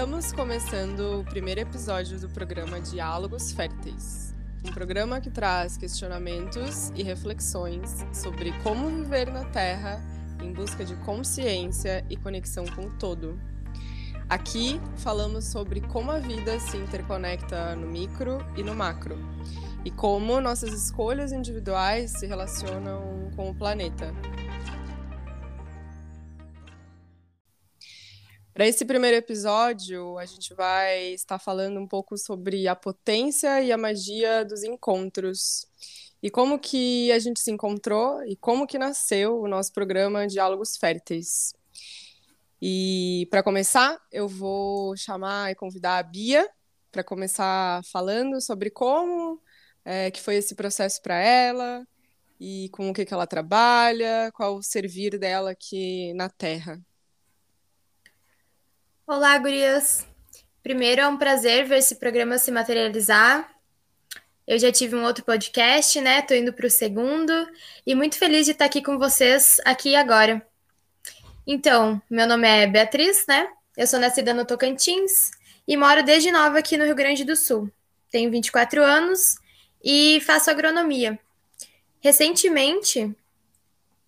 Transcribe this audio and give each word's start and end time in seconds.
Estamos 0.00 0.32
começando 0.32 1.20
o 1.20 1.24
primeiro 1.24 1.60
episódio 1.60 2.18
do 2.18 2.26
programa 2.30 2.80
Diálogos 2.80 3.52
Férteis, 3.52 4.34
um 4.66 4.72
programa 4.72 5.20
que 5.20 5.28
traz 5.28 5.76
questionamentos 5.76 6.90
e 6.96 7.02
reflexões 7.02 7.98
sobre 8.10 8.50
como 8.62 8.88
viver 8.88 9.30
na 9.30 9.44
Terra 9.44 10.02
em 10.42 10.54
busca 10.54 10.86
de 10.86 10.96
consciência 11.04 12.02
e 12.08 12.16
conexão 12.16 12.64
com 12.64 12.86
o 12.86 12.90
todo. 12.98 13.38
Aqui 14.26 14.80
falamos 14.96 15.44
sobre 15.44 15.82
como 15.82 16.10
a 16.10 16.18
vida 16.18 16.58
se 16.58 16.78
interconecta 16.78 17.76
no 17.76 17.86
micro 17.86 18.38
e 18.56 18.62
no 18.62 18.74
macro, 18.74 19.18
e 19.84 19.90
como 19.90 20.40
nossas 20.40 20.72
escolhas 20.72 21.30
individuais 21.30 22.12
se 22.12 22.26
relacionam 22.26 23.30
com 23.36 23.50
o 23.50 23.54
planeta. 23.54 24.14
Para 28.60 28.68
esse 28.68 28.84
primeiro 28.84 29.16
episódio, 29.16 30.18
a 30.18 30.26
gente 30.26 30.52
vai 30.52 31.14
estar 31.14 31.38
falando 31.38 31.80
um 31.80 31.86
pouco 31.86 32.18
sobre 32.18 32.68
a 32.68 32.76
potência 32.76 33.62
e 33.62 33.72
a 33.72 33.78
magia 33.78 34.44
dos 34.44 34.62
encontros. 34.62 35.66
E 36.22 36.28
como 36.28 36.58
que 36.58 37.10
a 37.10 37.18
gente 37.18 37.40
se 37.40 37.50
encontrou 37.50 38.22
e 38.26 38.36
como 38.36 38.66
que 38.66 38.76
nasceu 38.76 39.40
o 39.40 39.48
nosso 39.48 39.72
programa 39.72 40.26
Diálogos 40.26 40.76
Férteis. 40.76 41.54
E 42.60 43.26
para 43.30 43.42
começar, 43.42 43.98
eu 44.12 44.28
vou 44.28 44.94
chamar 44.94 45.50
e 45.50 45.54
convidar 45.54 45.96
a 45.96 46.02
Bia 46.02 46.46
para 46.92 47.02
começar 47.02 47.82
falando 47.90 48.42
sobre 48.42 48.68
como 48.68 49.40
é, 49.86 50.10
que 50.10 50.20
foi 50.20 50.34
esse 50.34 50.54
processo 50.54 51.00
para 51.00 51.18
ela 51.18 51.82
e 52.38 52.68
com 52.74 52.90
o 52.90 52.92
que, 52.92 53.06
que 53.06 53.14
ela 53.14 53.26
trabalha, 53.26 54.30
qual 54.34 54.56
o 54.56 54.62
servir 54.62 55.18
dela 55.18 55.52
aqui 55.52 56.12
na 56.12 56.28
Terra. 56.28 56.78
Olá, 59.12 59.36
gurias! 59.38 60.06
Primeiro, 60.62 61.00
é 61.00 61.08
um 61.08 61.16
prazer 61.16 61.66
ver 61.66 61.78
esse 61.78 61.96
programa 61.96 62.38
se 62.38 62.52
materializar. 62.52 63.52
Eu 64.46 64.56
já 64.56 64.70
tive 64.70 64.94
um 64.94 65.02
outro 65.02 65.24
podcast, 65.24 66.00
né? 66.00 66.22
Tô 66.22 66.32
indo 66.32 66.52
para 66.52 66.68
o 66.68 66.70
segundo 66.70 67.32
e 67.84 67.92
muito 67.92 68.16
feliz 68.16 68.46
de 68.46 68.52
estar 68.52 68.66
aqui 68.66 68.80
com 68.80 69.00
vocês 69.00 69.56
aqui 69.64 69.96
agora. 69.96 70.46
Então, 71.44 72.00
meu 72.08 72.24
nome 72.24 72.46
é 72.46 72.68
Beatriz, 72.68 73.24
né? 73.26 73.48
Eu 73.76 73.88
sou 73.88 73.98
nascida 73.98 74.32
no 74.32 74.44
Tocantins 74.44 75.32
e 75.66 75.76
moro 75.76 76.04
desde 76.04 76.30
nova 76.30 76.60
aqui 76.60 76.76
no 76.76 76.84
Rio 76.84 76.94
Grande 76.94 77.24
do 77.24 77.34
Sul. 77.34 77.68
Tenho 78.12 78.30
24 78.30 78.80
anos 78.80 79.40
e 79.82 80.20
faço 80.20 80.52
agronomia. 80.52 81.18
Recentemente, 81.98 83.12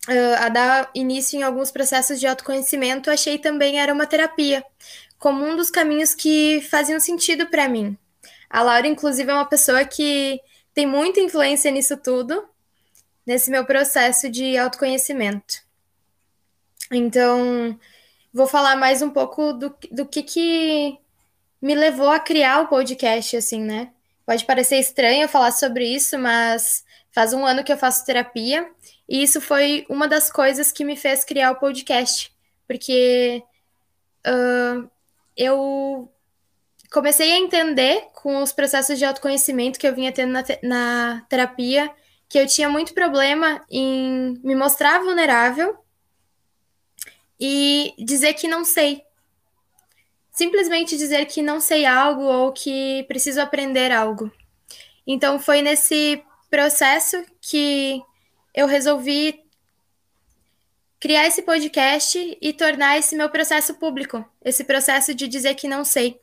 uh, 0.08 0.34
a 0.39 0.48
dar 0.48 0.91
início 0.95 1.39
em 1.39 1.42
alguns 1.42 1.70
processos 1.70 2.19
de 2.19 2.27
autoconhecimento, 2.27 3.11
achei 3.11 3.39
também 3.39 3.81
era 3.81 3.92
uma 3.92 4.06
terapia, 4.06 4.64
como 5.19 5.45
um 5.45 5.56
dos 5.56 5.70
caminhos 5.70 6.14
que 6.14 6.61
faziam 6.70 6.98
sentido 6.98 7.47
para 7.47 7.69
mim. 7.69 7.97
A 8.48 8.62
Laura, 8.62 8.86
inclusive, 8.86 9.30
é 9.30 9.34
uma 9.34 9.47
pessoa 9.47 9.84
que 9.84 10.41
tem 10.75 10.86
muita 10.86 11.20
influência 11.20 11.70
nisso 11.70 11.97
tudo, 11.97 12.45
nesse 13.27 13.50
meu 13.50 13.64
processo 13.64 14.28
de 14.28 14.56
autoconhecimento. 14.58 15.62
Então, 16.91 17.78
vou 18.33 18.47
falar 18.47 18.77
mais 18.77 19.00
um 19.00 19.11
pouco 19.11 19.53
do, 19.53 19.75
do 19.91 20.05
que, 20.05 20.23
que 20.23 20.98
me 21.61 21.75
levou 21.75 22.11
a 22.11 22.19
criar 22.19 22.61
o 22.61 22.69
podcast, 22.69 23.36
assim, 23.36 23.61
né? 23.61 23.91
Pode 24.27 24.45
parecer 24.45 24.77
estranho 24.77 25.28
falar 25.28 25.53
sobre 25.53 25.86
isso, 25.86 26.19
mas 26.19 26.84
faz 27.11 27.33
um 27.33 27.47
ano 27.47 27.64
que 27.64 27.73
eu 27.73 27.78
faço 27.78 28.05
terapia 28.05 28.69
e 29.08 29.22
isso 29.22 29.41
foi 29.41 29.84
uma 29.89 30.08
das 30.08 30.31
coisas 30.31 30.72
que 30.72 30.84
me 30.84 30.97
fez 30.97 31.25
criar 31.25 31.50
o 31.50 31.56
podcast, 31.56 32.33
porque 32.67 33.42
uh, 34.27 34.91
eu 35.36 36.11
comecei 36.91 37.33
a 37.33 37.39
entender 37.39 38.08
com 38.14 38.42
os 38.42 38.53
processos 38.53 38.98
de 38.98 39.05
autoconhecimento 39.05 39.78
que 39.78 39.86
eu 39.86 39.95
vinha 39.95 40.12
tendo 40.12 40.33
na, 40.33 40.42
te 40.42 40.58
na 40.62 41.25
terapia 41.28 41.92
que 42.28 42.39
eu 42.39 42.47
tinha 42.47 42.67
muito 42.67 42.95
problema 42.95 43.63
em 43.70 44.40
me 44.42 44.55
mostrar 44.55 45.01
vulnerável 45.01 45.77
e 47.39 47.92
dizer 47.98 48.33
que 48.33 48.48
não 48.48 48.64
sei. 48.64 49.02
Simplesmente 50.30 50.96
dizer 50.96 51.27
que 51.27 51.42
não 51.42 51.61
sei 51.61 51.84
algo 51.84 52.23
ou 52.23 52.51
que 52.51 53.05
preciso 53.07 53.39
aprender 53.39 53.92
algo. 53.92 54.33
Então 55.07 55.39
foi 55.39 55.61
nesse 55.61 56.24
processo 56.48 57.23
que 57.39 58.01
eu 58.55 58.67
resolvi 58.67 59.42
criar 61.01 61.27
esse 61.27 61.42
podcast 61.42 62.39
e 62.40 62.52
tornar 62.52 62.98
esse 62.98 63.17
meu 63.17 63.29
processo 63.29 63.74
público, 63.74 64.24
esse 64.45 64.63
processo 64.64 65.14
de 65.14 65.27
dizer 65.27 65.55
que 65.55 65.67
não 65.67 65.85
sei, 65.85 66.20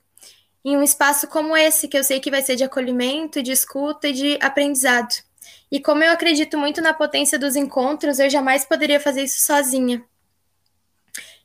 em 0.64 0.78
um 0.78 0.84
espaço 0.84 1.28
como 1.28 1.56
esse, 1.56 1.88
que 1.88 1.98
eu 1.98 2.04
sei 2.04 2.20
que 2.20 2.32
vai 2.32 2.42
ser 2.42 2.56
de 2.56 2.64
acolhimento, 2.64 3.44
de 3.44 3.52
escuta 3.52 4.08
e 4.08 4.14
de 4.14 4.40
aprendizado. 4.42 5.14
E 5.72 5.80
como 5.80 6.04
eu 6.04 6.12
acredito 6.12 6.58
muito 6.58 6.82
na 6.82 6.94
potência 6.94 7.38
dos 7.38 7.56
encontros, 7.56 8.20
eu 8.20 8.30
jamais 8.30 8.66
poderia 8.66 9.00
fazer 9.00 9.24
isso 9.24 9.42
sozinha. 9.42 10.04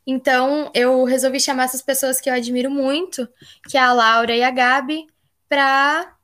Então, 0.06 0.70
eu 0.74 1.04
resolvi 1.04 1.40
chamar 1.40 1.64
essas 1.64 1.82
pessoas 1.82 2.20
que 2.20 2.28
eu 2.28 2.34
admiro 2.34 2.70
muito, 2.70 3.28
que 3.68 3.76
é 3.76 3.80
a 3.80 3.92
Laura 3.92 4.34
e 4.34 4.42
a 4.42 4.50
Gabi, 4.50 5.06
para 5.48 6.14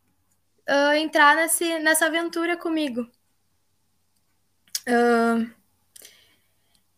uh, 0.69 0.92
entrar 0.97 1.37
nesse, 1.37 1.78
nessa 1.78 2.06
aventura 2.06 2.56
comigo. 2.56 3.06
Uh, 4.88 5.50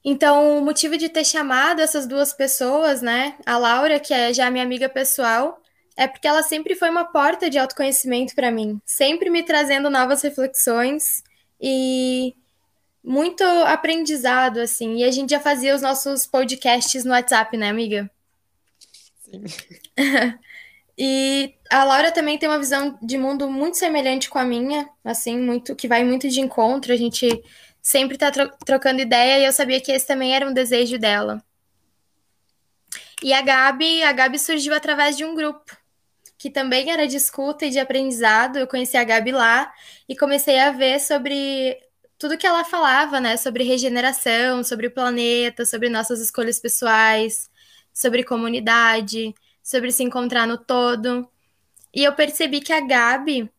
então, 0.04 0.59
o 0.59 0.62
motivo 0.62 0.97
de 0.97 1.09
ter 1.09 1.25
chamado 1.25 1.81
essas 1.81 2.06
duas 2.06 2.32
pessoas, 2.32 3.00
né, 3.03 3.37
a 3.47 3.56
Laura, 3.56 4.00
que 4.00 4.12
é 4.12 4.34
já 4.34 4.50
minha 4.50 4.65
amiga 4.65 4.88
pessoal, 4.88 5.60
é 5.97 6.09
porque 6.09 6.26
ela 6.26 6.43
sempre 6.43 6.75
foi 6.75 6.91
uma 6.91 7.04
porta 7.04 7.48
de 7.48 7.59
autoconhecimento 7.59 8.34
para 8.34 8.50
mim, 8.50 8.81
sempre 8.84 9.31
me 9.31 9.43
trazendo 9.43 9.91
novas 9.91 10.22
reflexões 10.22 11.22
e 11.60 12.34
muito 13.03 13.44
aprendizado, 13.44 14.59
assim. 14.59 14.99
E 14.99 15.04
a 15.04 15.10
gente 15.10 15.31
já 15.31 15.41
fazia 15.41 15.75
os 15.75 15.82
nossos 15.82 16.26
podcasts 16.26 17.04
no 17.04 17.12
WhatsApp, 17.12 17.56
né, 17.56 17.69
amiga? 17.69 18.10
Sim. 19.20 19.43
e 20.97 21.54
a 21.70 21.84
Laura 21.84 22.12
também 22.12 22.38
tem 22.38 22.49
uma 22.49 22.59
visão 22.59 22.99
de 23.03 23.19
mundo 23.19 23.50
muito 23.50 23.76
semelhante 23.76 24.31
com 24.31 24.38
a 24.38 24.44
minha, 24.44 24.88
assim, 25.04 25.38
muito 25.38 25.75
que 25.75 25.88
vai 25.88 26.04
muito 26.04 26.28
de 26.28 26.41
encontro. 26.41 26.93
A 26.93 26.97
gente 26.97 27.43
sempre 27.82 28.16
tá 28.16 28.31
tro 28.31 28.48
trocando 28.65 29.03
ideia 29.03 29.41
e 29.41 29.44
eu 29.44 29.53
sabia 29.53 29.81
que 29.81 29.91
esse 29.93 30.06
também 30.06 30.34
era 30.34 30.48
um 30.48 30.54
desejo 30.54 30.98
dela. 30.98 31.44
E 33.22 33.32
a 33.32 33.43
Gabi, 33.43 34.03
a 34.03 34.12
Gabi 34.12 34.38
surgiu 34.38 34.75
através 34.75 35.16
de 35.16 35.25
um 35.25 35.34
grupo 35.34 35.76
que 36.38 36.50
também 36.50 36.91
era 36.91 37.06
de 37.06 37.16
escuta 37.16 37.66
e 37.66 37.70
de 37.70 37.78
aprendizado. 37.78 38.59
Eu 38.59 38.66
conheci 38.66 38.97
a 38.97 39.04
Gabi 39.04 39.31
lá 39.31 39.72
e 40.09 40.16
comecei 40.16 40.59
a 40.59 40.72
ver 40.72 41.00
sobre 41.00 41.78
tudo 42.19 42.37
que 42.37 42.47
ela 42.47 42.65
falava, 42.65 43.20
né, 43.20 43.37
sobre 43.37 43.65
regeneração, 43.65 44.64
sobre 44.64 44.88
o 44.88 44.91
planeta, 44.91 45.64
sobre 45.64 45.88
nossas 45.88 46.20
escolhas 46.20 46.59
pessoais, 46.60 47.50
sobre 47.93 48.25
comunidade, 48.25 49.34
sobre 49.62 49.93
se 49.93 50.03
encontrar 50.03 50.47
no 50.47 50.59
todo. 50.59 51.28
E 51.94 52.03
eu 52.03 52.12
percebi 52.14 52.60
que 52.60 52.72
a 52.72 52.81
Gabi 52.81 53.50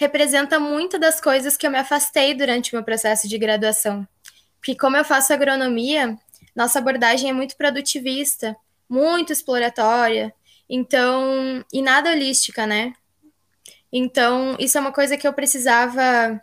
representa 0.00 0.58
muito 0.58 0.98
das 0.98 1.20
coisas 1.20 1.58
que 1.58 1.66
eu 1.66 1.70
me 1.70 1.76
afastei 1.76 2.32
durante 2.32 2.72
o 2.72 2.76
meu 2.76 2.82
processo 2.82 3.28
de 3.28 3.36
graduação. 3.36 4.08
Porque 4.56 4.74
como 4.74 4.96
eu 4.96 5.04
faço 5.04 5.30
agronomia, 5.30 6.18
nossa 6.56 6.78
abordagem 6.78 7.28
é 7.28 7.32
muito 7.34 7.54
produtivista, 7.54 8.56
muito 8.88 9.30
exploratória, 9.30 10.34
então, 10.66 11.62
e 11.70 11.82
nada 11.82 12.12
holística, 12.12 12.66
né? 12.66 12.94
Então, 13.92 14.56
isso 14.58 14.78
é 14.78 14.80
uma 14.80 14.92
coisa 14.92 15.18
que 15.18 15.28
eu 15.28 15.34
precisava, 15.34 16.42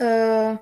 uh, 0.00 0.58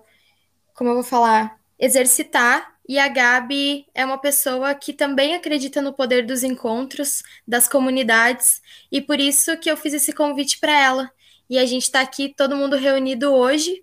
como 0.75 0.91
eu 0.91 0.95
vou 0.95 1.05
falar, 1.05 1.61
exercitar. 1.79 2.75
E 2.89 2.99
a 2.99 3.07
Gabi 3.07 3.87
é 3.95 4.05
uma 4.05 4.19
pessoa 4.19 4.75
que 4.75 4.93
também 4.93 5.37
acredita 5.37 5.81
no 5.81 5.93
poder 5.93 6.27
dos 6.27 6.43
encontros, 6.43 7.23
das 7.47 7.69
comunidades, 7.69 8.61
e 8.91 9.01
por 9.01 9.21
isso 9.21 9.57
que 9.59 9.71
eu 9.71 9.77
fiz 9.77 9.95
esse 9.95 10.13
convite 10.13 10.59
para 10.59 10.73
ela, 10.73 11.13
e 11.49 11.59
a 11.59 11.67
gente 11.67 11.85
está 11.85 12.01
aqui, 12.01 12.33
todo 12.37 12.57
mundo 12.57 12.77
reunido 12.77 13.33
hoje, 13.33 13.83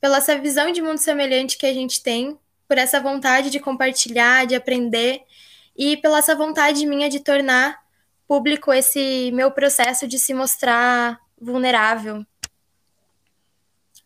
pela 0.00 0.18
essa 0.18 0.38
visão 0.38 0.70
de 0.70 0.82
mundo 0.82 0.98
semelhante 0.98 1.56
que 1.56 1.66
a 1.66 1.72
gente 1.72 2.02
tem, 2.02 2.38
por 2.68 2.78
essa 2.78 3.00
vontade 3.00 3.50
de 3.50 3.60
compartilhar, 3.60 4.46
de 4.46 4.54
aprender, 4.54 5.22
e 5.76 5.96
pela 5.96 6.18
essa 6.18 6.34
vontade 6.34 6.86
minha 6.86 7.08
de 7.08 7.20
tornar 7.20 7.78
público 8.26 8.72
esse 8.72 9.30
meu 9.32 9.50
processo 9.50 10.06
de 10.06 10.18
se 10.18 10.34
mostrar 10.34 11.20
vulnerável. 11.40 12.24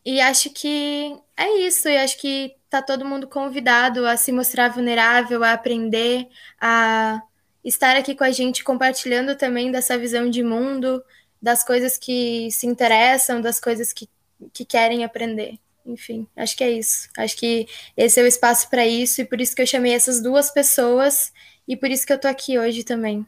E 0.05 0.21
acho 0.21 0.51
que 0.51 1.17
é 1.37 1.59
isso, 1.59 1.89
e 1.89 1.97
acho 1.97 2.19
que 2.19 2.55
tá 2.69 2.81
todo 2.81 3.05
mundo 3.05 3.27
convidado 3.27 4.07
a 4.07 4.17
se 4.17 4.33
mostrar 4.33 4.69
vulnerável, 4.69 5.43
a 5.43 5.53
aprender, 5.53 6.29
a 6.61 7.23
estar 7.65 7.97
aqui 7.97 8.15
com 8.15 8.25
a 8.25 8.31
gente 8.31 8.65
compartilhando 8.65 9.37
também 9.37 9.71
dessa 9.71 9.99
visão 9.99 10.31
de 10.31 10.43
mundo, 10.43 11.03
das 11.41 11.65
coisas 11.65 11.97
que 11.97 12.51
se 12.51 12.67
interessam, 12.67 13.41
das 13.41 13.59
coisas 13.61 13.93
que, 13.93 14.09
que 14.53 14.65
querem 14.65 15.05
aprender. 15.05 15.59
Enfim, 15.85 16.27
acho 16.37 16.57
que 16.57 16.65
é 16.65 16.71
isso. 16.71 17.09
Acho 17.17 17.37
que 17.37 17.67
esse 17.97 18.21
é 18.21 18.23
o 18.23 18.27
espaço 18.27 18.69
para 18.69 18.87
isso 18.87 19.21
e 19.21 19.25
por 19.25 19.41
isso 19.41 19.55
que 19.55 19.63
eu 19.63 19.67
chamei 19.67 19.93
essas 19.93 20.23
duas 20.23 20.51
pessoas 20.51 21.33
e 21.67 21.77
por 21.77 21.91
isso 21.91 22.07
que 22.07 22.13
eu 22.13 22.21
tô 22.21 22.29
aqui 22.29 22.59
hoje 22.59 22.85
também. 22.85 23.27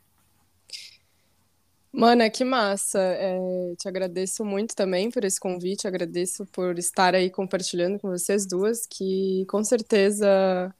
Mana, 1.94 2.30
que 2.30 2.42
massa! 2.42 2.98
É, 2.98 3.38
te 3.78 3.86
agradeço 3.86 4.44
muito 4.44 4.74
também 4.74 5.10
por 5.10 5.24
esse 5.24 5.38
convite, 5.38 5.86
agradeço 5.86 6.46
por 6.46 6.78
estar 6.78 7.14
aí 7.14 7.28
compartilhando 7.30 7.98
com 7.98 8.08
vocês 8.08 8.46
duas, 8.46 8.86
que 8.86 9.44
com 9.46 9.62
certeza 9.62 10.74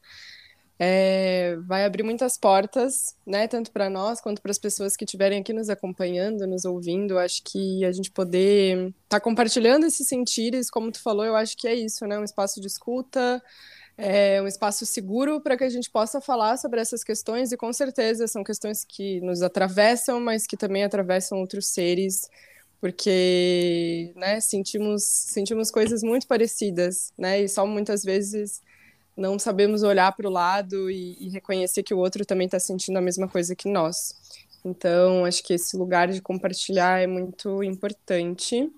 é, 0.84 1.56
vai 1.64 1.84
abrir 1.84 2.02
muitas 2.02 2.37
portas, 2.37 3.14
né? 3.25 3.46
Tanto 3.46 3.70
para 3.70 3.88
nós 3.88 4.20
quanto 4.20 4.43
para 4.43 4.50
as 4.50 4.58
pessoas 4.58 4.96
que 4.96 5.05
estiverem 5.05 5.40
aqui 5.40 5.52
nos 5.52 5.70
acompanhando, 5.70 6.44
nos 6.44 6.64
ouvindo. 6.64 7.20
Acho 7.20 7.40
que 7.44 7.84
a 7.84 7.93
gente 7.93 8.11
poder 8.11 8.88
estar 8.88 8.96
tá 9.08 9.20
compartilhando 9.20 9.87
esses 9.87 10.08
sentires, 10.08 10.69
como 10.69 10.90
tu 10.90 11.00
falou, 11.00 11.25
eu 11.25 11.37
acho 11.37 11.56
que 11.56 11.69
é 11.69 11.75
isso, 11.75 12.05
né? 12.05 12.19
Um 12.19 12.25
espaço 12.25 12.61
de 12.61 12.67
escuta 12.67 13.40
é 13.96 14.43
um 14.43 14.49
espaço 14.49 14.84
seguro 14.84 15.40
para 15.40 15.56
que 15.56 15.62
a 15.62 15.69
gente 15.69 15.88
possa 15.88 16.20
falar 16.20 16.56
sobre 16.56 16.81
essas 16.81 17.05
questões, 17.05 17.52
e 17.52 17.56
com 17.56 17.73
certeza 17.73 18.26
são 18.26 18.43
questões 18.43 18.84
que 18.84 19.20
nos 19.20 19.40
atravessam, 19.40 20.19
mas 20.19 20.49
que 20.49 20.56
também 20.56 20.82
atravessam 20.82 21.38
outros 21.38 21.69
seres, 21.69 22.29
porque 22.81 24.12
né, 24.17 24.40
sentimos, 24.40 25.05
sentimos 25.05 25.70
coisas 25.70 26.02
muito 26.02 26.26
parecidas, 26.26 27.12
né, 27.17 27.43
e 27.43 27.49
só 27.49 27.64
muitas 27.64 28.02
vezes 28.02 28.61
não 29.17 29.38
sabemos 29.38 29.82
olhar 29.82 30.12
para 30.12 30.29
o 30.29 30.32
lado 30.32 30.91
e, 30.91 31.17
e 31.20 31.29
reconhecer 31.29 31.82
que 31.82 31.94
o 31.94 31.99
outro 31.99 32.25
também 32.25 32.47
está 32.47 32.59
sentindo 32.59 32.97
a 32.97 33.03
mesma 33.03 33.29
coisa 33.29 33.55
que 33.55 33.69
nós. 33.69 34.14
Então, 34.64 35.25
acho 35.25 35.43
que 35.43 35.55
esse 35.55 35.76
lugar 35.76 36.09
de 36.09 36.20
compartilhar 36.20 37.00
é 37.00 37.06
muito 37.06 37.62
importante. 37.62 38.70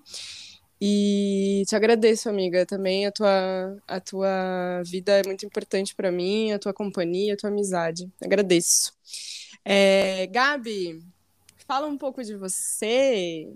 E 0.81 1.63
te 1.67 1.75
agradeço, 1.75 2.27
amiga. 2.27 2.65
Também 2.65 3.05
a 3.05 3.11
tua, 3.11 3.77
a 3.87 3.99
tua 3.99 4.83
vida 4.83 5.13
é 5.13 5.23
muito 5.25 5.45
importante 5.45 5.95
para 5.95 6.11
mim, 6.11 6.51
a 6.51 6.59
tua 6.59 6.73
companhia, 6.73 7.33
a 7.33 7.37
tua 7.37 7.49
amizade. 7.49 8.11
Agradeço. 8.21 8.93
É, 9.63 10.27
Gabi, 10.27 11.01
fala 11.67 11.87
um 11.87 11.97
pouco 11.97 12.23
de 12.23 12.35
você. 12.35 13.47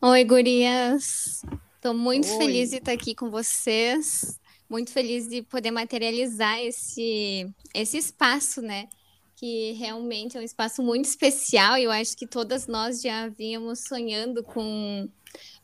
Oi, 0.00 0.24
gurias. 0.24 1.42
Estou 1.76 1.94
muito 1.94 2.28
Oi. 2.28 2.38
feliz 2.38 2.70
de 2.70 2.76
estar 2.76 2.92
aqui 2.92 3.14
com 3.14 3.30
vocês. 3.30 4.38
Muito 4.74 4.90
feliz 4.90 5.28
de 5.28 5.40
poder 5.40 5.70
materializar 5.70 6.58
esse, 6.58 7.48
esse 7.72 7.96
espaço, 7.96 8.60
né? 8.60 8.88
Que 9.36 9.70
realmente 9.74 10.36
é 10.36 10.40
um 10.40 10.42
espaço 10.42 10.82
muito 10.82 11.04
especial. 11.04 11.78
Eu 11.78 11.92
acho 11.92 12.16
que 12.16 12.26
todas 12.26 12.66
nós 12.66 13.00
já 13.00 13.28
vínhamos 13.28 13.84
sonhando 13.86 14.42
com 14.42 15.08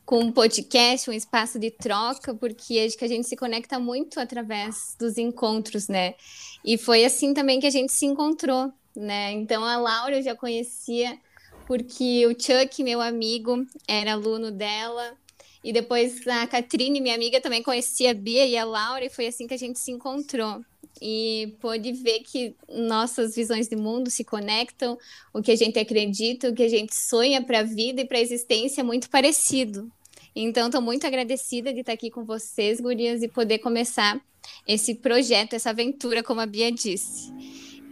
com 0.05 0.19
um 0.19 0.31
podcast, 0.31 1.09
um 1.09 1.13
espaço 1.13 1.59
de 1.59 1.69
troca, 1.71 2.33
porque 2.33 2.79
acho 2.79 2.97
que 2.97 3.03
a 3.03 3.07
gente 3.07 3.27
se 3.27 3.35
conecta 3.35 3.77
muito 3.79 4.17
através 4.17 4.95
dos 4.97 5.17
encontros, 5.17 5.89
né? 5.89 6.15
E 6.63 6.77
foi 6.77 7.03
assim 7.03 7.33
também 7.33 7.59
que 7.59 7.67
a 7.67 7.71
gente 7.71 7.91
se 7.91 8.05
encontrou, 8.05 8.71
né? 8.95 9.33
Então 9.33 9.61
a 9.65 9.75
Laura 9.75 10.19
eu 10.19 10.23
já 10.23 10.37
conhecia 10.37 11.19
porque 11.67 12.25
o 12.27 12.31
Chuck, 12.31 12.81
meu 12.81 13.01
amigo, 13.01 13.65
era 13.85 14.13
aluno 14.13 14.51
dela. 14.51 15.17
E 15.63 15.71
depois 15.71 16.25
a 16.27 16.47
Catrine, 16.47 16.99
minha 16.99 17.15
amiga, 17.15 17.39
também 17.39 17.61
conhecia 17.61 18.11
a 18.11 18.13
Bia 18.13 18.45
e 18.45 18.57
a 18.57 18.65
Laura, 18.65 19.05
e 19.05 19.09
foi 19.09 19.27
assim 19.27 19.47
que 19.47 19.53
a 19.53 19.57
gente 19.57 19.79
se 19.79 19.91
encontrou. 19.91 20.63
E 20.99 21.55
pôde 21.59 21.91
ver 21.93 22.19
que 22.19 22.55
nossas 22.67 23.35
visões 23.35 23.67
de 23.67 23.75
mundo 23.75 24.09
se 24.09 24.23
conectam, 24.23 24.97
o 25.33 25.41
que 25.41 25.51
a 25.51 25.55
gente 25.55 25.77
acredita, 25.77 26.49
o 26.49 26.53
que 26.53 26.63
a 26.63 26.67
gente 26.67 26.95
sonha 26.95 27.41
para 27.43 27.59
a 27.59 27.63
vida 27.63 28.01
e 28.01 28.05
para 28.05 28.17
a 28.17 28.21
existência 28.21 28.81
é 28.81 28.83
muito 28.83 29.09
parecido. 29.09 29.91
Então, 30.35 30.67
estou 30.67 30.81
muito 30.81 31.05
agradecida 31.05 31.73
de 31.73 31.81
estar 31.81 31.93
aqui 31.93 32.09
com 32.09 32.23
vocês, 32.23 32.79
gurias, 32.79 33.21
e 33.21 33.27
poder 33.27 33.59
começar 33.59 34.19
esse 34.67 34.95
projeto, 34.95 35.53
essa 35.53 35.69
aventura, 35.69 36.23
como 36.23 36.41
a 36.41 36.45
Bia 36.45 36.71
disse. 36.71 37.31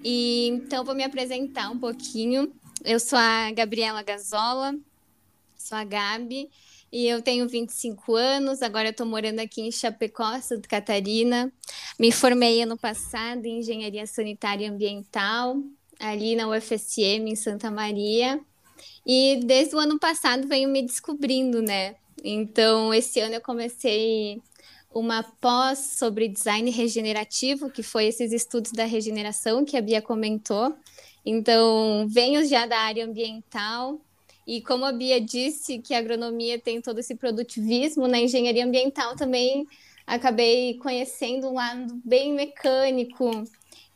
E 0.03 0.47
então, 0.47 0.85
vou 0.85 0.95
me 0.95 1.03
apresentar 1.03 1.69
um 1.69 1.77
pouquinho. 1.77 2.51
Eu 2.83 2.99
sou 2.99 3.19
a 3.19 3.51
Gabriela 3.51 4.01
Gazola, 4.01 4.73
sou 5.57 5.77
a 5.77 5.83
Gabi, 5.83 6.49
e 6.91 7.07
eu 7.07 7.21
tenho 7.21 7.47
25 7.47 8.15
anos, 8.15 8.61
agora 8.61 8.89
estou 8.89 9.05
morando 9.05 9.39
aqui 9.39 9.61
em 9.61 9.71
Chapecó, 9.71 10.39
Santa 10.41 10.67
Catarina. 10.67 11.51
Me 11.99 12.11
formei 12.11 12.61
ano 12.61 12.77
passado 12.77 13.45
em 13.45 13.59
Engenharia 13.59 14.07
Sanitária 14.07 14.65
e 14.65 14.69
Ambiental, 14.69 15.57
ali 15.99 16.35
na 16.35 16.47
UFSM, 16.47 17.27
em 17.27 17.35
Santa 17.35 17.69
Maria. 17.69 18.39
E 19.05 19.39
desde 19.43 19.75
o 19.75 19.79
ano 19.79 19.99
passado 19.99 20.47
venho 20.47 20.69
me 20.69 20.81
descobrindo, 20.81 21.61
né? 21.61 21.95
Então, 22.23 22.93
esse 22.93 23.19
ano 23.19 23.35
eu 23.35 23.41
comecei 23.41 24.41
uma 24.93 25.23
pós 25.23 25.95
sobre 25.97 26.27
design 26.27 26.69
regenerativo, 26.71 27.69
que 27.69 27.83
foi 27.83 28.05
esses 28.05 28.31
estudos 28.31 28.71
da 28.71 28.85
regeneração 28.85 29.63
que 29.63 29.77
a 29.77 29.81
Bia 29.81 30.01
comentou. 30.01 30.75
Então, 31.25 32.07
venho 32.09 32.45
já 32.45 32.65
da 32.65 32.79
área 32.79 33.05
ambiental. 33.05 33.99
E 34.49 34.61
como 34.61 34.83
a 34.83 34.91
Bia 34.91 35.21
disse 35.21 35.77
que 35.77 35.93
a 35.93 35.99
agronomia 35.99 36.57
tem 36.57 36.81
todo 36.81 36.97
esse 36.97 37.13
produtivismo, 37.13 38.07
na 38.07 38.19
engenharia 38.19 38.65
ambiental 38.65 39.15
também 39.15 39.67
acabei 40.07 40.73
conhecendo 40.79 41.49
um 41.49 41.53
lado 41.53 42.01
bem 42.03 42.33
mecânico 42.33 43.43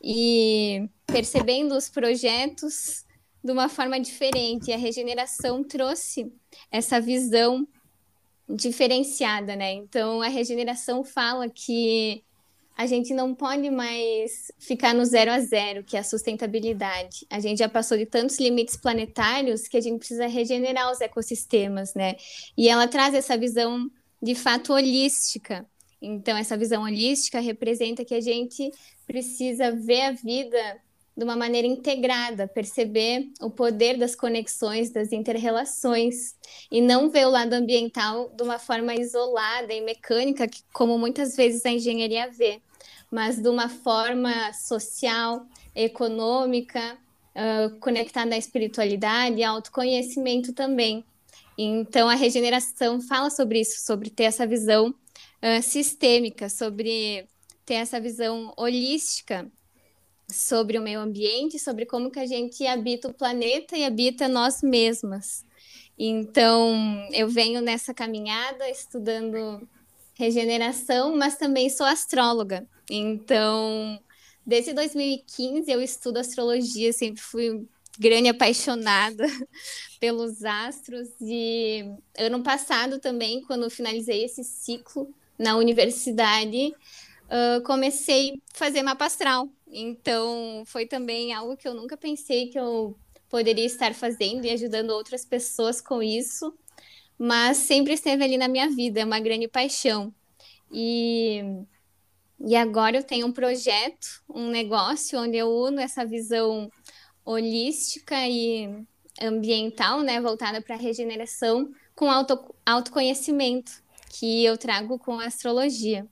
e 0.00 0.88
percebendo 1.06 1.76
os 1.76 1.88
projetos 1.88 3.04
de 3.42 3.50
uma 3.50 3.68
forma 3.68 3.98
diferente. 3.98 4.70
E 4.70 4.72
a 4.72 4.76
regeneração 4.76 5.64
trouxe 5.64 6.32
essa 6.70 7.00
visão 7.00 7.66
diferenciada, 8.48 9.56
né? 9.56 9.72
Então 9.72 10.22
a 10.22 10.28
regeneração 10.28 11.02
fala 11.02 11.50
que 11.50 12.22
a 12.76 12.86
gente 12.86 13.14
não 13.14 13.34
pode 13.34 13.70
mais 13.70 14.50
ficar 14.58 14.92
no 14.92 15.04
zero 15.04 15.30
a 15.30 15.40
zero, 15.40 15.84
que 15.84 15.96
é 15.96 16.00
a 16.00 16.04
sustentabilidade. 16.04 17.26
A 17.30 17.38
gente 17.38 17.58
já 17.58 17.68
passou 17.68 17.96
de 17.96 18.04
tantos 18.04 18.38
limites 18.38 18.76
planetários 18.76 19.68
que 19.68 19.76
a 19.76 19.80
gente 19.80 19.98
precisa 19.98 20.26
regenerar 20.26 20.90
os 20.90 21.00
ecossistemas, 21.00 21.94
né? 21.94 22.16
E 22.56 22.68
ela 22.68 22.88
traz 22.88 23.14
essa 23.14 23.36
visão 23.36 23.88
de 24.20 24.34
fato 24.34 24.72
holística. 24.72 25.64
Então, 26.02 26.36
essa 26.36 26.56
visão 26.56 26.82
holística 26.82 27.38
representa 27.40 28.04
que 28.04 28.14
a 28.14 28.20
gente 28.20 28.70
precisa 29.06 29.70
ver 29.70 30.00
a 30.02 30.12
vida 30.12 30.80
de 31.16 31.22
uma 31.22 31.36
maneira 31.36 31.66
integrada, 31.66 32.48
perceber 32.48 33.30
o 33.40 33.48
poder 33.48 33.96
das 33.96 34.16
conexões, 34.16 34.90
das 34.90 35.12
interrelações, 35.12 36.34
e 36.70 36.80
não 36.80 37.08
ver 37.08 37.26
o 37.26 37.30
lado 37.30 37.52
ambiental 37.52 38.30
de 38.30 38.42
uma 38.42 38.58
forma 38.58 38.94
isolada 38.94 39.72
e 39.72 39.80
mecânica, 39.80 40.48
como 40.72 40.98
muitas 40.98 41.36
vezes 41.36 41.64
a 41.64 41.70
engenharia 41.70 42.28
vê, 42.30 42.60
mas 43.10 43.40
de 43.40 43.48
uma 43.48 43.68
forma 43.68 44.52
social, 44.52 45.46
econômica, 45.74 46.98
uh, 47.34 47.78
conectada 47.78 48.34
à 48.34 48.38
espiritualidade 48.38 49.36
e 49.36 49.44
autoconhecimento 49.44 50.52
também. 50.52 51.04
Então, 51.56 52.08
a 52.08 52.14
regeneração 52.14 53.00
fala 53.00 53.30
sobre 53.30 53.60
isso, 53.60 53.84
sobre 53.86 54.10
ter 54.10 54.24
essa 54.24 54.44
visão 54.44 54.88
uh, 54.88 55.62
sistêmica, 55.62 56.48
sobre 56.48 57.28
ter 57.64 57.74
essa 57.74 58.00
visão 58.00 58.52
holística 58.56 59.48
sobre 60.28 60.78
o 60.78 60.82
meio 60.82 61.00
ambiente, 61.00 61.58
sobre 61.58 61.86
como 61.86 62.10
que 62.10 62.18
a 62.18 62.26
gente 62.26 62.66
habita 62.66 63.08
o 63.08 63.14
planeta 63.14 63.76
e 63.76 63.84
habita 63.84 64.28
nós 64.28 64.62
mesmas. 64.62 65.44
Então, 65.98 66.74
eu 67.12 67.28
venho 67.28 67.60
nessa 67.60 67.94
caminhada 67.94 68.68
estudando 68.68 69.66
regeneração, 70.14 71.16
mas 71.16 71.36
também 71.36 71.68
sou 71.68 71.86
astróloga. 71.86 72.66
Então, 72.90 73.98
desde 74.46 74.72
2015 74.72 75.70
eu 75.70 75.80
estudo 75.80 76.18
astrologia, 76.18 76.92
sempre 76.92 77.20
fui 77.20 77.66
grande 77.98 78.28
apaixonada 78.28 79.24
pelos 80.00 80.44
astros 80.44 81.08
e 81.20 81.84
ano 82.18 82.42
passado 82.42 82.98
também, 82.98 83.42
quando 83.42 83.70
finalizei 83.70 84.24
esse 84.24 84.42
ciclo 84.42 85.12
na 85.38 85.56
universidade, 85.56 86.74
uh, 87.24 87.62
comecei 87.64 88.34
a 88.54 88.58
fazer 88.58 88.82
mapa 88.82 89.06
astral. 89.06 89.48
Então, 89.76 90.62
foi 90.66 90.86
também 90.86 91.32
algo 91.32 91.56
que 91.56 91.66
eu 91.66 91.74
nunca 91.74 91.96
pensei 91.96 92.46
que 92.48 92.56
eu 92.56 92.96
poderia 93.28 93.64
estar 93.64 93.92
fazendo 93.92 94.44
e 94.44 94.50
ajudando 94.50 94.90
outras 94.90 95.24
pessoas 95.24 95.80
com 95.80 96.00
isso, 96.00 96.54
mas 97.18 97.56
sempre 97.56 97.92
esteve 97.92 98.22
ali 98.22 98.38
na 98.38 98.46
minha 98.46 98.70
vida, 98.70 99.00
é 99.00 99.04
uma 99.04 99.18
grande 99.18 99.48
paixão. 99.48 100.14
E, 100.70 101.42
e 102.38 102.54
agora 102.54 102.98
eu 102.98 103.02
tenho 103.02 103.26
um 103.26 103.32
projeto, 103.32 104.22
um 104.28 104.46
negócio 104.46 105.18
onde 105.18 105.36
eu 105.36 105.50
uno 105.50 105.80
essa 105.80 106.06
visão 106.06 106.70
holística 107.24 108.14
e 108.28 108.86
ambiental, 109.20 110.02
né, 110.02 110.20
voltada 110.20 110.62
para 110.62 110.76
a 110.76 110.78
regeneração, 110.78 111.72
com 111.96 112.08
auto, 112.08 112.54
autoconhecimento, 112.64 113.82
que 114.08 114.44
eu 114.44 114.56
trago 114.56 115.00
com 115.00 115.18
a 115.18 115.26
astrologia. 115.26 116.06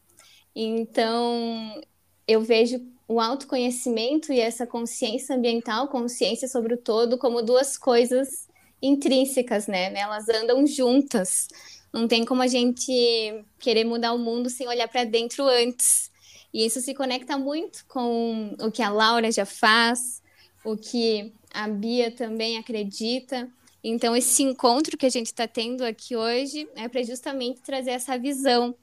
Então, 0.53 1.81
eu 2.27 2.41
vejo 2.41 2.81
o 3.13 3.21
autoconhecimento 3.21 4.33
e 4.33 4.41
essa 4.41 4.67
consciência 4.67 5.37
ambiental, 5.37 5.89
consciência 5.89 6.49
sobre 6.49 6.73
o 6.73 6.79
todo, 6.79 7.19
como 7.19 7.43
duas 7.43 7.77
coisas 7.77 8.49
intrínsecas, 8.81 9.67
né? 9.67 9.93
Elas 9.95 10.31
andam 10.31 10.67
juntas. 10.67 11.47
Não 11.93 12.09
tem 12.09 12.25
como 12.25 12.41
a 12.41 12.47
gente 12.47 13.45
querer 13.59 13.85
mudar 13.85 14.15
o 14.15 14.19
mundo 14.19 14.49
sem 14.49 14.67
olhar 14.67 14.89
para 14.89 15.05
dentro 15.05 15.45
antes. 15.45 16.11
E 16.55 16.65
isso 16.65 16.81
se 16.81 16.95
conecta 16.95 17.37
muito 17.37 17.85
com 17.87 18.57
o 18.59 18.71
que 18.71 18.83
a 18.83 18.89
Laura 18.89 19.31
já 19.31 19.45
faz, 19.45 20.23
o 20.65 20.75
que 20.75 21.35
a 21.53 21.69
Bia 21.69 22.11
também 22.11 22.57
acredita. 22.57 23.47
Então, 23.85 24.17
esse 24.17 24.43
encontro 24.43 24.97
que 24.97 25.05
a 25.05 25.11
gente 25.11 25.27
está 25.27 25.47
tendo 25.47 25.85
aqui 25.85 26.17
hoje 26.17 26.67
é 26.77 26.89
para 26.89 27.03
justamente 27.03 27.61
trazer 27.61 27.91
essa 27.91 28.19
visão, 28.19 28.75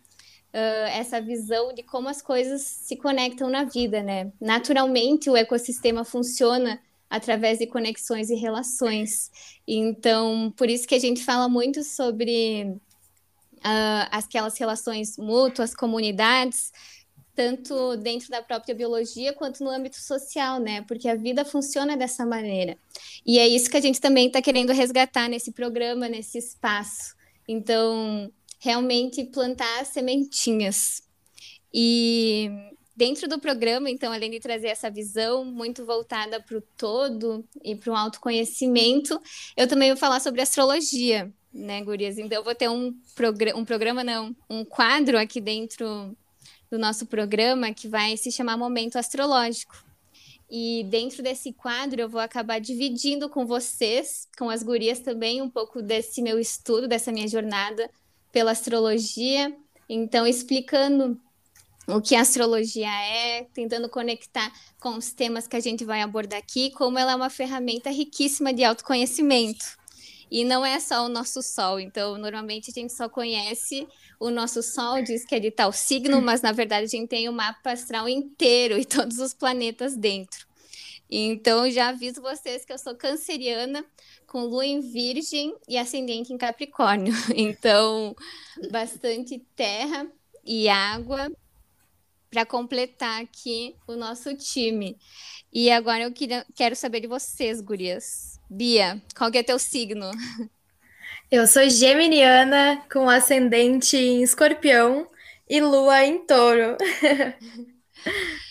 uh, 0.53 0.88
essa 0.94 1.22
visão 1.22 1.74
de 1.74 1.84
como 1.84 2.10
as 2.10 2.22
coisas 2.22 2.62
se 2.62 2.96
conectam 2.96 3.50
na 3.50 3.63
vida, 3.63 4.01
né? 4.03 4.32
Naturalmente, 4.39 5.29
o 5.29 5.38
ecossistema 5.38 6.03
funciona 6.03 6.82
através 7.10 7.58
de 7.58 7.68
conexões 7.68 8.29
e 8.29 8.36
relações. 8.36 9.32
Então, 9.68 10.53
por 10.56 10.70
isso 10.70 10.88
que 10.88 10.96
a 10.96 11.00
gente 11.00 11.24
fala 11.24 11.50
muito 11.50 11.84
sobre 11.84 12.63
uh, 13.58 14.08
aquelas 14.12 14.58
relações 14.58 15.18
mútuas, 15.18 15.74
comunidades, 15.74 16.72
tanto 17.34 17.96
dentro 17.98 18.29
da 18.29 18.44
própria 18.44 18.75
biologia 18.75 19.34
quanto 19.34 19.63
no 19.63 19.70
âmbito 19.70 19.96
social, 19.96 20.60
né? 20.60 20.82
Porque 20.84 21.08
a 21.08 21.15
vida 21.15 21.46
funciona 21.46 21.96
dessa 21.96 22.25
maneira. 22.25 22.77
E 23.25 23.39
é 23.39 23.48
isso 23.48 23.70
que 23.70 23.77
a 23.77 23.82
gente 23.82 24.01
também 24.01 24.27
está 24.27 24.41
querendo 24.41 24.74
resgatar 24.74 25.29
nesse 25.29 25.51
programa, 25.51 26.10
nesse 26.10 26.38
espaço. 26.38 27.15
Então, 27.48 28.32
realmente 28.60 29.24
plantar 29.24 29.86
sementinhas. 29.86 31.01
E 31.74 32.51
dentro 32.96 33.28
do 33.30 33.39
programa, 33.39 33.89
então, 33.89 34.12
além 34.12 34.30
de 34.30 34.39
trazer 34.39 34.68
essa 34.68 34.92
visão 34.92 35.46
muito 35.46 35.86
voltada 35.86 36.42
para 36.42 36.58
o 36.58 36.62
todo 36.78 37.46
e 37.63 37.74
para 37.74 37.92
o 37.92 37.96
autoconhecimento, 37.96 39.20
eu 39.56 39.68
também 39.68 39.89
vou 39.89 39.98
falar 39.98 40.20
sobre 40.20 40.42
astrologia, 40.42 41.32
né, 41.54 41.82
Gurias? 41.82 42.18
Então, 42.18 42.39
eu 42.39 42.44
vou 42.44 42.54
ter 42.54 42.70
um, 42.70 42.94
progr 43.16 43.56
um 43.56 43.63
programa, 43.63 44.04
não, 44.04 44.36
um 44.50 44.66
quadro 44.66 45.18
aqui 45.18 45.39
dentro 45.39 46.16
do 46.70 46.78
nosso 46.78 47.06
programa 47.06 47.74
que 47.74 47.88
vai 47.88 48.18
se 48.18 48.32
chamar 48.32 48.58
Momento 48.58 48.98
Astrológico. 48.98 49.88
E 50.51 50.84
dentro 50.89 51.22
desse 51.22 51.54
quadro 51.54 52.01
eu 52.01 52.10
vou 52.10 52.20
acabar 52.20 52.60
dividindo 52.60 53.30
com 53.30 53.46
vocês, 53.46 54.28
com 54.38 54.50
as 54.50 54.63
gurias 54.63 55.00
também, 55.00 55.42
um 55.42 55.50
pouco 55.50 55.82
desse 55.82 56.22
meu 56.24 56.39
estudo, 56.39 56.88
dessa 56.88 57.12
minha 57.12 57.28
jornada 57.28 57.89
pela 58.32 58.52
astrologia. 58.52 59.56
Então, 59.88 60.26
explicando 60.26 61.20
o 61.88 62.02
que 62.02 62.16
a 62.16 62.22
astrologia 62.22 62.88
é, 62.88 63.48
tentando 63.54 63.90
conectar 63.90 64.52
com 64.80 64.96
os 64.96 65.12
temas 65.12 65.48
que 65.48 65.56
a 65.56 65.60
gente 65.60 65.84
vai 65.84 66.02
abordar 66.02 66.40
aqui, 66.40 66.72
como 66.72 67.00
ela 67.00 67.14
é 67.14 67.16
uma 67.16 67.30
ferramenta 67.30 67.90
riquíssima 67.90 68.54
de 68.54 68.64
autoconhecimento. 68.64 69.80
E 70.32 70.44
não 70.44 70.64
é 70.64 70.80
só 70.80 71.06
o 71.06 71.10
nosso 71.10 71.42
Sol. 71.42 71.80
Então, 71.80 72.18
normalmente 72.18 72.70
a 72.70 72.74
gente 72.74 72.94
só 72.94 73.10
conhece 73.10 73.88
o 74.20 74.30
nosso 74.30 74.62
Sol, 74.62 75.02
diz 75.02 75.26
que 75.26 75.34
é 75.34 75.40
de 75.40 75.50
tal 75.50 75.72
signo, 75.72 76.22
mas 76.22 76.42
na 76.42 76.52
verdade 76.52 76.86
a 76.86 76.90
gente 76.90 77.08
tem 77.08 77.28
o 77.28 77.34
mapa 77.34 77.72
astral 77.72 78.08
inteiro 78.08 78.78
e 78.78 78.86
todos 78.86 79.18
os 79.18 79.34
planetas 79.34 79.96
dentro. 79.96 80.49
Então, 81.10 81.70
já 81.72 81.89
aviso 81.89 82.22
vocês 82.22 82.63
que 82.63 82.72
eu 82.72 82.78
sou 82.78 82.96
canceriana, 82.96 83.84
com 84.28 84.44
lua 84.44 84.66
em 84.66 84.80
Virgem 84.80 85.56
e 85.68 85.78
ascendente 85.78 86.32
em 86.32 86.38
Capricórnio. 86.38 87.13
Então, 87.36 88.16
bastante 88.70 89.39
terra 89.56 90.08
e 90.46 90.70
água 90.70 91.32
para 92.30 92.46
completar 92.46 93.22
aqui 93.22 93.75
o 93.88 93.96
nosso 93.96 94.36
time. 94.36 94.98
E 95.51 95.72
agora 95.72 96.04
eu 96.04 96.12
queria, 96.12 96.46
quero 96.56 96.75
saber 96.75 97.00
de 97.00 97.08
vocês, 97.08 97.60
gurias. 97.60 98.39
Bia, 98.48 99.01
qual 99.18 99.32
que 99.32 99.39
é 99.39 99.44
teu 99.44 99.58
signo? 99.58 100.12
Eu 101.32 101.48
sou 101.48 101.68
geminiana 101.70 102.84
com 102.92 103.10
ascendente 103.10 103.98
em 103.98 104.24
escorpião 104.24 105.08
e 105.48 105.60
lua 105.60 106.04
em 106.04 106.25
touro. 106.25 106.78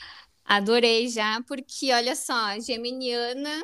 Adorei 0.48 1.08
já, 1.08 1.42
porque 1.46 1.92
olha 1.92 2.16
só, 2.16 2.58
geminiana 2.58 3.62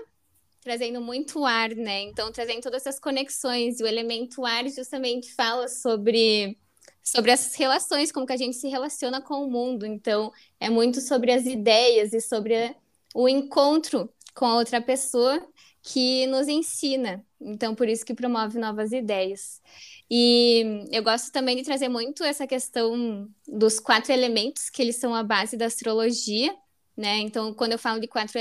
trazendo 0.60 1.00
muito 1.00 1.44
ar, 1.44 1.70
né? 1.74 2.02
Então, 2.02 2.32
trazendo 2.32 2.62
todas 2.62 2.86
essas 2.86 2.98
conexões. 2.98 3.78
E 3.78 3.82
o 3.82 3.86
elemento 3.86 4.44
ar 4.44 4.68
justamente 4.68 5.32
fala 5.34 5.68
sobre, 5.68 6.58
sobre 7.02 7.30
essas 7.30 7.54
relações, 7.54 8.10
como 8.10 8.26
que 8.26 8.32
a 8.32 8.36
gente 8.36 8.56
se 8.56 8.68
relaciona 8.68 9.20
com 9.20 9.44
o 9.44 9.50
mundo. 9.50 9.86
Então, 9.86 10.32
é 10.58 10.70
muito 10.70 11.00
sobre 11.00 11.32
as 11.32 11.46
ideias 11.46 12.12
e 12.14 12.20
sobre 12.20 12.74
o 13.14 13.28
encontro 13.28 14.10
com 14.34 14.46
a 14.46 14.56
outra 14.56 14.80
pessoa 14.80 15.46
que 15.82 16.26
nos 16.26 16.48
ensina. 16.48 17.24
Então, 17.38 17.74
por 17.74 17.88
isso 17.88 18.04
que 18.04 18.14
promove 18.14 18.58
novas 18.58 18.90
ideias. 18.90 19.60
E 20.10 20.86
eu 20.90 21.02
gosto 21.02 21.30
também 21.30 21.56
de 21.56 21.62
trazer 21.62 21.88
muito 21.88 22.24
essa 22.24 22.46
questão 22.46 23.28
dos 23.46 23.78
quatro 23.78 24.12
elementos, 24.12 24.70
que 24.70 24.80
eles 24.80 24.96
são 24.96 25.14
a 25.14 25.22
base 25.22 25.58
da 25.58 25.66
astrologia, 25.66 26.56
né? 26.96 27.18
Então, 27.18 27.52
quando 27.54 27.72
eu 27.72 27.78
falo 27.78 28.00
de 28.00 28.06
quatro 28.06 28.40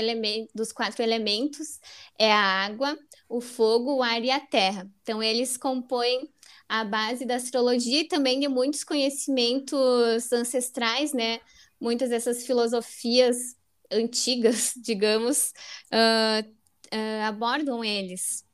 dos 0.54 0.72
quatro 0.72 1.02
elementos, 1.02 1.80
é 2.18 2.32
a 2.32 2.64
água, 2.66 2.96
o 3.28 3.40
fogo, 3.40 3.96
o 3.96 4.02
ar 4.02 4.22
e 4.22 4.30
a 4.30 4.40
terra. 4.40 4.88
Então, 5.02 5.22
eles 5.22 5.56
compõem 5.56 6.30
a 6.68 6.84
base 6.84 7.24
da 7.24 7.36
astrologia 7.36 8.00
e 8.00 8.08
também 8.08 8.40
de 8.40 8.48
muitos 8.48 8.84
conhecimentos 8.84 10.32
ancestrais, 10.32 11.12
né? 11.12 11.40
Muitas 11.80 12.10
dessas 12.10 12.46
filosofias 12.46 13.56
antigas, 13.90 14.72
digamos, 14.82 15.52
uh, 15.92 16.48
uh, 16.94 17.22
abordam 17.24 17.84
eles. 17.84 18.44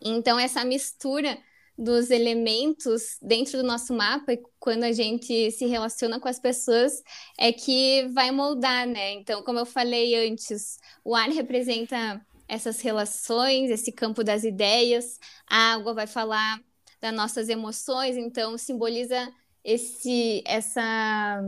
Então, 0.00 0.38
essa 0.38 0.64
mistura 0.64 1.38
dos 1.76 2.10
elementos 2.10 3.18
dentro 3.20 3.58
do 3.58 3.64
nosso 3.64 3.92
mapa, 3.92 4.32
quando 4.60 4.84
a 4.84 4.92
gente 4.92 5.50
se 5.50 5.66
relaciona 5.66 6.20
com 6.20 6.28
as 6.28 6.38
pessoas, 6.38 7.02
é 7.38 7.52
que 7.52 8.08
vai 8.12 8.30
moldar, 8.30 8.86
né? 8.86 9.12
Então, 9.12 9.42
como 9.42 9.58
eu 9.58 9.66
falei 9.66 10.28
antes, 10.28 10.78
o 11.04 11.14
ar 11.14 11.28
representa 11.30 12.24
essas 12.46 12.80
relações, 12.80 13.70
esse 13.70 13.90
campo 13.90 14.22
das 14.22 14.44
ideias, 14.44 15.18
a 15.46 15.74
água 15.74 15.94
vai 15.94 16.06
falar 16.06 16.60
das 17.00 17.12
nossas 17.14 17.48
emoções, 17.48 18.16
então 18.16 18.56
simboliza 18.56 19.32
esse 19.64 20.42
essa 20.46 21.42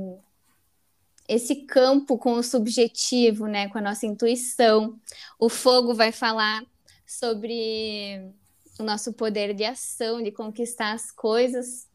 esse 1.28 1.56
campo 1.66 2.16
com 2.18 2.35
o 2.35 2.42
subjetivo, 2.42 3.47
né, 3.47 3.68
com 3.68 3.78
a 3.78 3.80
nossa 3.80 4.06
intuição. 4.06 4.99
O 5.38 5.49
fogo 5.49 5.95
vai 5.95 6.12
falar 6.12 6.62
sobre 7.04 8.33
o 8.78 8.83
nosso 8.83 9.12
poder 9.12 9.54
de 9.54 9.64
ação, 9.64 10.23
de 10.23 10.30
conquistar 10.30 10.92
as 10.92 11.11
coisas. 11.11 11.88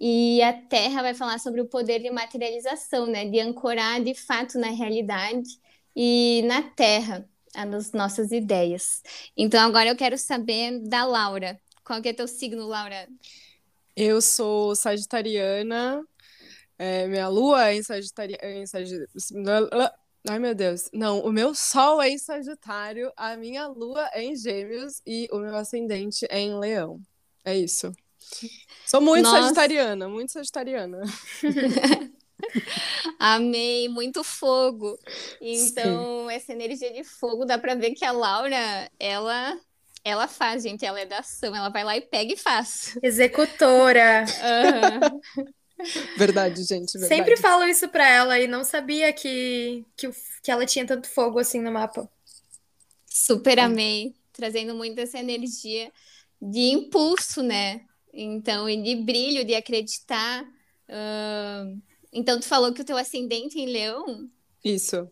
E 0.00 0.40
a 0.42 0.52
terra 0.52 1.02
vai 1.02 1.14
falar 1.14 1.38
sobre 1.38 1.60
o 1.60 1.66
poder 1.66 2.00
de 2.00 2.10
materialização, 2.10 3.06
né, 3.06 3.24
de 3.24 3.40
ancorar 3.40 4.02
de 4.02 4.14
fato 4.14 4.58
na 4.58 4.68
realidade 4.68 5.48
e 5.94 6.42
na 6.46 6.62
terra 6.62 7.28
as 7.54 7.92
nossas 7.92 8.30
ideias. 8.30 9.02
Então 9.36 9.60
agora 9.60 9.88
eu 9.88 9.96
quero 9.96 10.16
saber 10.16 10.78
da 10.80 11.04
Laura. 11.04 11.60
Qual 11.84 12.00
que 12.00 12.08
é 12.08 12.12
teu 12.12 12.28
signo, 12.28 12.66
Laura? 12.66 13.08
Eu 13.96 14.20
sou 14.20 14.76
sagitariana, 14.76 16.06
é, 16.78 17.08
minha 17.08 17.26
lua 17.28 17.70
é 17.70 17.74
em 17.74 17.82
Sagitário. 17.82 18.36
Ai, 20.26 20.38
meu 20.38 20.54
Deus. 20.54 20.88
Não, 20.92 21.20
o 21.20 21.32
meu 21.32 21.54
sol 21.54 22.02
é 22.02 22.08
em 22.08 22.18
Sagitário, 22.18 23.12
a 23.16 23.36
minha 23.36 23.66
lua 23.66 24.08
é 24.12 24.22
em 24.22 24.36
Gêmeos 24.36 25.00
e 25.06 25.28
o 25.30 25.38
meu 25.38 25.54
ascendente 25.56 26.26
é 26.28 26.40
em 26.40 26.58
Leão. 26.58 27.00
É 27.44 27.56
isso. 27.56 27.92
Sou 28.86 29.00
muito 29.00 29.24
Nossa. 29.24 29.42
sagitariana, 29.42 30.08
muito 30.08 30.32
sagitariana. 30.32 31.00
Amei, 33.18 33.88
muito 33.88 34.22
fogo. 34.22 34.98
Então, 35.40 36.28
Sim. 36.28 36.34
essa 36.34 36.52
energia 36.52 36.92
de 36.92 37.04
fogo 37.04 37.44
dá 37.44 37.58
para 37.58 37.74
ver 37.74 37.92
que 37.92 38.04
a 38.04 38.12
Laura, 38.12 38.90
ela 38.98 39.58
ela 40.04 40.26
faz, 40.26 40.62
gente, 40.62 40.86
ela 40.86 41.00
é 41.00 41.04
da 41.04 41.18
ação, 41.18 41.54
ela 41.54 41.68
vai 41.68 41.84
lá 41.84 41.96
e 41.96 42.00
pega 42.00 42.32
e 42.32 42.36
faz. 42.36 42.96
Executora. 43.02 44.24
Uhum. 44.24 45.20
Verdade, 46.16 46.62
gente. 46.64 46.92
Verdade. 46.98 47.14
Sempre 47.14 47.36
falo 47.36 47.64
isso 47.64 47.88
pra 47.88 48.08
ela 48.08 48.38
e 48.38 48.46
não 48.46 48.64
sabia 48.64 49.12
que, 49.12 49.84
que, 49.96 50.10
que 50.42 50.50
ela 50.50 50.66
tinha 50.66 50.86
tanto 50.86 51.08
fogo 51.08 51.38
assim 51.38 51.60
no 51.60 51.70
mapa. 51.70 52.08
Super 53.06 53.58
é. 53.58 53.62
amei, 53.62 54.14
trazendo 54.32 54.74
muito 54.74 54.98
essa 55.00 55.18
energia 55.18 55.92
de 56.40 56.70
impulso, 56.70 57.42
né? 57.42 57.82
Então, 58.12 58.68
e 58.68 58.80
de 58.82 58.96
brilho, 58.96 59.44
de 59.44 59.54
acreditar. 59.54 60.44
Uh... 60.88 61.80
Então, 62.12 62.40
tu 62.40 62.46
falou 62.46 62.72
que 62.72 62.80
o 62.80 62.84
teu 62.84 62.96
ascendente 62.96 63.58
em 63.58 63.66
leão? 63.66 64.28
Isso. 64.64 65.10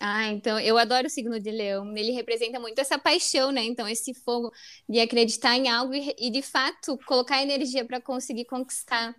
Ah, 0.00 0.26
então 0.26 0.58
eu 0.58 0.76
adoro 0.76 1.06
o 1.06 1.10
signo 1.10 1.38
de 1.38 1.50
leão. 1.50 1.96
Ele 1.96 2.12
representa 2.12 2.58
muito 2.58 2.78
essa 2.78 2.98
paixão, 2.98 3.50
né? 3.52 3.64
Então, 3.64 3.88
esse 3.88 4.12
fogo 4.12 4.52
de 4.88 5.00
acreditar 5.00 5.56
em 5.56 5.68
algo 5.68 5.94
e, 5.94 6.14
e 6.18 6.30
de 6.30 6.42
fato 6.42 6.98
colocar 7.06 7.42
energia 7.42 7.84
para 7.84 8.00
conseguir 8.00 8.44
conquistar. 8.44 9.14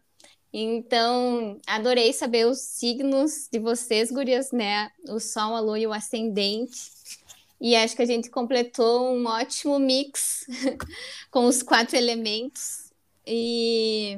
Então, 0.57 1.59
adorei 1.67 2.13
saber 2.13 2.47
os 2.47 2.59
signos 2.59 3.49
de 3.51 3.59
vocês, 3.59 4.09
gurias, 4.09 4.53
né? 4.53 4.89
O 5.09 5.19
Sol, 5.19 5.53
a 5.53 5.59
Lua 5.59 5.77
e 5.77 5.85
o 5.85 5.91
Ascendente. 5.91 6.93
E 7.59 7.75
acho 7.75 7.93
que 7.93 8.01
a 8.01 8.05
gente 8.05 8.29
completou 8.29 9.13
um 9.13 9.25
ótimo 9.27 9.77
mix 9.77 10.47
com 11.29 11.43
os 11.45 11.61
quatro 11.61 11.97
elementos. 11.97 12.89
E, 13.27 14.17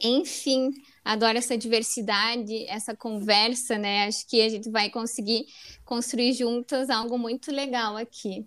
enfim, 0.00 0.72
adoro 1.04 1.38
essa 1.38 1.56
diversidade, 1.56 2.64
essa 2.66 2.96
conversa, 2.96 3.78
né? 3.78 4.08
Acho 4.08 4.26
que 4.26 4.42
a 4.42 4.48
gente 4.48 4.68
vai 4.68 4.90
conseguir 4.90 5.46
construir 5.84 6.32
juntas 6.32 6.90
algo 6.90 7.16
muito 7.16 7.52
legal 7.52 7.96
aqui. 7.96 8.44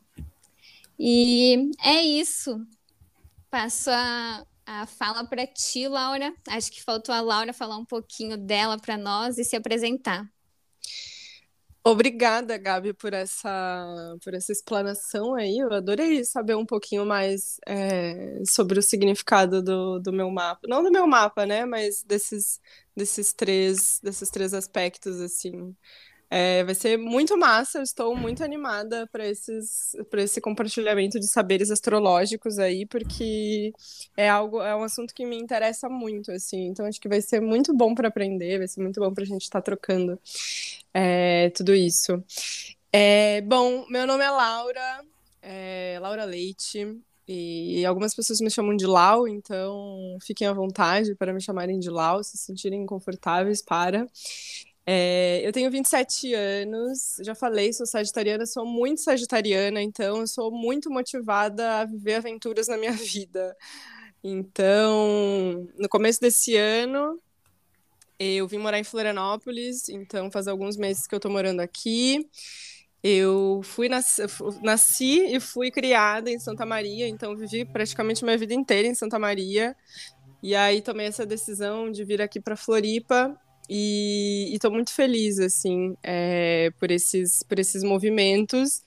E 0.99 1.71
é 1.81 2.01
isso. 2.01 2.67
Passo 3.49 3.89
a, 3.91 4.45
a 4.71 4.85
fala 4.85 5.25
para 5.25 5.45
ti, 5.45 5.87
Laura. 5.87 6.33
Acho 6.47 6.71
que 6.71 6.81
faltou 6.81 7.13
a 7.13 7.19
Laura 7.19 7.51
falar 7.51 7.77
um 7.77 7.85
pouquinho 7.85 8.37
dela 8.37 8.77
para 8.79 8.97
nós 8.97 9.37
e 9.37 9.43
se 9.43 9.55
apresentar. 9.55 10.25
Obrigada, 11.83 12.57
Gabi, 12.57 12.93
por 12.93 13.11
essa, 13.11 14.15
por 14.23 14.35
essa 14.35 14.51
explanação 14.51 15.33
aí. 15.33 15.57
Eu 15.57 15.73
adorei 15.73 16.23
saber 16.23 16.55
um 16.55 16.65
pouquinho 16.65 17.05
mais 17.05 17.59
é, 17.67 18.39
sobre 18.45 18.77
o 18.77 18.83
significado 18.83 19.63
do, 19.63 19.99
do 19.99 20.13
meu 20.13 20.29
mapa. 20.29 20.67
Não 20.67 20.83
do 20.83 20.91
meu 20.91 21.07
mapa, 21.07 21.43
né? 21.45 21.65
Mas 21.65 22.03
desses, 22.03 22.61
desses, 22.95 23.33
três, 23.33 23.99
desses 24.03 24.29
três 24.29 24.53
aspectos, 24.53 25.19
assim. 25.19 25.75
É, 26.33 26.63
vai 26.63 26.73
ser 26.73 26.97
muito 26.97 27.37
massa, 27.37 27.79
eu 27.79 27.83
estou 27.83 28.15
muito 28.15 28.41
animada 28.41 29.05
para 29.07 29.27
esses 29.27 29.93
para 30.09 30.23
esse 30.23 30.39
compartilhamento 30.39 31.19
de 31.19 31.27
saberes 31.27 31.69
astrológicos 31.69 32.57
aí, 32.57 32.85
porque 32.85 33.73
é 34.15 34.29
algo 34.29 34.61
é 34.61 34.73
um 34.73 34.81
assunto 34.81 35.13
que 35.13 35.25
me 35.25 35.35
interessa 35.37 35.89
muito, 35.89 36.31
assim. 36.31 36.67
Então 36.67 36.85
acho 36.85 37.01
que 37.01 37.09
vai 37.09 37.19
ser 37.21 37.41
muito 37.41 37.73
bom 37.75 37.93
para 37.93 38.07
aprender, 38.07 38.59
vai 38.59 38.67
ser 38.69 38.81
muito 38.81 39.01
bom 39.01 39.13
para 39.13 39.25
a 39.25 39.27
gente 39.27 39.41
estar 39.41 39.59
tá 39.59 39.63
trocando 39.63 40.17
é, 40.93 41.49
tudo 41.49 41.75
isso. 41.75 42.23
É, 42.93 43.41
bom, 43.41 43.85
meu 43.89 44.07
nome 44.07 44.23
é 44.23 44.29
Laura, 44.29 45.03
é, 45.41 45.99
Laura 46.01 46.23
Leite. 46.23 46.97
E 47.27 47.85
algumas 47.85 48.13
pessoas 48.15 48.41
me 48.41 48.49
chamam 48.49 48.75
de 48.75 48.85
Lau, 48.85 49.27
então 49.27 50.17
fiquem 50.21 50.47
à 50.47 50.53
vontade 50.53 51.15
para 51.15 51.33
me 51.33 51.39
chamarem 51.39 51.79
de 51.79 51.89
Lau, 51.89 52.23
se 52.23 52.37
sentirem 52.37 52.85
confortáveis 52.85 53.61
para. 53.61 54.05
É, 54.85 55.41
eu 55.45 55.51
tenho 55.51 55.69
27 55.69 56.33
anos, 56.33 57.17
já 57.21 57.35
falei, 57.35 57.71
sou 57.71 57.85
sagitariana, 57.85 58.45
sou 58.45 58.65
muito 58.65 59.01
sagitariana, 59.01 59.81
então 59.81 60.21
eu 60.21 60.27
sou 60.27 60.51
muito 60.51 60.89
motivada 60.89 61.81
a 61.81 61.85
viver 61.85 62.15
aventuras 62.15 62.67
na 62.67 62.77
minha 62.77 62.91
vida. 62.93 63.55
Então, 64.23 65.67
no 65.77 65.87
começo 65.87 66.19
desse 66.19 66.55
ano, 66.55 67.19
eu 68.19 68.47
vim 68.47 68.57
morar 68.57 68.79
em 68.79 68.83
Florianópolis, 68.83 69.89
então 69.89 70.31
faz 70.31 70.47
alguns 70.47 70.77
meses 70.77 71.07
que 71.07 71.13
eu 71.15 71.19
tô 71.19 71.29
morando 71.29 71.59
aqui. 71.59 72.27
Eu 73.03 73.61
fui 73.63 73.89
nasci, 73.89 74.21
nasci 74.61 75.35
e 75.35 75.39
fui 75.39 75.71
criada 75.71 76.29
em 76.29 76.37
Santa 76.39 76.65
Maria, 76.65 77.07
então 77.07 77.35
vivi 77.35 77.65
praticamente 77.65 78.23
minha 78.23 78.37
vida 78.37 78.53
inteira 78.53 78.87
em 78.87 78.93
Santa 78.93 79.17
Maria. 79.17 79.75
E 80.43 80.55
aí 80.55 80.81
tomei 80.81 81.07
essa 81.07 81.25
decisão 81.25 81.91
de 81.91 82.03
vir 82.03 82.21
aqui 82.21 82.39
para 82.39 82.55
Floripa 82.55 83.35
e 83.69 84.51
estou 84.53 84.71
muito 84.71 84.93
feliz, 84.93 85.39
assim, 85.39 85.95
é, 86.03 86.71
por, 86.79 86.91
esses, 86.91 87.43
por 87.43 87.59
esses 87.59 87.83
movimentos. 87.83 88.83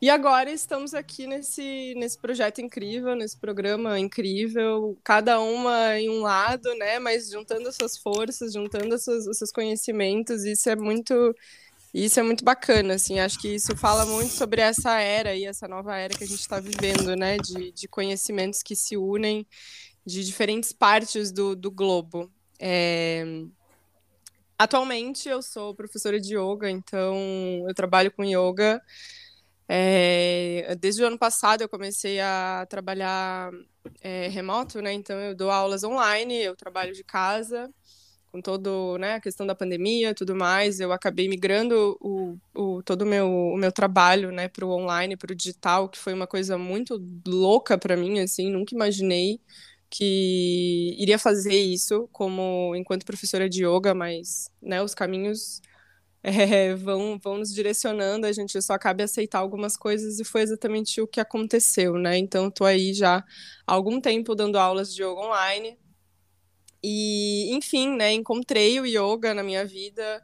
E 0.00 0.08
agora 0.08 0.50
estamos 0.50 0.94
aqui 0.94 1.26
nesse, 1.26 1.92
nesse 1.96 2.16
projeto 2.16 2.60
incrível, 2.60 3.16
nesse 3.16 3.36
programa 3.36 3.98
incrível, 3.98 4.96
cada 5.02 5.40
uma 5.40 5.98
em 5.98 6.08
um 6.08 6.20
lado, 6.20 6.72
né? 6.76 7.00
Mas 7.00 7.30
juntando 7.30 7.68
as 7.68 7.74
suas 7.74 7.98
forças, 7.98 8.52
juntando 8.52 8.94
as 8.94 9.02
suas, 9.02 9.26
os 9.26 9.36
seus 9.36 9.50
conhecimentos, 9.50 10.44
isso 10.44 10.70
é 10.70 10.76
muito. 10.76 11.34
Isso 11.92 12.20
é 12.20 12.22
muito 12.22 12.44
bacana, 12.44 12.94
assim, 12.94 13.18
acho 13.18 13.40
que 13.40 13.48
isso 13.48 13.74
fala 13.74 14.04
muito 14.04 14.30
sobre 14.30 14.60
essa 14.60 15.00
era 15.00 15.34
e 15.34 15.46
essa 15.46 15.66
nova 15.66 15.96
era 15.96 16.14
que 16.14 16.22
a 16.22 16.26
gente 16.26 16.40
está 16.40 16.60
vivendo, 16.60 17.16
né, 17.16 17.38
de, 17.38 17.72
de 17.72 17.88
conhecimentos 17.88 18.62
que 18.62 18.76
se 18.76 18.94
unem 18.94 19.46
de 20.04 20.22
diferentes 20.22 20.70
partes 20.70 21.32
do, 21.32 21.56
do 21.56 21.70
globo. 21.70 22.30
É, 22.60 23.24
Atualmente 24.58 25.28
eu 25.28 25.40
sou 25.40 25.72
professora 25.74 26.20
de 26.20 26.36
yoga, 26.36 26.68
então 26.68 27.16
eu 27.68 27.74
trabalho 27.74 28.10
com 28.10 28.24
yoga. 28.24 28.82
É, 29.68 30.74
desde 30.80 31.02
o 31.02 31.06
ano 31.06 31.18
passado 31.18 31.62
eu 31.62 31.68
comecei 31.68 32.18
a 32.20 32.66
trabalhar 32.68 33.52
é, 34.00 34.28
remoto, 34.28 34.82
né? 34.82 34.92
Então 34.92 35.16
eu 35.20 35.34
dou 35.36 35.50
aulas 35.50 35.84
online, 35.84 36.42
eu 36.42 36.56
trabalho 36.56 36.92
de 36.92 37.04
casa, 37.04 37.70
com 38.32 38.40
todo, 38.42 38.98
né, 38.98 39.14
a 39.14 39.20
questão 39.20 39.46
da 39.46 39.54
pandemia, 39.54 40.14
tudo 40.14 40.34
mais. 40.34 40.80
Eu 40.80 40.92
acabei 40.92 41.28
migrando 41.28 41.96
o, 42.00 42.36
o 42.54 42.82
todo 42.82 43.02
o 43.02 43.06
meu, 43.06 43.30
o 43.30 43.56
meu 43.56 43.70
trabalho, 43.72 44.32
né, 44.32 44.48
para 44.48 44.66
o 44.66 44.70
online, 44.70 45.16
para 45.16 45.32
o 45.32 45.36
digital, 45.36 45.88
que 45.88 45.98
foi 45.98 46.14
uma 46.14 46.26
coisa 46.26 46.58
muito 46.58 47.00
louca 47.26 47.78
para 47.78 47.96
mim, 47.96 48.20
assim, 48.20 48.50
nunca 48.50 48.74
imaginei 48.74 49.40
que 49.90 50.94
iria 50.98 51.18
fazer 51.18 51.58
isso 51.58 52.08
como 52.12 52.74
enquanto 52.76 53.06
professora 53.06 53.48
de 53.48 53.64
yoga, 53.64 53.94
mas 53.94 54.50
né, 54.60 54.82
os 54.82 54.94
caminhos 54.94 55.62
é, 56.22 56.74
vão, 56.76 57.18
vão 57.18 57.38
nos 57.38 57.52
direcionando, 57.52 58.26
a 58.26 58.32
gente 58.32 58.60
só 58.60 58.78
cabe 58.78 59.02
aceitar 59.02 59.38
algumas 59.38 59.76
coisas 59.76 60.18
e 60.18 60.24
foi 60.24 60.42
exatamente 60.42 61.00
o 61.00 61.06
que 61.06 61.20
aconteceu, 61.20 61.94
né? 61.94 62.18
Então, 62.18 62.48
estou 62.48 62.66
aí 62.66 62.92
já 62.92 63.18
há 63.66 63.72
algum 63.72 64.00
tempo 64.00 64.34
dando 64.34 64.58
aulas 64.58 64.94
de 64.94 65.02
yoga 65.02 65.20
online 65.20 65.78
e, 66.82 67.54
enfim, 67.54 67.96
né, 67.96 68.12
encontrei 68.12 68.80
o 68.80 68.86
yoga 68.86 69.34
na 69.34 69.42
minha 69.42 69.64
vida 69.64 70.22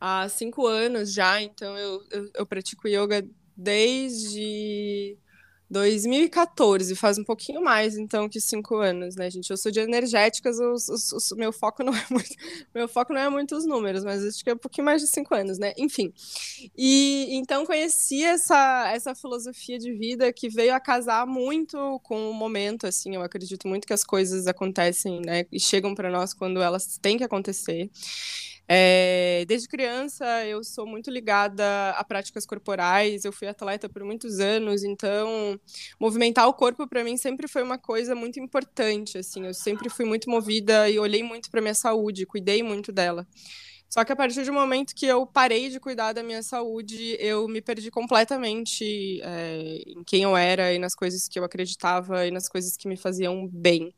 há 0.00 0.28
cinco 0.28 0.66
anos 0.66 1.12
já, 1.12 1.40
então 1.40 1.76
eu, 1.78 2.02
eu, 2.10 2.30
eu 2.34 2.46
pratico 2.46 2.88
yoga 2.88 3.24
desde 3.56 5.16
2014, 5.72 6.94
faz 6.94 7.16
um 7.16 7.24
pouquinho 7.24 7.62
mais, 7.62 7.96
então, 7.96 8.28
que 8.28 8.38
cinco 8.38 8.76
anos, 8.76 9.16
né, 9.16 9.30
gente? 9.30 9.50
Eu 9.50 9.56
sou 9.56 9.72
de 9.72 9.80
energéticas, 9.80 10.58
o 10.60 11.36
meu 11.36 11.50
foco 11.50 11.82
não 11.82 11.92
é 11.96 12.04
muito, 12.10 12.34
meu 12.74 12.86
foco 12.86 13.14
não 13.14 13.20
é 13.20 13.28
muito 13.30 13.56
os 13.56 13.64
números, 13.64 14.04
mas 14.04 14.22
acho 14.22 14.44
que 14.44 14.50
é 14.50 14.54
um 14.54 14.58
pouquinho 14.58 14.84
mais 14.84 15.00
de 15.00 15.08
cinco 15.08 15.34
anos, 15.34 15.58
né? 15.58 15.72
Enfim. 15.78 16.12
E 16.76 17.28
então 17.30 17.64
conheci 17.64 18.22
essa, 18.22 18.90
essa 18.92 19.14
filosofia 19.14 19.78
de 19.78 19.92
vida 19.94 20.30
que 20.30 20.48
veio 20.50 20.74
a 20.74 20.80
casar 20.80 21.26
muito 21.26 21.98
com 22.02 22.30
o 22.30 22.34
momento, 22.34 22.86
assim. 22.86 23.14
Eu 23.14 23.22
acredito 23.22 23.66
muito 23.66 23.86
que 23.86 23.94
as 23.94 24.04
coisas 24.04 24.46
acontecem, 24.46 25.22
né? 25.24 25.46
E 25.50 25.58
chegam 25.58 25.94
para 25.94 26.10
nós 26.10 26.34
quando 26.34 26.60
elas 26.60 26.98
têm 26.98 27.16
que 27.16 27.24
acontecer. 27.24 27.90
É, 28.74 29.44
desde 29.46 29.68
criança 29.68 30.24
eu 30.46 30.64
sou 30.64 30.86
muito 30.86 31.10
ligada 31.10 31.90
a 31.90 32.02
práticas 32.02 32.46
corporais, 32.46 33.22
eu 33.22 33.30
fui 33.30 33.46
atleta 33.46 33.86
por 33.86 34.02
muitos 34.02 34.40
anos, 34.40 34.82
então 34.82 35.60
movimentar 36.00 36.48
o 36.48 36.54
corpo 36.54 36.88
para 36.88 37.04
mim 37.04 37.18
sempre 37.18 37.46
foi 37.46 37.62
uma 37.62 37.76
coisa 37.76 38.14
muito 38.14 38.40
importante, 38.40 39.18
assim, 39.18 39.44
eu 39.44 39.52
sempre 39.52 39.90
fui 39.90 40.06
muito 40.06 40.30
movida 40.30 40.88
e 40.88 40.98
olhei 40.98 41.22
muito 41.22 41.50
para 41.50 41.60
minha 41.60 41.74
saúde, 41.74 42.24
cuidei 42.24 42.62
muito 42.62 42.90
dela. 42.90 43.26
Só 43.90 44.02
que 44.06 44.12
a 44.12 44.16
partir 44.16 44.42
do 44.46 44.54
momento 44.54 44.94
que 44.94 45.04
eu 45.04 45.26
parei 45.26 45.68
de 45.68 45.78
cuidar 45.78 46.14
da 46.14 46.22
minha 46.22 46.42
saúde, 46.42 47.14
eu 47.20 47.46
me 47.46 47.60
perdi 47.60 47.90
completamente 47.90 49.20
é, 49.22 49.82
em 49.86 50.02
quem 50.02 50.22
eu 50.22 50.34
era 50.34 50.72
e 50.72 50.78
nas 50.78 50.94
coisas 50.94 51.28
que 51.28 51.38
eu 51.38 51.44
acreditava 51.44 52.26
e 52.26 52.30
nas 52.30 52.48
coisas 52.48 52.74
que 52.74 52.88
me 52.88 52.96
faziam 52.96 53.46
bem. 53.52 53.94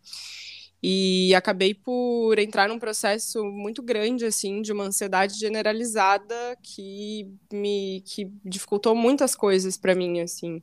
E 0.86 1.34
acabei 1.34 1.72
por 1.72 2.38
entrar 2.38 2.68
num 2.68 2.78
processo 2.78 3.42
muito 3.42 3.82
grande, 3.82 4.26
assim, 4.26 4.60
de 4.60 4.70
uma 4.70 4.84
ansiedade 4.84 5.38
generalizada 5.38 6.34
que 6.62 7.26
me 7.50 8.02
que 8.04 8.30
dificultou 8.44 8.94
muitas 8.94 9.34
coisas 9.34 9.78
para 9.78 9.94
mim, 9.94 10.20
assim. 10.20 10.62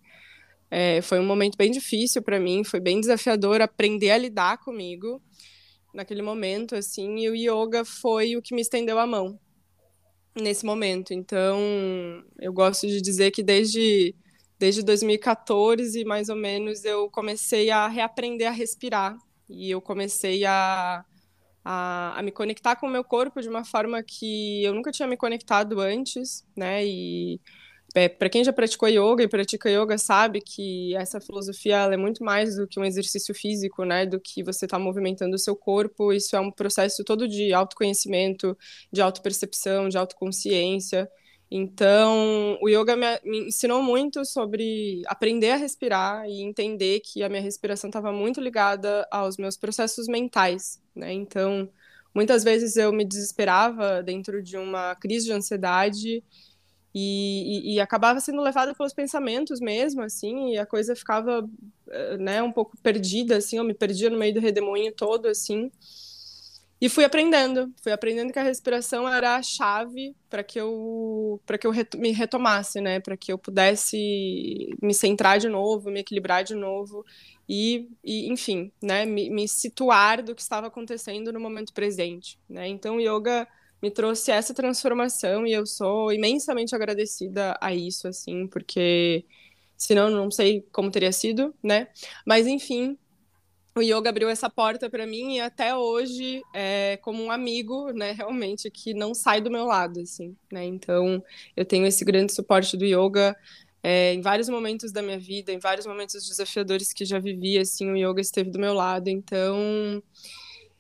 É, 0.70 1.02
foi 1.02 1.20
um 1.20 1.26
momento 1.26 1.58
bem 1.58 1.72
difícil 1.72 2.22
para 2.22 2.40
mim, 2.40 2.64
foi 2.64 2.80
bem 2.80 3.00
desafiador 3.02 3.62
aprender 3.62 4.12
a 4.12 4.18
lidar 4.20 4.60
comigo 4.60 5.20
naquele 5.92 6.22
momento, 6.22 6.76
assim, 6.76 7.18
e 7.18 7.28
o 7.28 7.36
yoga 7.36 7.84
foi 7.84 8.36
o 8.38 8.44
que 8.44 8.54
me 8.54 8.62
estendeu 8.62 9.00
a 9.00 9.08
mão 9.08 9.40
nesse 10.40 10.64
momento. 10.64 11.16
Então, 11.16 11.60
eu 12.40 12.54
gosto 12.54 12.86
de 12.86 13.02
dizer 13.02 13.32
que 13.32 13.42
desde 13.42 14.14
desde 14.60 14.84
2014, 14.84 16.06
mais 16.06 16.30
ou 16.30 16.36
menos, 16.36 16.86
eu 16.86 17.10
comecei 17.10 17.72
a 17.72 17.88
reaprender 17.88 18.48
a 18.48 18.52
respirar 18.52 19.18
e 19.52 19.70
eu 19.72 19.82
comecei 19.82 20.46
a, 20.46 21.04
a, 21.64 22.20
a, 22.20 22.24
me 22.24 22.32
conectar 22.32 22.76
com 22.76 22.88
o 22.88 22.90
meu 22.90 23.04
corpo 23.04 23.42
de 23.42 23.50
uma 23.50 23.64
forma 23.66 24.02
que 24.04 24.64
eu 24.64 24.74
nunca 24.74 24.92
tinha 24.92 25.08
me 25.08 25.18
conectado 25.18 25.80
antes, 25.80 26.46
né? 26.56 26.86
E 26.86 27.40
é, 27.94 28.08
para 28.08 28.30
quem 28.30 28.44
já 28.44 28.54
praticou 28.54 28.88
yoga 28.88 29.24
e 29.24 29.28
pratica 29.28 29.70
yoga 29.70 29.98
sabe 29.98 30.40
que 30.42 30.96
essa 30.96 31.20
filosofia 31.20 31.78
é 31.92 31.98
muito 31.98 32.24
mais 32.24 32.56
do 32.56 32.66
que 32.68 32.80
um 32.80 32.86
exercício 32.86 33.36
físico, 33.36 33.84
né? 33.84 34.06
Do 34.06 34.20
que 34.20 34.44
você 34.44 34.66
está 34.66 34.80
movimentando 34.80 35.36
o 35.36 35.40
seu 35.40 35.56
corpo. 35.56 36.14
Isso 36.14 36.36
é 36.36 36.40
um 36.40 36.52
processo 36.52 37.04
todo 37.04 37.28
de 37.28 37.54
autoconhecimento, 37.54 38.58
de 38.92 39.02
autopercepção, 39.02 39.90
de 39.90 39.98
autoconsciência. 39.98 41.10
Então, 41.54 42.58
o 42.62 42.70
yoga 42.70 42.96
me, 42.96 43.06
me, 43.26 43.48
ensinou 43.50 43.84
muito 43.84 44.24
sobre 44.24 45.02
aprender 45.06 45.52
a 45.52 45.58
respirar 45.58 46.26
e 46.26 46.42
entender 46.42 47.02
que 47.02 47.22
a 47.24 47.28
minha 47.30 47.42
respiração 47.42 47.90
estava 47.90 48.10
muito 48.14 48.40
ligada 48.40 49.06
aos 49.12 49.36
meus 49.36 49.58
processos 49.58 50.08
mentais, 50.08 50.82
né? 50.96 51.12
Então, 51.12 51.70
muitas 52.16 52.46
vezes 52.46 52.78
eu 52.78 52.94
me 52.94 53.04
desesperava 53.04 54.02
dentro 54.02 54.42
de 54.42 54.56
uma 54.58 54.96
crise 54.96 55.26
de 55.26 55.34
ansiedade 55.34 56.24
e, 56.94 57.74
e, 57.74 57.76
e 57.76 57.80
acabava 57.82 58.20
sendo 58.22 58.42
levada 58.42 58.74
pelos 58.74 58.94
pensamentos 58.94 59.60
mesmo, 59.60 60.02
assim, 60.02 60.54
e 60.54 60.58
a 60.58 60.66
coisa 60.66 60.96
ficava, 60.96 61.50
eh, 61.90 62.18
né, 62.18 62.44
um 62.44 62.52
pouco 62.52 62.78
perdida, 62.84 63.38
assim, 63.38 63.58
eu 63.58 63.64
me 63.64 63.74
perdia 63.74 64.10
no 64.10 64.18
meio 64.18 64.34
do 64.34 64.40
redemoinho 64.42 64.94
todo, 64.94 65.28
assim. 65.28 65.72
E 66.82 66.90
fui 66.90 67.06
aprendendo, 67.06 67.72
fui 67.84 67.92
aprendendo 67.92 68.34
que 68.34 68.40
a 68.40 68.44
respiração 68.44 69.08
era 69.08 69.36
a 69.36 69.44
chave 69.44 70.16
para 70.28 70.44
que 70.44 70.60
eu 70.60 71.40
para 71.46 71.58
que 71.58 71.68
eu 71.68 71.72
me 71.96 72.12
retomasse, 72.12 72.82
né, 72.82 73.00
para 73.00 73.16
que 73.16 73.32
eu 73.32 73.38
pudesse 73.38 74.76
me 74.82 74.94
centrar 74.94 75.38
de 75.38 75.48
novo, 75.48 75.92
me 75.92 76.00
equilibrar 76.00 76.44
de 76.44 76.56
novo 76.56 77.06
e, 77.48 77.88
e 78.04 78.32
enfim, 78.32 78.72
né, 78.82 79.06
me, 79.06 79.30
me, 79.30 79.48
situar 79.48 80.24
do 80.24 80.34
que 80.34 80.42
estava 80.42 80.68
acontecendo 80.68 81.34
no 81.34 81.40
momento 81.40 81.74
presente, 81.74 82.40
né? 82.50 82.68
Então, 82.68 83.00
yoga 83.00 83.48
me 83.82 83.92
trouxe 83.92 84.32
essa 84.32 84.54
transformação 84.54 85.46
e 85.46 85.52
eu 85.52 85.66
sou 85.66 86.14
imensamente 86.14 86.74
agradecida 86.74 87.58
a 87.60 87.74
isso, 87.74 88.08
assim, 88.08 88.48
porque 88.48 89.26
senão 89.76 90.10
não 90.10 90.32
sei 90.32 90.66
como 90.72 90.92
teria 90.92 91.12
sido, 91.12 91.54
né? 91.62 91.90
Mas 92.26 92.48
enfim, 92.48 92.98
o 93.76 93.82
yoga 93.82 94.10
abriu 94.10 94.30
essa 94.30 94.50
porta 94.50 94.90
para 94.90 95.08
mim 95.08 95.36
e 95.36 95.42
até 95.42 95.76
hoje 95.76 96.42
é 96.54 96.98
como 97.02 97.24
um 97.24 97.32
amigo, 97.32 97.92
né, 97.92 98.12
realmente 98.12 98.70
que 98.70 98.94
não 98.94 99.14
sai 99.14 99.40
do 99.40 99.50
meu 99.50 99.66
lado, 99.66 100.02
assim, 100.02 100.36
né? 100.52 100.66
Então 100.66 101.24
eu 101.56 101.64
tenho 101.64 101.86
esse 101.86 102.04
grande 102.04 102.34
suporte 102.34 102.76
do 102.76 102.86
yoga 102.86 103.36
é, 103.84 104.14
em 104.14 104.22
vários 104.22 104.50
momentos 104.50 104.92
da 104.92 105.02
minha 105.02 105.18
vida, 105.18 105.52
em 105.52 105.60
vários 105.60 105.86
momentos 105.86 106.28
desafiadores 106.28 106.94
que 106.94 107.06
já 107.06 107.18
vivi, 107.20 107.58
assim, 107.58 107.90
o 107.90 107.98
yoga 107.98 108.22
esteve 108.22 108.50
do 108.50 108.60
meu 108.60 108.74
lado. 108.74 109.08
Então 109.08 110.04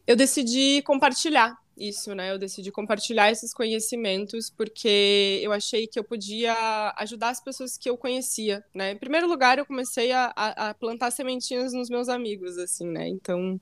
eu 0.06 0.15
decidi 0.15 0.82
compartilhar 0.84 1.61
isso, 1.78 2.14
né? 2.14 2.32
Eu 2.32 2.38
decidi 2.38 2.72
compartilhar 2.72 3.32
esses 3.32 3.54
conhecimentos 3.54 4.50
porque 4.50 5.40
eu 5.44 5.52
achei 5.52 5.88
que 5.88 6.00
eu 6.00 6.04
podia 6.04 6.54
ajudar 6.98 7.30
as 7.30 7.42
pessoas 7.42 7.78
que 7.78 7.90
eu 7.90 7.98
conhecia, 7.98 8.64
né? 8.74 8.92
Em 8.92 8.98
primeiro 8.98 9.28
lugar, 9.28 9.58
eu 9.58 9.66
comecei 9.66 10.12
a, 10.12 10.32
a 10.36 10.74
plantar 10.74 11.12
sementinhas 11.12 11.74
nos 11.74 11.90
meus 11.90 12.10
amigos, 12.10 12.58
assim, 12.58 12.88
né? 12.88 13.08
Então, 13.08 13.60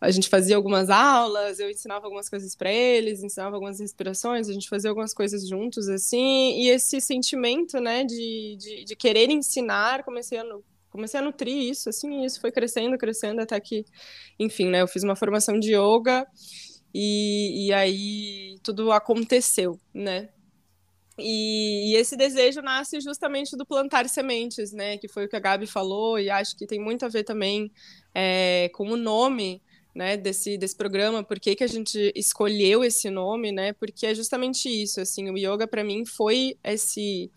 a 0.00 0.10
gente 0.10 0.28
fazia 0.28 0.56
algumas 0.56 0.88
aulas, 0.88 1.60
eu 1.60 1.68
ensinava 1.68 2.06
algumas 2.06 2.28
coisas 2.28 2.56
para 2.56 2.72
eles, 2.72 3.22
ensinava 3.22 3.56
algumas 3.56 3.78
respirações, 3.78 4.48
a 4.48 4.52
gente 4.52 4.68
fazia 4.68 4.88
algumas 4.90 5.12
coisas 5.12 5.46
juntos, 5.46 5.88
assim, 5.88 6.58
e 6.62 6.70
esse 6.70 7.00
sentimento, 7.00 7.78
né, 7.78 8.02
de, 8.04 8.56
de, 8.58 8.84
de 8.84 8.96
querer 8.96 9.30
ensinar, 9.30 10.02
comecei 10.02 10.38
a 10.38 10.44
comecei 10.90 11.20
a 11.20 11.22
nutrir 11.22 11.70
isso, 11.70 11.88
assim, 11.88 12.22
e 12.22 12.24
isso 12.26 12.40
foi 12.40 12.50
crescendo, 12.50 12.98
crescendo, 12.98 13.40
até 13.40 13.60
que, 13.60 13.84
enfim, 14.40 14.68
né, 14.68 14.82
eu 14.82 14.88
fiz 14.88 15.04
uma 15.04 15.14
formação 15.14 15.56
de 15.60 15.72
yoga 15.72 16.26
e, 16.94 17.66
e 17.66 17.72
aí 17.72 18.58
tudo 18.62 18.92
aconteceu, 18.92 19.78
né? 19.94 20.28
E, 21.18 21.92
e, 21.92 21.96
esse 21.96 22.16
desejo 22.16 22.62
nasce 22.62 23.00
justamente 23.00 23.56
do 23.56 23.66
plantar 23.66 24.08
sementes, 24.08 24.72
né? 24.72 24.96
Que 24.96 25.08
foi 25.08 25.26
o 25.26 25.28
que 25.28 25.36
a 25.36 25.40
Gabi 25.40 25.66
falou, 25.66 26.18
e 26.18 26.30
acho 26.30 26.56
que 26.56 26.66
tem 26.66 26.80
muito 26.80 27.04
a 27.04 27.08
ver 27.08 27.24
também 27.24 27.70
é, 28.14 28.70
com 28.74 28.88
o 28.88 28.96
nome 28.96 29.62
né, 29.94 30.16
desse, 30.16 30.56
desse 30.56 30.76
programa, 30.76 31.22
por 31.22 31.38
que, 31.40 31.54
que 31.56 31.64
a 31.64 31.66
gente 31.66 32.12
escolheu 32.14 32.84
esse 32.84 33.10
nome, 33.10 33.52
né? 33.52 33.72
Porque 33.72 34.06
é 34.06 34.14
justamente 34.14 34.68
isso, 34.68 35.00
assim, 35.00 35.30
o 35.30 35.36
yoga 35.36 35.66
para 35.66 35.84
mim 35.84 36.04
foi 36.06 36.56
esse, 36.64 37.30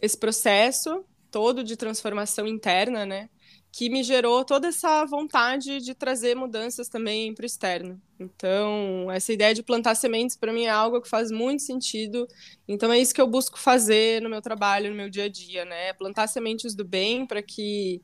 esse 0.00 0.18
processo 0.18 1.04
todo 1.30 1.64
de 1.64 1.76
transformação 1.76 2.46
interna, 2.46 3.06
né? 3.06 3.30
Que 3.72 3.88
me 3.88 4.02
gerou 4.02 4.44
toda 4.44 4.68
essa 4.68 5.02
vontade 5.06 5.80
de 5.80 5.94
trazer 5.94 6.36
mudanças 6.36 6.90
também 6.90 7.34
para 7.34 7.44
o 7.44 7.46
externo. 7.46 7.98
Então, 8.20 9.10
essa 9.10 9.32
ideia 9.32 9.54
de 9.54 9.62
plantar 9.62 9.94
sementes 9.94 10.36
para 10.36 10.52
mim 10.52 10.64
é 10.64 10.70
algo 10.70 11.00
que 11.00 11.08
faz 11.08 11.30
muito 11.30 11.62
sentido. 11.62 12.28
Então, 12.68 12.92
é 12.92 12.98
isso 12.98 13.14
que 13.14 13.20
eu 13.20 13.26
busco 13.26 13.58
fazer 13.58 14.20
no 14.20 14.28
meu 14.28 14.42
trabalho, 14.42 14.90
no 14.90 14.96
meu 14.96 15.08
dia 15.08 15.24
a 15.24 15.28
dia, 15.28 15.64
né? 15.64 15.94
Plantar 15.94 16.26
sementes 16.26 16.74
do 16.74 16.84
bem 16.84 17.24
para 17.26 17.42
que, 17.42 18.02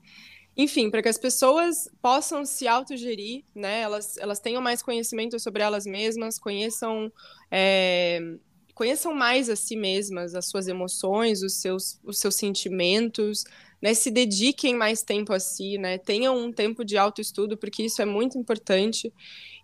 enfim, 0.56 0.90
para 0.90 1.02
que 1.02 1.08
as 1.08 1.18
pessoas 1.18 1.86
possam 2.00 2.46
se 2.46 2.66
autogerir, 2.66 3.44
né? 3.54 3.82
Elas, 3.82 4.16
elas 4.16 4.40
tenham 4.40 4.62
mais 4.62 4.80
conhecimento 4.80 5.38
sobre 5.38 5.62
elas 5.62 5.84
mesmas, 5.84 6.38
conheçam. 6.38 7.12
É, 7.50 8.20
conheçam 8.74 9.12
mais 9.12 9.50
a 9.50 9.56
si 9.56 9.76
mesmas, 9.76 10.34
as 10.34 10.46
suas 10.46 10.66
emoções, 10.68 11.42
os 11.42 11.60
seus, 11.60 12.00
os 12.04 12.18
seus 12.18 12.36
sentimentos, 12.36 13.44
né, 13.82 13.94
se 13.94 14.10
dediquem 14.10 14.74
mais 14.74 15.02
tempo 15.02 15.32
a 15.32 15.40
si, 15.40 15.78
né, 15.78 15.98
tenham 15.98 16.36
um 16.36 16.52
tempo 16.52 16.84
de 16.84 16.96
autoestudo, 16.98 17.56
porque 17.56 17.84
isso 17.84 18.02
é 18.02 18.04
muito 18.04 18.38
importante, 18.38 19.12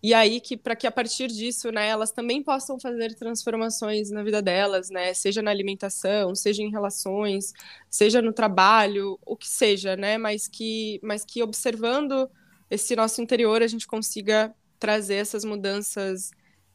e 0.03 0.13
aí 0.15 0.41
que 0.41 0.57
para 0.57 0.77
que 0.77 0.87
a 0.87 0.93
partir 0.93 1.29
disso, 1.29 1.71
né, 1.71 1.89
elas 1.89 2.13
também 2.13 2.43
possam 2.43 2.79
fazer 2.79 3.15
transformações 3.15 4.11
na 4.11 4.23
vida 4.23 4.43
delas, 4.43 4.91
né, 4.91 5.15
seja 5.15 5.43
na 5.43 5.51
alimentação, 5.51 6.35
seja 6.35 6.63
em 6.63 6.71
relações, 6.71 7.53
seja 7.91 8.21
no 8.23 8.33
trabalho, 8.33 9.19
o 9.25 9.37
que 9.37 9.49
seja, 9.49 9.97
né, 9.97 10.19
mas 10.19 10.47
que, 10.49 11.01
mas 11.03 11.25
que 11.25 11.43
observando 11.43 12.29
esse 12.71 12.95
nosso 12.97 13.21
interior 13.23 13.63
a 13.63 13.67
gente 13.67 13.87
consiga 13.87 14.55
trazer 14.79 15.17
essas 15.17 15.45
mudanças 15.45 16.31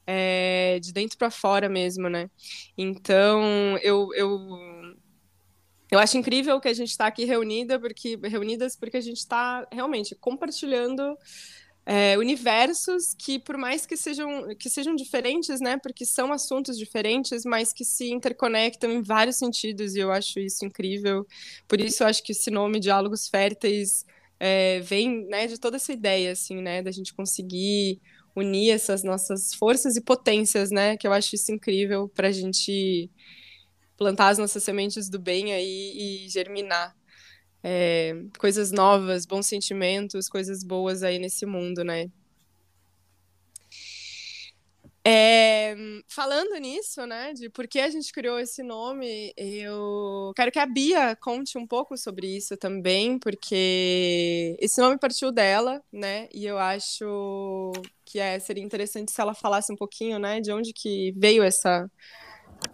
é, 0.08 0.80
de 0.82 0.92
dentro 0.92 1.18
para 1.18 1.30
fora 1.30 1.70
mesmo, 1.70 2.10
né? 2.10 2.32
Então 2.76 3.78
eu, 3.84 4.10
eu 4.16 4.79
eu 5.92 6.00
acho 6.00 6.18
incrível 6.18 6.60
que 6.60 6.68
a 6.68 6.74
gente 6.74 6.90
está 6.90 7.08
aqui 7.08 7.26
reunida 7.26 7.80
porque, 7.80 8.20
reunidas 8.24 8.76
porque 8.76 8.98
a 8.98 9.02
gente 9.02 9.18
está 9.18 9.68
realmente 9.72 10.16
compartilhando 10.16 11.18
é, 11.86 12.16
universos 12.20 13.16
que, 13.18 13.40
por 13.40 13.58
mais 13.58 13.88
que 13.88 13.98
sejam, 13.98 14.56
que 14.56 14.70
sejam 14.70 14.96
diferentes, 14.96 15.60
né, 15.60 15.78
porque 15.82 16.06
são 16.06 16.32
assuntos 16.32 16.78
diferentes, 16.78 17.44
mas 17.44 17.74
que 17.74 17.84
se 17.84 18.12
interconectam 18.12 18.92
em 18.92 19.02
vários 19.02 19.38
sentidos, 19.38 19.96
e 19.96 20.00
eu 20.00 20.12
acho 20.12 20.40
isso 20.40 20.64
incrível. 20.64 21.26
Por 21.68 21.82
isso, 21.82 22.04
eu 22.04 22.08
acho 22.08 22.22
que 22.22 22.34
esse 22.34 22.52
nome, 22.52 22.80
Diálogos 22.80 23.28
Férteis, 23.28 24.06
é, 24.40 24.80
vem 24.82 25.26
né, 25.28 25.48
de 25.48 25.60
toda 25.60 25.78
essa 25.78 25.92
ideia, 25.92 26.32
assim, 26.32 26.62
né, 26.62 26.84
da 26.84 26.92
gente 26.92 27.12
conseguir 27.12 28.00
unir 28.36 28.70
essas 28.70 29.04
nossas 29.04 29.56
forças 29.56 29.96
e 29.98 30.02
potências, 30.02 30.70
né, 30.70 30.96
que 30.96 31.08
eu 31.08 31.12
acho 31.12 31.34
isso 31.34 31.52
incrível 31.52 32.08
para 32.08 32.28
a 32.28 32.32
gente 32.32 33.10
plantar 34.00 34.30
as 34.30 34.38
nossas 34.38 34.64
sementes 34.64 35.10
do 35.10 35.20
bem 35.20 35.54
aí 35.54 36.24
e 36.26 36.30
germinar 36.30 36.96
é, 37.62 38.16
coisas 38.40 38.72
novas, 38.72 39.26
bons 39.26 39.46
sentimentos, 39.46 40.30
coisas 40.30 40.64
boas 40.64 41.04
aí 41.04 41.20
nesse 41.20 41.46
mundo, 41.46 41.84
né? 41.84 42.10
É, 45.06 45.76
falando 46.08 46.56
nisso, 46.60 47.06
né, 47.06 47.34
de 47.34 47.50
por 47.50 47.68
que 47.68 47.80
a 47.80 47.90
gente 47.90 48.12
criou 48.12 48.38
esse 48.38 48.62
nome, 48.62 49.34
eu 49.36 50.32
quero 50.36 50.52
que 50.52 50.60
a 50.60 50.66
Bia 50.66 51.16
conte 51.16 51.58
um 51.58 51.66
pouco 51.66 51.98
sobre 51.98 52.28
isso 52.28 52.56
também, 52.58 53.18
porque 53.18 54.56
esse 54.60 54.80
nome 54.80 55.00
partiu 55.00 55.32
dela, 55.32 55.82
né, 55.92 56.28
e 56.34 56.46
eu 56.46 56.60
acho 56.60 57.72
que 58.06 58.20
é, 58.20 58.38
seria 58.40 58.64
interessante 58.64 59.12
se 59.12 59.20
ela 59.20 59.34
falasse 59.34 59.72
um 59.72 59.76
pouquinho, 59.76 60.20
né, 60.20 60.42
de 60.42 60.52
onde 60.52 60.74
que 60.74 61.14
veio 61.18 61.44
essa, 61.44 61.90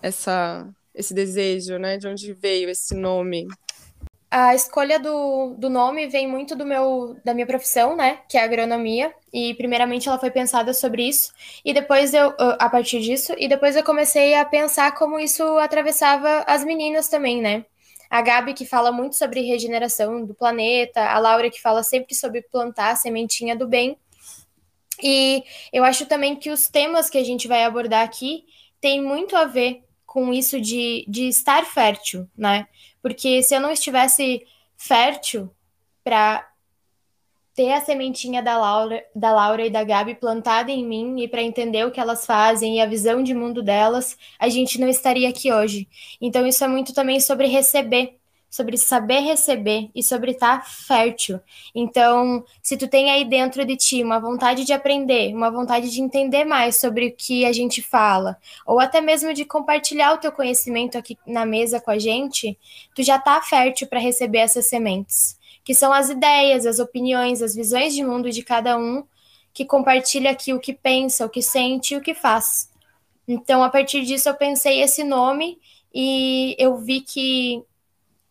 essa 0.02 0.68
esse 0.96 1.14
desejo, 1.14 1.78
né? 1.78 1.98
De 1.98 2.08
onde 2.08 2.34
veio 2.34 2.70
esse 2.70 2.96
nome? 2.96 3.48
A 4.32 4.54
escolha 4.54 5.00
do, 5.00 5.56
do 5.58 5.70
nome 5.70 6.08
vem 6.08 6.28
muito 6.28 6.56
do 6.56 6.66
meu 6.66 7.16
da 7.24 7.34
minha 7.34 7.46
profissão, 7.46 7.96
né? 7.96 8.20
Que 8.28 8.38
é 8.38 8.44
agronomia. 8.44 9.14
E 9.32 9.54
primeiramente 9.54 10.10
ela 10.10 10.20
foi 10.20 10.32
pensada 10.32 10.74
sobre 10.74 11.08
isso. 11.08 11.32
E 11.64 11.74
depois 11.74 12.14
eu, 12.14 12.34
a 12.60 12.70
partir 12.70 13.00
disso, 13.02 13.34
e 13.38 13.48
depois 13.48 13.76
eu 13.76 13.84
comecei 13.84 14.34
a 14.36 14.44
pensar 14.44 14.94
como 14.94 15.20
isso 15.20 15.44
atravessava 15.60 16.44
as 16.48 16.66
meninas 16.66 17.08
também, 17.08 17.42
né? 17.42 17.66
A 18.10 18.22
Gabi, 18.22 18.54
que 18.54 18.66
fala 18.66 18.92
muito 18.92 19.16
sobre 19.16 19.42
regeneração 19.42 20.26
do 20.26 20.34
planeta, 20.34 21.02
a 21.02 21.18
Laura, 21.20 21.50
que 21.50 21.62
fala 21.62 21.84
sempre 21.84 22.16
sobre 22.16 22.42
plantar 22.42 22.92
a 22.92 22.96
sementinha 22.96 23.56
do 23.56 23.68
bem. 23.68 23.98
E 25.02 25.44
eu 25.72 25.84
acho 25.84 26.06
também 26.06 26.36
que 26.36 26.50
os 26.50 26.68
temas 26.68 27.10
que 27.10 27.18
a 27.18 27.24
gente 27.24 27.48
vai 27.48 27.64
abordar 27.64 28.04
aqui 28.04 28.44
têm 28.80 29.02
muito 29.02 29.36
a 29.36 29.46
ver 29.46 29.84
com 30.06 30.34
isso 30.34 30.60
de, 30.62 31.06
de 31.08 31.28
estar 31.28 31.66
fértil, 31.66 32.30
né? 32.38 32.68
Porque 33.02 33.42
se 33.44 33.56
eu 33.56 33.60
não 33.60 33.72
estivesse 33.72 34.46
fértil 34.78 35.50
para 36.04 36.48
ter 37.56 37.72
a 37.72 37.80
sementinha 37.80 38.44
da 38.44 38.58
Laura, 38.58 39.04
da 39.16 39.34
Laura 39.34 39.66
e 39.66 39.70
da 39.70 39.84
Gabi 39.84 40.14
plantada 40.16 40.70
em 40.70 40.86
mim 40.86 41.22
e 41.22 41.28
para 41.28 41.42
entender 41.42 41.86
o 41.86 41.92
que 41.92 42.00
elas 42.00 42.26
fazem 42.26 42.78
e 42.78 42.82
a 42.82 42.86
visão 42.86 43.24
de 43.24 43.34
mundo 43.34 43.64
delas, 43.64 44.18
a 44.38 44.50
gente 44.50 44.80
não 44.80 44.90
estaria 44.90 45.30
aqui 45.30 45.52
hoje. 45.52 45.88
Então 46.20 46.46
isso 46.46 46.64
é 46.64 46.68
muito 46.68 46.94
também 46.94 47.20
sobre 47.20 47.48
receber 47.48 48.18
sobre 48.56 48.78
saber 48.78 49.20
receber 49.20 49.90
e 49.94 50.02
sobre 50.02 50.32
estar 50.32 50.60
tá 50.60 50.66
fértil. 50.66 51.42
Então, 51.76 52.42
se 52.64 52.78
tu 52.78 52.88
tem 52.88 53.12
aí 53.12 53.26
dentro 53.26 53.66
de 53.66 53.76
ti 53.76 54.02
uma 54.02 54.18
vontade 54.18 54.64
de 54.64 54.72
aprender, 54.72 55.36
uma 55.36 55.52
vontade 55.52 55.92
de 55.92 56.02
entender 56.02 56.46
mais 56.46 56.78
sobre 56.78 57.08
o 57.08 57.12
que 57.14 57.44
a 57.44 57.52
gente 57.52 57.82
fala, 57.82 58.38
ou 58.66 58.80
até 58.80 59.02
mesmo 59.02 59.34
de 59.34 59.44
compartilhar 59.44 60.14
o 60.14 60.20
teu 60.20 60.32
conhecimento 60.32 60.98
aqui 60.98 61.18
na 61.28 61.46
mesa 61.46 61.82
com 61.82 61.92
a 61.92 62.00
gente, 62.00 62.58
tu 62.96 63.04
já 63.04 63.20
tá 63.20 63.42
fértil 63.42 63.88
para 63.88 64.00
receber 64.00 64.38
essas 64.38 64.70
sementes, 64.70 65.38
que 65.62 65.76
são 65.76 65.92
as 65.92 66.10
ideias, 66.10 66.66
as 66.66 66.80
opiniões, 66.80 67.42
as 67.42 67.54
visões 67.54 67.94
de 67.94 68.06
mundo 68.06 68.32
de 68.32 68.42
cada 68.42 68.78
um 68.78 69.04
que 69.54 69.66
compartilha 69.66 70.32
aqui 70.32 70.54
o 70.54 70.62
que 70.62 70.72
pensa, 70.72 71.26
o 71.26 71.30
que 71.30 71.42
sente 71.42 71.94
e 71.94 71.98
o 71.98 72.02
que 72.02 72.14
faz. 72.14 72.70
Então, 73.28 73.62
a 73.62 73.70
partir 73.70 74.04
disso, 74.04 74.30
eu 74.30 74.36
pensei 74.36 74.82
esse 74.82 75.04
nome 75.04 75.60
e 75.94 76.56
eu 76.58 76.78
vi 76.78 77.02
que 77.02 77.62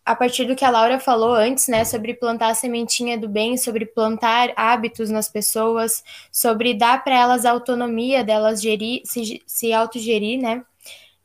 a 0.05 0.15
partir 0.15 0.45
do 0.45 0.55
que 0.55 0.65
a 0.65 0.71
Laura 0.71 1.01
falou 1.01 1.33
antes, 1.35 1.69
né, 1.69 1.85
sobre 1.85 2.15
plantar 2.15 2.49
a 2.51 2.55
sementinha 2.55 3.17
do 3.17 3.29
bem, 3.29 3.57
sobre 3.57 3.87
plantar 3.87 4.53
hábitos 4.55 5.09
nas 5.09 5.29
pessoas, 5.29 6.05
sobre 6.31 6.75
dar 6.75 7.03
para 7.03 7.19
elas 7.19 7.45
a 7.47 7.51
autonomia 7.51 8.23
delas 8.23 8.61
gerir, 8.61 9.03
se, 9.05 9.43
se 9.47 9.73
autogerir, 9.73 10.41
né? 10.41 10.63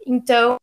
Então, 0.07 0.57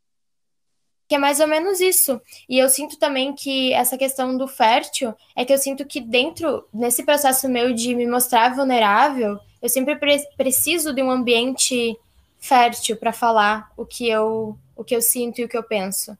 que 1.08 1.14
é 1.14 1.18
mais 1.18 1.40
ou 1.40 1.46
menos 1.46 1.80
isso. 1.80 2.20
E 2.48 2.58
eu 2.58 2.68
sinto 2.68 2.98
também 2.98 3.34
que 3.34 3.72
essa 3.72 3.98
questão 3.98 4.36
do 4.36 4.48
fértil 4.48 5.14
é 5.36 5.44
que 5.44 5.52
eu 5.52 5.58
sinto 5.58 5.84
que 5.84 6.00
dentro, 6.00 6.66
nesse 6.72 7.04
processo 7.04 7.48
meu 7.48 7.72
de 7.72 7.94
me 7.94 8.06
mostrar 8.06 8.54
vulnerável, 8.54 9.38
eu 9.62 9.68
sempre 9.68 9.96
pre 9.96 10.18
preciso 10.36 10.92
de 10.92 11.02
um 11.02 11.10
ambiente 11.10 11.96
fértil 12.38 12.96
para 12.96 13.12
falar 13.12 13.70
o 13.76 13.84
que 13.84 14.08
eu 14.08 14.58
o 14.74 14.84
que 14.84 14.94
eu 14.94 15.00
sinto 15.00 15.40
e 15.40 15.44
o 15.44 15.48
que 15.48 15.56
eu 15.56 15.62
penso. 15.62 16.16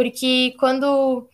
Porque 0.00 0.54
quando 0.58 1.28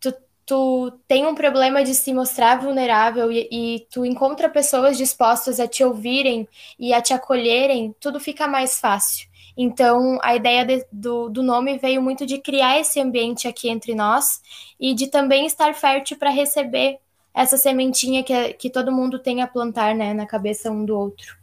tu, 0.00 0.14
tu 0.46 0.92
tem 1.08 1.26
um 1.26 1.34
problema 1.34 1.82
de 1.82 1.96
se 1.96 2.14
mostrar 2.14 2.60
vulnerável 2.60 3.32
e, 3.32 3.48
e 3.50 3.86
tu 3.90 4.06
encontra 4.06 4.48
pessoas 4.48 4.96
dispostas 4.96 5.58
a 5.58 5.66
te 5.66 5.82
ouvirem 5.82 6.46
e 6.78 6.94
a 6.94 7.02
te 7.02 7.12
acolherem, 7.12 7.92
tudo 7.98 8.20
fica 8.20 8.46
mais 8.46 8.78
fácil. 8.78 9.28
Então, 9.56 10.20
a 10.22 10.36
ideia 10.36 10.64
de, 10.64 10.86
do, 10.92 11.28
do 11.28 11.42
nome 11.42 11.76
veio 11.76 12.00
muito 12.00 12.24
de 12.24 12.38
criar 12.38 12.78
esse 12.78 13.00
ambiente 13.00 13.48
aqui 13.48 13.68
entre 13.68 13.96
nós 13.96 14.40
e 14.78 14.94
de 14.94 15.08
também 15.08 15.44
estar 15.44 15.74
fértil 15.74 16.16
para 16.16 16.30
receber 16.30 17.00
essa 17.34 17.56
sementinha 17.56 18.22
que, 18.22 18.52
que 18.52 18.70
todo 18.70 18.92
mundo 18.92 19.18
tem 19.18 19.42
a 19.42 19.48
plantar 19.48 19.92
né, 19.92 20.14
na 20.14 20.24
cabeça 20.24 20.70
um 20.70 20.84
do 20.84 20.96
outro. 20.96 21.36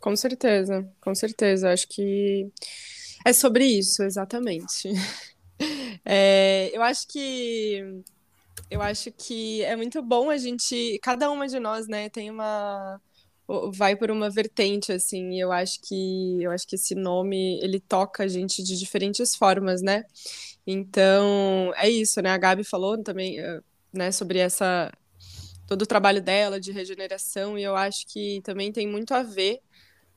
Com 0.00 0.16
certeza, 0.16 0.90
com 1.02 1.14
certeza. 1.14 1.70
Acho 1.70 1.86
que 1.86 2.50
é 3.24 3.32
sobre 3.32 3.64
isso, 3.66 4.02
exatamente. 4.02 4.90
É, 6.04 6.70
eu 6.74 6.82
acho 6.82 7.08
que 7.08 7.82
eu 8.70 8.82
acho 8.82 9.10
que 9.12 9.62
é 9.62 9.74
muito 9.76 10.02
bom 10.02 10.28
a 10.30 10.36
gente, 10.36 10.98
cada 11.02 11.30
uma 11.30 11.48
de 11.48 11.58
nós, 11.58 11.88
né, 11.88 12.08
tem 12.10 12.30
uma 12.30 13.00
vai 13.72 13.96
por 13.96 14.10
uma 14.10 14.28
vertente 14.28 14.92
assim, 14.92 15.34
e 15.34 15.40
eu 15.40 15.52
acho 15.52 15.80
que 15.82 16.42
eu 16.42 16.50
acho 16.50 16.66
que 16.66 16.74
esse 16.76 16.94
nome 16.94 17.60
ele 17.62 17.80
toca 17.80 18.24
a 18.24 18.28
gente 18.28 18.62
de 18.62 18.76
diferentes 18.78 19.36
formas, 19.36 19.82
né? 19.82 20.04
Então, 20.66 21.72
é 21.76 21.88
isso, 21.88 22.20
né? 22.20 22.30
A 22.30 22.38
Gabi 22.38 22.64
falou 22.64 23.00
também, 23.02 23.38
eh, 23.38 23.60
né, 23.92 24.10
sobre 24.12 24.38
essa 24.40 24.92
todo 25.66 25.82
o 25.82 25.86
trabalho 25.86 26.22
dela 26.22 26.60
de 26.60 26.72
regeneração, 26.72 27.58
e 27.58 27.62
eu 27.64 27.76
acho 27.76 28.06
que 28.08 28.40
também 28.42 28.72
tem 28.72 28.86
muito 28.86 29.12
a 29.14 29.22
ver 29.22 29.60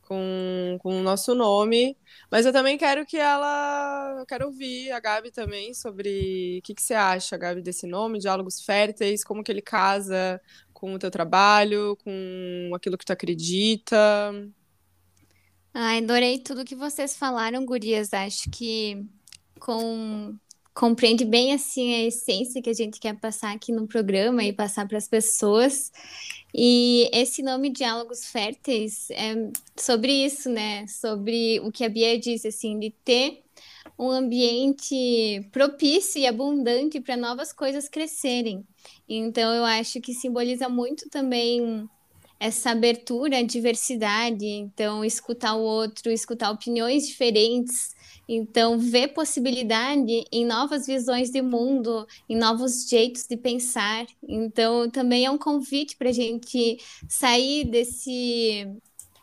com, 0.10 0.78
com 0.80 1.00
o 1.00 1.04
nosso 1.04 1.36
nome. 1.36 1.96
Mas 2.32 2.46
eu 2.46 2.52
também 2.52 2.78
quero 2.78 3.06
que 3.06 3.16
ela. 3.16 4.18
Eu 4.20 4.26
quero 4.26 4.48
ouvir 4.48 4.92
a 4.92 5.00
Gabi 5.00 5.32
também 5.32 5.74
sobre 5.76 6.58
o 6.60 6.62
que, 6.64 6.74
que 6.74 6.82
você 6.82 6.96
acha, 6.96 7.38
Gabi, 7.38 7.62
desse 7.62 7.86
nome, 7.86 8.20
Diálogos 8.20 8.60
Férteis, 8.62 9.24
como 9.24 9.44
que 9.44 9.52
ele 9.52 9.62
casa 9.62 10.42
com 10.74 10.94
o 10.96 11.00
teu 11.00 11.12
trabalho, 11.12 11.96
com 12.04 12.72
aquilo 12.74 12.98
que 12.98 13.06
tu 13.06 13.14
acredita. 13.14 14.34
Ai, 15.74 16.00
adorei 16.00 16.40
tudo 16.40 16.66
que 16.66 16.76
vocês 16.76 17.16
falaram, 17.16 17.66
gurias. 17.66 18.12
Acho 18.12 18.50
que 18.50 19.06
com 19.60 20.36
compreende 20.74 21.26
bem 21.26 21.54
assim 21.54 21.94
a 21.94 22.08
essência 22.08 22.62
que 22.62 22.70
a 22.70 22.74
gente 22.74 23.02
quer 23.02 23.14
passar 23.20 23.54
aqui 23.54 23.72
no 23.72 23.86
programa 23.86 24.44
e 24.44 24.54
passar 24.54 24.88
para 24.88 24.98
as 24.98 25.08
pessoas. 25.08 25.92
E 26.54 27.10
esse 27.14 27.44
nome 27.44 27.70
Diálogos 27.70 28.26
Férteis 28.26 29.10
é 29.12 29.34
sobre 29.78 30.12
isso, 30.26 30.50
né? 30.50 30.88
Sobre 30.88 31.60
o 31.60 31.72
que 31.72 31.86
a 31.86 31.90
Bia 31.90 32.18
disse, 32.20 32.48
assim, 32.48 32.80
de 32.80 32.90
ter 33.04 33.44
um 33.98 34.10
ambiente 34.10 35.48
propício 35.52 36.20
e 36.20 36.26
abundante 36.26 37.00
para 37.00 37.18
novas 37.18 37.52
coisas 37.52 37.88
crescerem. 37.88 38.66
Então, 39.08 39.54
eu 39.54 39.66
acho 39.66 40.00
que 40.02 40.14
simboliza 40.14 40.70
muito 40.70 41.10
também 41.10 41.88
essa 42.40 42.72
abertura 42.72 43.40
à 43.40 43.44
diversidade. 43.44 44.46
Então, 44.46 45.04
escutar 45.04 45.56
o 45.56 45.62
outro, 45.62 46.12
escutar 46.12 46.50
opiniões 46.50 47.08
diferentes. 47.08 47.94
Então, 48.32 48.78
ver 48.78 49.08
possibilidade 49.08 50.24
em 50.32 50.46
novas 50.46 50.86
visões 50.86 51.32
de 51.32 51.42
mundo, 51.42 52.06
em 52.30 52.36
novos 52.38 52.88
jeitos 52.88 53.26
de 53.28 53.36
pensar. 53.36 54.06
Então, 54.22 54.88
também 54.88 55.26
é 55.26 55.32
um 55.32 55.38
convite 55.38 55.98
para 55.98 56.10
a 56.10 56.14
gente 56.14 56.78
sair 57.08 57.66
desse 57.66 58.68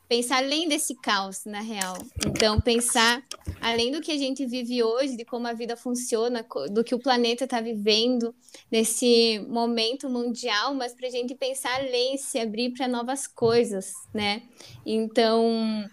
pensar 0.09 0.39
além 0.39 0.69
desse 0.69 0.95
caos, 0.95 1.45
na 1.45 1.61
real. 1.61 1.97
Então, 2.27 2.61
pensar 2.61 3.25
além 3.61 3.93
do 3.93 4.01
que 4.01 4.13
a 4.13 4.19
gente 4.19 4.45
vive 4.47 4.83
hoje, 4.83 5.17
de 5.17 5.25
como 5.25 5.47
a 5.47 5.53
vida 5.53 5.77
funciona, 5.77 6.45
do 6.71 6.85
que 6.85 6.95
o 6.95 6.99
planeta 6.99 7.45
está 7.45 7.61
vivendo 7.61 8.35
nesse 8.71 9.45
momento 9.49 10.09
mundial, 10.09 10.75
mas 10.75 10.95
para 10.95 11.09
a 11.09 11.11
gente 11.11 11.35
pensar 11.35 11.75
além, 11.81 12.17
se 12.17 12.39
abrir 12.39 12.71
para 12.71 12.87
novas 12.89 13.27
coisas, 13.27 13.93
né? 14.15 14.43
Então, 14.85 15.89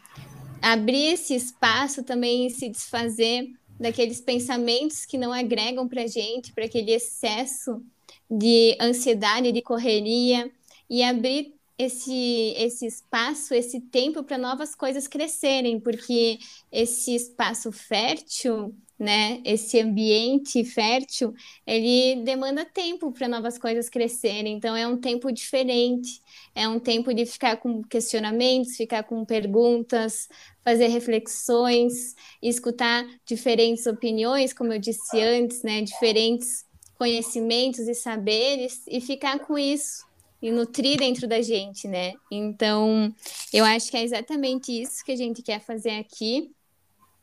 abrir 0.63 1.13
esse 1.13 1.36
espaço 1.36 2.04
também, 2.04 2.49
se 2.49 2.69
desfazer 2.69 3.52
daqueles 3.78 4.21
pensamentos 4.21 5.06
que 5.06 5.17
não 5.17 5.34
agregam 5.34 5.89
para 5.89 6.04
a 6.04 6.08
gente, 6.08 6.54
para 6.54 6.63
aquele 6.63 6.91
excesso 6.91 7.84
de 8.32 8.78
ansiedade, 8.80 9.52
de 9.52 9.62
correria, 9.62 10.49
e 10.89 11.04
abrir 11.04 11.54
esse, 11.77 12.53
esse 12.57 12.86
espaço, 12.86 13.53
esse 13.53 13.79
tempo 13.79 14.23
para 14.23 14.38
novas 14.38 14.75
coisas 14.75 15.07
crescerem, 15.07 15.79
porque 15.79 16.38
esse 16.71 17.15
espaço 17.15 17.71
fértil, 17.71 18.75
né, 18.97 19.41
esse 19.43 19.79
ambiente 19.79 20.63
fértil, 20.63 21.33
ele 21.65 22.21
demanda 22.23 22.63
tempo 22.63 23.12
para 23.12 23.27
novas 23.27 23.57
coisas 23.57 23.89
crescerem. 23.89 24.55
Então 24.55 24.75
é 24.75 24.88
um 24.88 24.97
tempo 24.97 25.31
diferente, 25.31 26.21
é 26.53 26.67
um 26.67 26.79
tempo 26.79 27.13
de 27.13 27.25
ficar 27.25 27.57
com 27.57 27.83
questionamentos, 27.83 28.77
ficar 28.77 29.03
com 29.03 29.25
perguntas, 29.25 30.29
fazer 30.63 30.88
reflexões, 30.88 32.15
escutar 32.41 33.05
diferentes 33.25 33.86
opiniões, 33.88 34.53
como 34.53 34.71
eu 34.71 34.79
disse 34.79 35.19
antes, 35.19 35.63
né, 35.63 35.81
diferentes 35.81 36.65
conhecimentos 36.95 37.88
e 37.88 37.95
saberes 37.95 38.83
e 38.88 39.01
ficar 39.01 39.39
com 39.39 39.57
isso 39.57 40.12
e 40.43 40.51
nutrir 40.51 40.97
dentro 40.97 41.25
da 41.25 41.41
gente, 41.41 41.88
né? 41.88 42.15
Então, 42.29 43.15
eu 43.53 43.63
acho 43.63 43.89
que 43.89 43.95
é 43.95 44.03
exatamente 44.03 44.73
isso 44.73 45.03
que 45.06 45.13
a 45.13 45.15
gente 45.15 45.41
quer 45.41 45.62
fazer 45.62 45.91
aqui, 45.91 46.51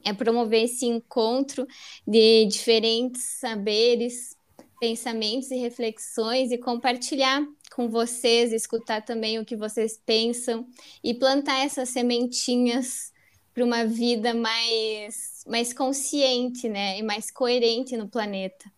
é 0.02 0.14
promover 0.14 0.64
esse 0.64 0.86
encontro 0.86 1.66
de 2.08 2.46
diferentes 2.46 3.20
saberes, 3.38 4.34
pensamentos 4.80 5.50
e 5.50 5.56
reflexões 5.56 6.50
e 6.50 6.56
compartilhar 6.56 7.46
com 7.74 7.90
vocês, 7.90 8.54
escutar 8.54 9.02
também 9.02 9.38
o 9.38 9.44
que 9.44 9.54
vocês 9.54 10.00
pensam 10.06 10.66
e 11.04 11.12
plantar 11.12 11.62
essas 11.62 11.90
sementinhas 11.90 13.12
para 13.52 13.62
uma 13.62 13.84
vida 13.84 14.32
mais 14.32 15.44
mais 15.46 15.74
consciente, 15.74 16.68
né, 16.68 16.98
e 16.98 17.02
mais 17.02 17.30
coerente 17.30 17.96
no 17.96 18.08
planeta. 18.08 18.70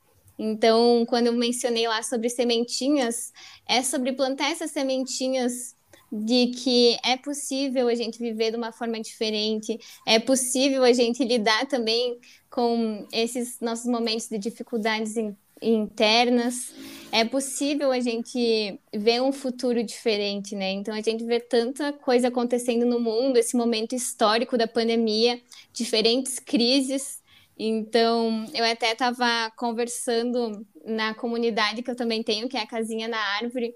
Então, 0.44 1.06
quando 1.06 1.28
eu 1.28 1.32
mencionei 1.34 1.86
lá 1.86 2.02
sobre 2.02 2.28
sementinhas, 2.28 3.32
é 3.64 3.80
sobre 3.80 4.12
plantar 4.12 4.50
essas 4.50 4.72
sementinhas 4.72 5.76
de 6.10 6.48
que 6.48 6.98
é 7.04 7.16
possível 7.16 7.86
a 7.86 7.94
gente 7.94 8.18
viver 8.18 8.50
de 8.50 8.56
uma 8.56 8.72
forma 8.72 9.00
diferente, 9.00 9.78
é 10.04 10.18
possível 10.18 10.82
a 10.82 10.92
gente 10.92 11.22
lidar 11.22 11.66
também 11.66 12.18
com 12.50 13.06
esses 13.12 13.60
nossos 13.60 13.86
momentos 13.86 14.28
de 14.28 14.36
dificuldades 14.36 15.14
internas, 15.62 16.74
é 17.12 17.24
possível 17.24 17.92
a 17.92 18.00
gente 18.00 18.80
ver 18.92 19.22
um 19.22 19.30
futuro 19.30 19.80
diferente, 19.84 20.56
né? 20.56 20.72
Então 20.72 20.92
a 20.92 21.00
gente 21.00 21.22
vê 21.22 21.38
tanta 21.38 21.92
coisa 21.92 22.26
acontecendo 22.26 22.84
no 22.84 22.98
mundo, 22.98 23.36
esse 23.36 23.56
momento 23.56 23.94
histórico 23.94 24.58
da 24.58 24.66
pandemia, 24.66 25.40
diferentes 25.72 26.40
crises 26.40 27.21
então, 27.68 28.44
eu 28.54 28.64
até 28.64 28.92
estava 28.92 29.50
conversando 29.56 30.66
na 30.84 31.14
comunidade 31.14 31.82
que 31.82 31.90
eu 31.90 31.94
também 31.94 32.22
tenho, 32.22 32.48
que 32.48 32.56
é 32.56 32.60
a 32.60 32.66
Casinha 32.66 33.06
na 33.06 33.18
Árvore, 33.36 33.74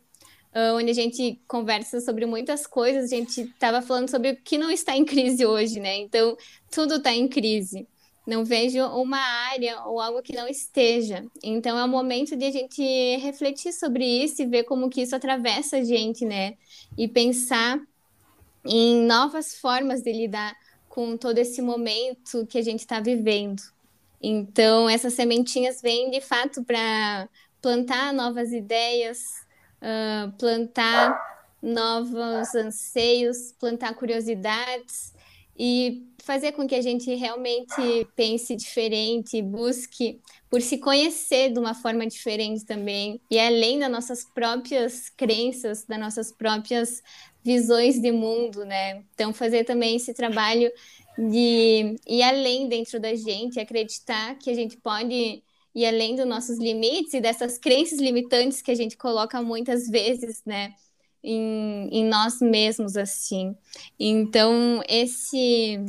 ah, 0.52 0.72
onde 0.74 0.90
a 0.90 0.94
gente 0.94 1.40
conversa 1.46 2.00
sobre 2.00 2.26
muitas 2.26 2.66
coisas. 2.66 3.04
A 3.04 3.14
gente 3.14 3.42
estava 3.42 3.80
falando 3.80 4.08
sobre 4.10 4.30
o 4.30 4.36
que 4.36 4.58
não 4.58 4.70
está 4.70 4.96
em 4.96 5.04
crise 5.04 5.46
hoje, 5.46 5.78
né? 5.78 5.98
Então, 5.98 6.36
tudo 6.70 6.96
está 6.96 7.12
em 7.12 7.28
crise. 7.28 7.86
Não 8.26 8.44
vejo 8.44 8.84
uma 8.86 9.20
área 9.50 9.80
ou 9.84 10.00
algo 10.00 10.20
que 10.20 10.34
não 10.34 10.48
esteja. 10.48 11.24
Então, 11.40 11.78
é 11.78 11.84
o 11.84 11.88
momento 11.88 12.34
de 12.34 12.44
a 12.44 12.50
gente 12.50 12.82
refletir 13.18 13.72
sobre 13.72 14.04
isso 14.04 14.42
e 14.42 14.46
ver 14.46 14.64
como 14.64 14.90
que 14.90 15.02
isso 15.02 15.14
atravessa 15.14 15.76
a 15.76 15.84
gente, 15.84 16.24
né? 16.24 16.54
E 16.98 17.06
pensar 17.06 17.80
em 18.64 18.96
novas 19.06 19.54
formas 19.54 20.02
de 20.02 20.12
lidar 20.12 20.56
com 20.88 21.16
todo 21.16 21.38
esse 21.38 21.62
momento 21.62 22.46
que 22.46 22.58
a 22.58 22.62
gente 22.62 22.80
está 22.80 22.98
vivendo. 22.98 23.62
Então, 24.28 24.90
essas 24.90 25.14
sementinhas 25.14 25.80
vêm 25.80 26.10
de 26.10 26.20
fato 26.20 26.64
para 26.64 27.28
plantar 27.62 28.12
novas 28.12 28.52
ideias, 28.52 29.20
uh, 29.80 30.32
plantar 30.36 31.16
novos 31.62 32.52
anseios, 32.56 33.52
plantar 33.52 33.94
curiosidades 33.94 35.14
e 35.56 36.08
fazer 36.24 36.50
com 36.52 36.66
que 36.66 36.74
a 36.74 36.82
gente 36.82 37.14
realmente 37.14 37.70
pense 38.16 38.56
diferente, 38.56 39.40
busque 39.40 40.20
por 40.50 40.60
se 40.60 40.78
conhecer 40.78 41.52
de 41.52 41.60
uma 41.60 41.72
forma 41.72 42.04
diferente 42.04 42.64
também, 42.64 43.20
e 43.30 43.38
além 43.38 43.78
das 43.78 43.90
nossas 43.90 44.24
próprias 44.24 45.08
crenças, 45.08 45.84
das 45.84 46.00
nossas 46.00 46.32
próprias 46.32 47.00
visões 47.44 48.00
de 48.00 48.10
mundo, 48.10 48.64
né? 48.64 49.04
Então, 49.14 49.32
fazer 49.32 49.62
também 49.62 49.94
esse 49.94 50.12
trabalho 50.12 50.68
de 51.18 51.96
ir 52.06 52.22
além 52.22 52.68
dentro 52.68 53.00
da 53.00 53.14
gente, 53.14 53.58
acreditar 53.60 54.36
que 54.38 54.50
a 54.50 54.54
gente 54.54 54.76
pode 54.76 55.42
ir 55.74 55.86
além 55.86 56.16
dos 56.16 56.26
nossos 56.26 56.58
limites 56.58 57.14
e 57.14 57.20
dessas 57.20 57.58
crenças 57.58 57.98
limitantes 57.98 58.62
que 58.62 58.70
a 58.70 58.74
gente 58.74 58.96
coloca 58.96 59.42
muitas 59.42 59.88
vezes, 59.88 60.42
né? 60.44 60.74
Em, 61.22 61.88
em 61.90 62.04
nós 62.04 62.40
mesmos, 62.40 62.96
assim. 62.96 63.56
Então, 63.98 64.80
esse 64.88 65.80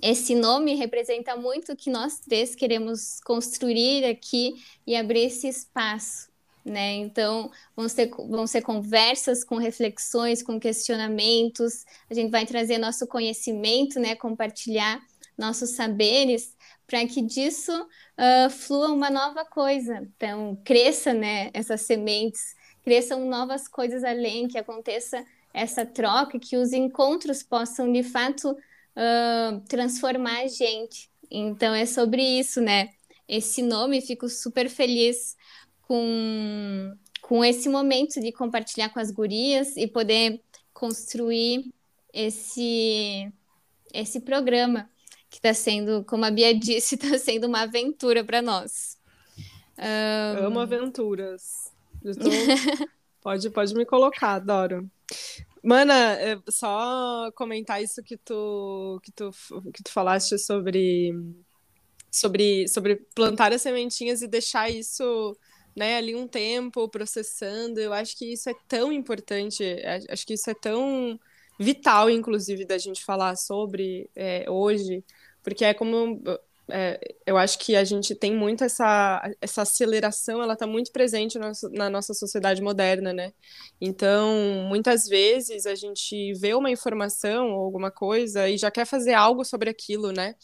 esse 0.00 0.34
nome 0.34 0.74
representa 0.74 1.36
muito 1.36 1.72
o 1.72 1.76
que 1.76 1.90
nós 1.90 2.18
três 2.20 2.54
queremos 2.54 3.20
construir 3.20 4.04
aqui 4.04 4.54
e 4.86 4.96
abrir 4.96 5.24
esse 5.26 5.48
espaço, 5.48 6.30
né? 6.64 6.92
Então, 6.94 7.50
vão 7.74 7.88
ser, 7.88 8.10
vão 8.10 8.46
ser 8.46 8.62
conversas 8.62 9.44
com 9.44 9.56
reflexões, 9.56 10.42
com 10.42 10.60
questionamentos, 10.60 11.84
a 12.10 12.14
gente 12.14 12.30
vai 12.30 12.46
trazer 12.46 12.78
nosso 12.78 13.06
conhecimento, 13.06 13.98
né? 13.98 14.14
Compartilhar 14.14 15.00
nossos 15.36 15.70
saberes 15.70 16.56
para 16.86 17.06
que 17.06 17.22
disso 17.22 17.72
uh, 17.72 18.50
flua 18.50 18.92
uma 18.92 19.10
nova 19.10 19.44
coisa. 19.44 20.08
Então, 20.16 20.56
cresça, 20.64 21.12
né? 21.12 21.50
Essas 21.54 21.82
sementes, 21.82 22.54
cresçam 22.84 23.24
novas 23.28 23.66
coisas 23.66 24.04
além, 24.04 24.48
que 24.48 24.58
aconteça 24.58 25.24
essa 25.54 25.84
troca, 25.84 26.38
que 26.38 26.56
os 26.56 26.72
encontros 26.72 27.42
possam, 27.42 27.90
de 27.92 28.02
fato, 28.02 28.50
uh, 28.50 29.60
transformar 29.68 30.42
a 30.42 30.46
gente. 30.46 31.10
Então 31.30 31.74
é 31.74 31.86
sobre 31.86 32.22
isso, 32.22 32.60
né? 32.60 32.90
Esse 33.28 33.62
nome, 33.62 34.00
fico 34.02 34.28
super 34.28 34.68
feliz 34.68 35.36
com, 35.92 36.96
com 37.20 37.44
esse 37.44 37.68
momento 37.68 38.18
de 38.18 38.32
compartilhar 38.32 38.88
com 38.88 38.98
as 38.98 39.10
gurias 39.10 39.76
e 39.76 39.86
poder 39.86 40.40
construir 40.72 41.70
esse, 42.14 43.30
esse 43.92 44.18
programa 44.20 44.88
que 45.28 45.36
está 45.36 45.52
sendo, 45.52 46.02
como 46.04 46.24
a 46.24 46.30
Bia 46.30 46.54
disse, 46.58 46.94
está 46.94 47.18
sendo 47.18 47.46
uma 47.46 47.64
aventura 47.64 48.24
para 48.24 48.40
nós. 48.40 48.96
Um... 49.78 50.46
Amo 50.46 50.60
aventuras. 50.60 51.70
Tô... 52.02 52.88
pode, 53.20 53.50
pode 53.50 53.74
me 53.74 53.84
colocar, 53.84 54.36
adoro. 54.36 54.90
Mana, 55.62 56.14
é, 56.14 56.38
só 56.48 57.30
comentar 57.32 57.82
isso 57.82 58.02
que 58.02 58.16
tu, 58.16 58.98
que 59.02 59.12
tu, 59.12 59.30
que 59.74 59.82
tu 59.82 59.92
falaste 59.92 60.38
sobre, 60.38 61.12
sobre, 62.10 62.66
sobre 62.66 62.96
plantar 63.14 63.52
as 63.52 63.60
sementinhas 63.60 64.22
e 64.22 64.26
deixar 64.26 64.70
isso 64.70 65.36
né, 65.76 65.96
ali 65.96 66.14
um 66.14 66.26
tempo 66.28 66.88
processando. 66.88 67.80
Eu 67.80 67.92
acho 67.92 68.16
que 68.16 68.32
isso 68.32 68.48
é 68.50 68.54
tão 68.68 68.92
importante, 68.92 69.64
acho 70.10 70.26
que 70.26 70.34
isso 70.34 70.50
é 70.50 70.54
tão 70.54 71.18
vital, 71.58 72.10
inclusive, 72.10 72.64
da 72.64 72.78
gente 72.78 73.04
falar 73.04 73.36
sobre 73.36 74.10
é, 74.14 74.50
hoje, 74.50 75.04
porque 75.42 75.64
é 75.64 75.74
como 75.74 76.22
é, 76.74 76.98
eu 77.26 77.36
acho 77.36 77.58
que 77.58 77.76
a 77.76 77.84
gente 77.84 78.14
tem 78.14 78.34
muito 78.34 78.64
essa, 78.64 79.22
essa 79.42 79.62
aceleração, 79.62 80.42
ela 80.42 80.54
está 80.54 80.66
muito 80.66 80.90
presente 80.90 81.38
na, 81.38 81.52
na, 81.70 81.90
nossa 81.90 82.14
sociedade 82.14 82.62
moderna, 82.62 83.12
né? 83.12 83.32
Então, 83.78 84.34
muitas 84.68 85.06
vezes 85.06 85.66
a 85.66 85.74
gente 85.74 86.32
vê 86.32 86.54
uma 86.54 86.70
informação 86.70 87.50
ou 87.50 87.62
alguma 87.62 87.90
coisa 87.90 88.48
e 88.48 88.56
já 88.56 88.70
quer 88.70 88.86
fazer 88.86 89.12
algo 89.12 89.44
sobre 89.44 89.68
aquilo, 89.68 90.12
né? 90.12 90.34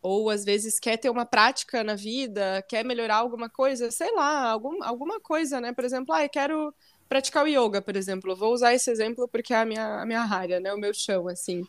Ou 0.00 0.30
às 0.30 0.44
vezes 0.44 0.80
quer 0.80 0.96
ter 0.96 1.10
uma 1.10 1.26
prática 1.26 1.84
na 1.84 1.94
vida, 1.94 2.64
quer 2.68 2.82
melhorar 2.84 3.16
alguma 3.16 3.50
coisa, 3.50 3.90
sei 3.90 4.10
lá, 4.14 4.50
algum, 4.50 4.82
alguma 4.82 5.20
coisa, 5.20 5.60
né? 5.60 5.72
Por 5.74 5.84
exemplo, 5.84 6.14
ah, 6.14 6.24
eu 6.24 6.30
quero 6.30 6.74
praticar 7.08 7.44
o 7.44 7.48
yoga, 7.48 7.80
por 7.82 7.96
exemplo. 7.96 8.34
Vou 8.36 8.52
usar 8.52 8.74
esse 8.74 8.90
exemplo 8.90 9.28
porque 9.28 9.52
é 9.52 9.58
a 9.58 9.64
minha, 9.64 10.00
a 10.00 10.06
minha 10.06 10.22
área, 10.22 10.60
né? 10.60 10.72
O 10.72 10.78
meu 10.78 10.92
chão, 10.92 11.28
assim. 11.28 11.62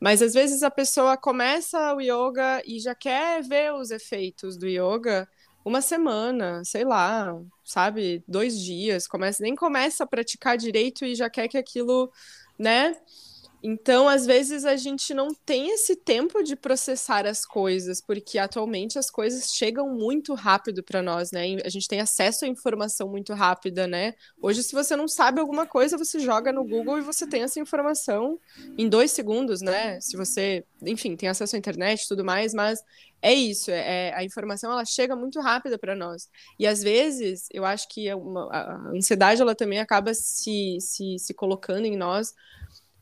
Mas 0.00 0.22
às 0.22 0.34
vezes 0.34 0.62
a 0.62 0.70
pessoa 0.70 1.16
começa 1.16 1.94
o 1.94 2.00
yoga 2.00 2.62
e 2.66 2.78
já 2.80 2.94
quer 2.94 3.42
ver 3.42 3.72
os 3.72 3.90
efeitos 3.90 4.56
do 4.56 4.66
yoga 4.66 5.28
uma 5.64 5.82
semana, 5.82 6.62
sei 6.64 6.84
lá, 6.84 7.38
sabe? 7.64 8.24
Dois 8.26 8.58
dias, 8.58 9.06
começa, 9.06 9.42
nem 9.42 9.54
começa 9.54 10.04
a 10.04 10.06
praticar 10.06 10.56
direito 10.56 11.04
e 11.04 11.14
já 11.14 11.28
quer 11.28 11.48
que 11.48 11.58
aquilo, 11.58 12.10
né? 12.58 12.96
Então, 13.62 14.08
às 14.08 14.24
vezes, 14.24 14.64
a 14.64 14.76
gente 14.76 15.12
não 15.12 15.28
tem 15.44 15.70
esse 15.70 15.96
tempo 15.96 16.42
de 16.42 16.54
processar 16.54 17.26
as 17.26 17.44
coisas, 17.44 18.00
porque 18.00 18.38
atualmente 18.38 18.98
as 18.98 19.10
coisas 19.10 19.52
chegam 19.52 19.88
muito 19.88 20.32
rápido 20.34 20.82
para 20.82 21.02
nós, 21.02 21.32
né? 21.32 21.56
A 21.64 21.68
gente 21.68 21.88
tem 21.88 22.00
acesso 22.00 22.44
à 22.44 22.48
informação 22.48 23.08
muito 23.08 23.34
rápida, 23.34 23.86
né? 23.86 24.14
Hoje, 24.40 24.62
se 24.62 24.74
você 24.74 24.94
não 24.94 25.08
sabe 25.08 25.40
alguma 25.40 25.66
coisa, 25.66 25.98
você 25.98 26.20
joga 26.20 26.52
no 26.52 26.64
Google 26.64 26.98
e 26.98 27.02
você 27.02 27.26
tem 27.26 27.42
essa 27.42 27.58
informação 27.58 28.38
em 28.76 28.88
dois 28.88 29.10
segundos, 29.10 29.60
né? 29.60 30.00
Se 30.00 30.16
você, 30.16 30.64
enfim, 30.82 31.16
tem 31.16 31.28
acesso 31.28 31.56
à 31.56 31.58
internet 31.58 32.02
e 32.02 32.08
tudo 32.08 32.24
mais, 32.24 32.54
mas 32.54 32.80
é 33.20 33.34
isso, 33.34 33.72
é, 33.72 34.14
a 34.14 34.22
informação 34.22 34.70
ela 34.70 34.84
chega 34.84 35.16
muito 35.16 35.40
rápida 35.40 35.76
para 35.76 35.96
nós. 35.96 36.28
E 36.58 36.66
às 36.66 36.82
vezes, 36.82 37.48
eu 37.52 37.64
acho 37.64 37.88
que 37.88 38.08
é 38.08 38.14
uma, 38.14 38.48
a 38.52 38.90
ansiedade 38.94 39.42
ela 39.42 39.56
também 39.56 39.80
acaba 39.80 40.14
se, 40.14 40.78
se, 40.80 41.18
se 41.18 41.34
colocando 41.34 41.84
em 41.84 41.96
nós 41.96 42.32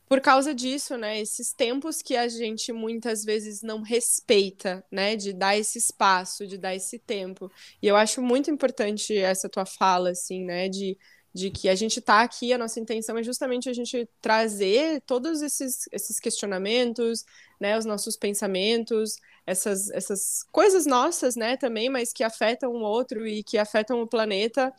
por 0.09 0.21
causa 0.21 0.55
disso, 0.55 0.97
né? 0.97 1.21
Esses 1.21 1.53
tempos 1.53 2.01
que 2.01 2.16
a 2.16 2.29
gente 2.29 2.73
muitas 2.73 3.25
vezes 3.25 3.61
não 3.62 3.83
respeita, 3.83 4.85
né? 4.90 5.16
De 5.16 5.33
dar 5.33 5.59
esse 5.59 5.79
espaço, 5.79 6.47
de 6.47 6.57
dar 6.57 6.75
esse 6.75 6.99
tempo. 6.99 7.51
E 7.83 7.88
eu 7.88 7.97
acho 7.97 8.23
muito 8.23 8.51
importante 8.51 9.16
essa 9.16 9.49
tua 9.49 9.66
fala, 9.66 10.11
assim, 10.11 10.45
né? 10.45 10.69
De, 10.69 10.97
de 11.35 11.51
que 11.51 11.69
a 11.69 11.75
gente 11.75 11.99
está 11.99 12.23
aqui, 12.23 12.53
a 12.53 12.59
nossa 12.59 12.79
intenção 12.79 13.19
é 13.19 13.23
justamente 13.23 13.69
a 13.69 13.73
gente 13.73 14.09
trazer 14.21 15.03
todos 15.03 15.42
esses, 15.42 15.88
esses 15.90 16.21
questionamentos, 16.21 17.25
né? 17.61 17.77
Os 17.77 17.85
nossos 17.85 18.16
pensamentos, 18.16 19.16
essas, 19.45 19.90
essas 19.90 20.45
coisas 20.53 20.87
nossas, 20.87 21.35
né? 21.35 21.57
Também, 21.57 21.88
mas 21.88 22.12
que 22.12 22.23
afetam 22.23 22.71
o 22.71 22.81
outro 22.81 23.27
e 23.27 23.42
que 23.42 23.59
afetam 23.59 24.01
o 24.01 24.07
planeta. 24.07 24.73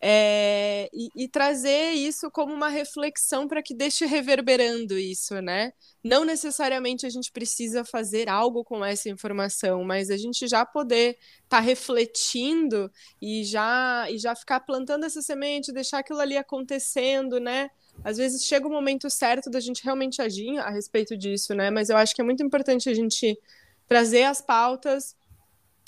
É, 0.00 0.88
e, 0.92 1.24
e, 1.24 1.28
trazer 1.28 1.90
isso 1.90 2.30
como 2.30 2.54
uma 2.54 2.68
reflexão 2.68 3.48
para 3.48 3.60
que 3.60 3.74
deixe 3.74 4.06
reverberando 4.06 4.96
isso, 4.96 5.40
né? 5.42 5.72
Não 6.04 6.24
necessariamente 6.24 7.04
a 7.04 7.10
gente 7.10 7.32
precisa 7.32 7.84
fazer 7.84 8.28
algo 8.28 8.62
com 8.62 8.84
essa 8.84 9.08
informação, 9.08 9.82
mas 9.82 10.08
a 10.08 10.16
gente 10.16 10.46
já 10.46 10.64
poder 10.64 11.18
estar 11.42 11.56
tá 11.56 11.58
refletindo 11.58 12.88
e 13.20 13.42
já, 13.42 14.06
e 14.08 14.18
já 14.18 14.36
ficar 14.36 14.60
plantando 14.60 15.04
essa 15.04 15.20
semente, 15.20 15.72
deixar 15.72 15.98
aquilo 15.98 16.20
ali 16.20 16.36
acontecendo, 16.36 17.40
né? 17.40 17.68
Às 18.04 18.18
vezes 18.18 18.44
chega 18.44 18.68
o 18.68 18.70
momento 18.70 19.10
certo 19.10 19.50
da 19.50 19.58
gente 19.58 19.82
realmente 19.82 20.22
agir 20.22 20.58
a 20.58 20.70
respeito 20.70 21.16
disso, 21.16 21.54
né? 21.54 21.72
Mas 21.72 21.90
eu 21.90 21.96
acho 21.96 22.14
que 22.14 22.20
é 22.20 22.24
muito 22.24 22.42
importante 22.42 22.88
a 22.88 22.94
gente 22.94 23.36
trazer 23.88 24.22
as 24.22 24.40
pautas 24.40 25.16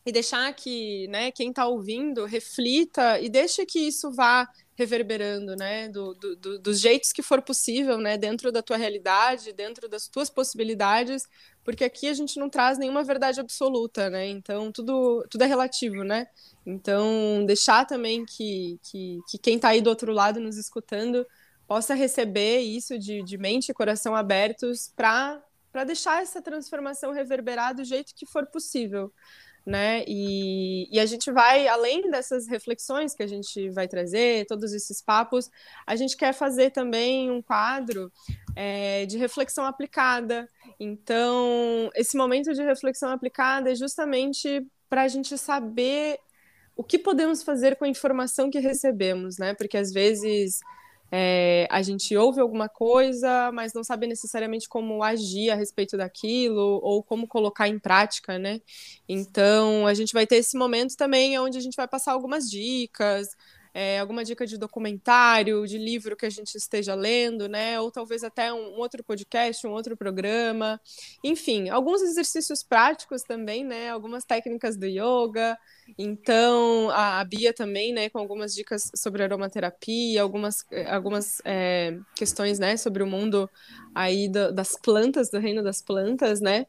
e 0.05 0.13
deixar 0.13 0.53
que, 0.55 1.07
né, 1.09 1.31
quem 1.31 1.51
está 1.51 1.67
ouvindo 1.67 2.25
reflita 2.25 3.21
e 3.21 3.29
deixe 3.29 3.67
que 3.67 3.79
isso 3.81 4.11
vá 4.11 4.49
reverberando, 4.75 5.55
né, 5.57 5.89
do, 5.89 6.15
do, 6.15 6.37
do, 6.37 6.59
dos 6.59 6.81
jeitos 6.81 7.13
que 7.13 7.23
for 7.23 7.43
possível, 7.43 7.99
né, 7.99 8.17
dentro 8.17 8.51
da 8.51 8.63
tua 8.63 8.79
realidade, 8.79 9.53
dentro 9.53 9.89
das 9.89 10.09
tuas 10.09 10.31
possibilidades, 10.31 11.29
porque 11.63 11.85
aqui 11.85 12.09
a 12.09 12.15
gente 12.15 12.39
não 12.39 12.49
traz 12.49 12.79
nenhuma 12.79 13.05
verdade 13.05 13.41
absoluta, 13.41 14.09
né, 14.09 14.27
então 14.29 14.73
tudo, 14.73 15.23
tudo 15.29 15.45
é 15.45 15.47
relativo, 15.47 16.03
né, 16.03 16.27
então 16.65 17.45
deixar 17.45 17.85
também 17.85 18.25
que, 18.25 18.81
que, 18.83 19.19
que 19.29 19.39
quem 19.39 19.57
está 19.57 19.69
aí 19.69 19.83
do 19.83 19.91
outro 19.91 20.13
lado 20.13 20.41
nos 20.41 20.57
escutando 20.57 21.27
possa 21.69 21.95
receber 21.95 22.61
isso 22.61 22.99
de, 22.99 23.23
de 23.23 23.37
mente 23.37 23.69
e 23.69 23.75
coração 23.75 24.17
abertos 24.17 24.91
para 24.97 25.85
deixar 25.87 26.23
essa 26.23 26.41
transformação 26.41 27.13
reverberar 27.13 27.75
do 27.75 27.85
jeito 27.85 28.15
que 28.15 28.25
for 28.25 28.47
possível 28.47 29.13
né? 29.65 30.05
E, 30.07 30.89
e, 30.91 30.99
a 30.99 31.07
gente 31.07 31.31
vai, 31.31 31.69
além 31.69 32.11
dessas 32.11 32.49
reflexões 32.49 33.15
que 33.15 33.23
a 33.23 33.27
gente 33.27 33.69
vai 33.71 33.87
trazer, 33.87 34.47
todos 34.47 34.73
esses 34.73 35.03
papos, 35.03 35.51
a 35.87 35.95
gente 35.97 36.17
quer 36.17 36.33
fazer 36.33 36.71
também 36.71 37.31
um 37.31 37.43
quadro 37.43 38.11
é, 38.57 39.07
de 39.07 39.19
reflexão 39.19 39.65
aplicada. 39.65 40.49
Então, 40.79 41.91
esse 41.95 42.17
momento 42.17 42.53
de 42.53 42.63
reflexão 42.63 43.11
aplicada 43.11 43.71
é 43.71 43.75
justamente 43.75 44.67
para 44.89 45.03
a 45.03 45.09
gente 45.09 45.37
saber 45.37 46.19
o 46.75 46.83
que 46.83 46.99
podemos 46.99 47.43
fazer 47.43 47.77
com 47.77 47.85
a 47.85 47.89
informação 47.89 48.51
que 48.51 48.59
recebemos, 48.59 49.37
né? 49.39 49.55
Porque 49.55 49.77
às 49.77 49.93
vezes 49.93 50.61
é, 51.13 51.67
a 51.71 51.83
gente 51.83 52.17
ouve 52.17 52.41
alguma 52.41 52.69
coisa, 52.69 53.51
mas 53.53 53.73
não 53.73 53.83
sabe 53.83 54.07
necessariamente 54.07 54.69
como 54.69 55.03
agir 55.03 55.51
a 55.51 55.57
respeito 55.57 55.97
daquilo 55.97 56.81
ou 56.83 57.03
como 57.03 57.27
colocar 57.27 57.69
em 57.69 57.79
prática, 57.79 58.39
né? 58.39 58.61
Então, 59.09 59.87
a 59.87 59.95
gente 59.95 60.13
vai 60.13 60.27
ter 60.27 60.37
esse 60.37 60.57
momento 60.57 60.97
também 60.97 61.39
onde 61.39 61.59
a 61.59 61.61
gente 61.61 61.77
vai 61.77 61.89
passar 61.89 62.13
algumas 62.13 62.49
dicas, 62.49 63.29
é, 63.73 63.99
alguma 63.99 64.25
dica 64.25 64.47
de 64.47 64.59
documentário, 64.59 65.67
de 65.67 65.79
livro 65.79 66.17
que 66.17 66.27
a 66.27 66.31
gente 66.31 66.55
esteja 66.57 66.95
lendo, 66.95 67.49
né? 67.49 67.81
Ou 67.81 67.91
talvez 67.91 68.25
até 68.25 68.53
um, 68.53 68.75
um, 68.75 68.79
outro 68.79 69.03
podcast, 69.05 69.67
um 69.67 69.71
outro 69.71 69.97
programa. 69.97 70.81
Enfim, 71.23 71.69
alguns 71.69 72.03
exercícios 72.03 72.63
práticos 72.63 73.23
também, 73.23 73.65
né? 73.65 73.91
Algumas 73.91 74.25
técnicas 74.25 74.77
do 74.77 74.87
yoga. 74.87 75.57
Então, 75.99 76.91
a, 76.91 77.21
a 77.21 77.25
Bia 77.25 77.53
também, 77.53 77.93
né? 77.93 78.09
Com 78.11 78.19
algumas 78.19 78.55
dicas 78.55 78.91
sobre 78.95 79.23
aromaterapia, 79.23 80.23
algumas, 80.23 80.65
algumas 80.89 81.41
é, 81.45 81.97
questões, 82.17 82.59
né? 82.59 82.77
Sobre 82.77 83.03
o 83.03 83.07
mundo 83.07 83.49
aí 83.95 84.29
do, 84.29 84.53
das 84.53 84.77
plantas, 84.81 85.31
do 85.31 85.39
reino 85.39 85.63
das 85.63 85.81
plantas, 85.81 86.41
né? 86.41 86.67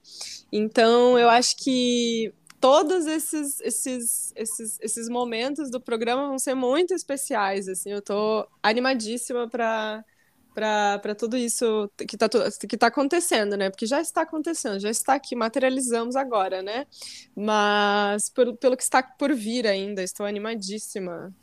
Então, 0.51 1.17
eu 1.17 1.29
acho 1.29 1.55
que 1.57 2.33
todos 2.61 3.07
esses, 3.07 3.59
esses, 3.59 4.31
esses, 4.35 4.79
esses 4.79 5.09
momentos 5.09 5.71
do 5.71 5.81
programa 5.81 6.27
vão 6.27 6.37
ser 6.37 6.53
muito 6.53 6.93
especiais, 6.93 7.67
assim, 7.67 7.91
eu 7.91 8.01
tô 8.01 8.47
animadíssima 8.61 9.49
para 9.49 10.05
para 10.53 11.15
tudo 11.17 11.37
isso 11.37 11.89
que 11.97 12.15
está 12.15 12.27
que 12.67 12.77
tá 12.77 12.87
acontecendo, 12.87 13.55
né? 13.55 13.69
Porque 13.69 13.85
já 13.85 14.01
está 14.01 14.23
acontecendo, 14.23 14.81
já 14.81 14.89
está 14.89 15.13
aqui, 15.13 15.33
materializamos 15.33 16.17
agora, 16.17 16.61
né? 16.61 16.85
Mas 17.33 18.29
por, 18.29 18.57
pelo 18.57 18.75
que 18.75 18.83
está 18.83 19.01
por 19.01 19.33
vir 19.33 19.65
ainda, 19.65 20.03
estou 20.03 20.25
animadíssima. 20.25 21.33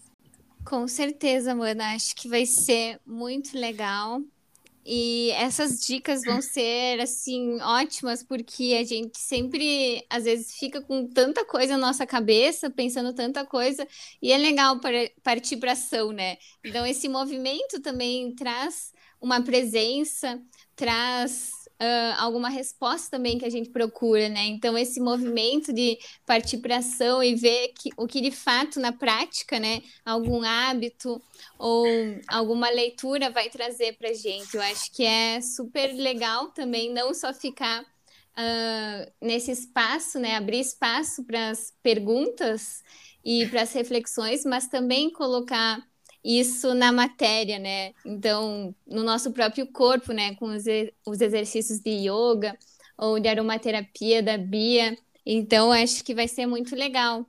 Com 0.62 0.86
certeza, 0.86 1.54
Mana, 1.54 1.94
acho 1.94 2.14
que 2.14 2.28
vai 2.28 2.44
ser 2.44 3.00
muito 3.06 3.58
legal. 3.58 4.20
E 4.91 5.30
essas 5.32 5.80
dicas 5.84 6.24
vão 6.24 6.41
ser, 6.41 6.99
assim, 7.01 7.61
ótimas, 7.61 8.22
porque 8.22 8.74
a 8.80 8.84
gente 8.84 9.18
sempre, 9.18 10.03
às 10.09 10.24
vezes, 10.24 10.55
fica 10.55 10.80
com 10.80 11.07
tanta 11.07 11.45
coisa 11.45 11.76
na 11.76 11.89
nossa 11.89 12.07
cabeça, 12.07 12.70
pensando 12.70 13.12
tanta 13.14 13.45
coisa, 13.45 13.86
e 14.22 14.32
é 14.32 14.39
legal 14.39 14.80
partir 15.22 15.59
para 15.59 15.72
ação, 15.72 16.11
né? 16.12 16.39
Então, 16.64 16.86
esse 16.86 17.07
movimento 17.09 17.80
também 17.82 18.34
traz 18.34 18.91
uma 19.20 19.43
presença, 19.43 20.41
traz 20.74 21.57
uh, 21.81 22.14
alguma 22.18 22.49
resposta 22.49 23.11
também 23.11 23.39
que 23.39 23.45
a 23.45 23.51
gente 23.51 23.70
procura, 23.70 24.29
né? 24.29 24.47
Então, 24.47 24.76
esse 24.76 25.01
movimento 25.01 25.72
de 25.72 25.99
partir 26.26 26.59
para 26.59 26.79
ação 26.79 27.22
e 27.22 27.35
ver 27.35 27.68
que, 27.68 27.91
o 27.97 28.07
que 28.07 28.20
de 28.20 28.31
fato 28.31 28.81
na 28.81 28.93
prática, 28.93 29.59
né, 29.59 29.83
algum 30.05 30.43
hábito 30.43 31.20
ou 31.59 31.87
alguma 32.29 32.68
leitura 32.70 33.31
vai 33.31 33.49
trazer 33.49 33.97
para 33.97 34.11
a 34.11 34.14
gente. 34.14 34.55
Eu 34.55 34.62
acho 34.62 34.93
que 34.93 35.05
é 35.05 35.41
super 35.41 35.93
legal 35.95 36.49
também 36.49 36.93
não 36.93 37.14
só 37.14 37.33
ficar 37.33 37.83
uh, 37.83 39.12
nesse 39.20 39.51
espaço, 39.51 40.18
né, 40.18 40.37
abrir 40.37 40.61
espaço 40.61 41.24
para 41.24 41.51
as 41.51 41.72
perguntas 41.83 42.83
e 43.24 43.47
para 43.47 43.62
as 43.62 43.72
reflexões, 43.72 44.45
mas 44.45 44.68
também 44.68 45.11
colocar 45.12 45.88
isso 46.24 46.74
na 46.74 46.92
matéria, 46.92 47.58
né? 47.58 47.92
Então, 48.04 48.74
no 48.86 49.02
nosso 49.02 49.32
próprio 49.32 49.66
corpo, 49.66 50.12
né? 50.12 50.34
Com 50.34 50.46
os, 50.46 50.64
os 51.06 51.20
exercícios 51.20 51.80
de 51.80 52.08
yoga 52.08 52.56
ou 52.96 53.20
de 53.20 53.28
aromaterapia 53.28 54.22
da 54.22 54.36
Bia. 54.36 54.96
Então, 55.24 55.72
acho 55.72 56.02
que 56.04 56.14
vai 56.14 56.26
ser 56.26 56.46
muito 56.46 56.74
legal. 56.74 57.24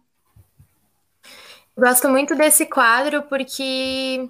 Gosto 1.77 2.09
muito 2.09 2.35
desse 2.35 2.65
quadro 2.65 3.23
porque 3.23 4.29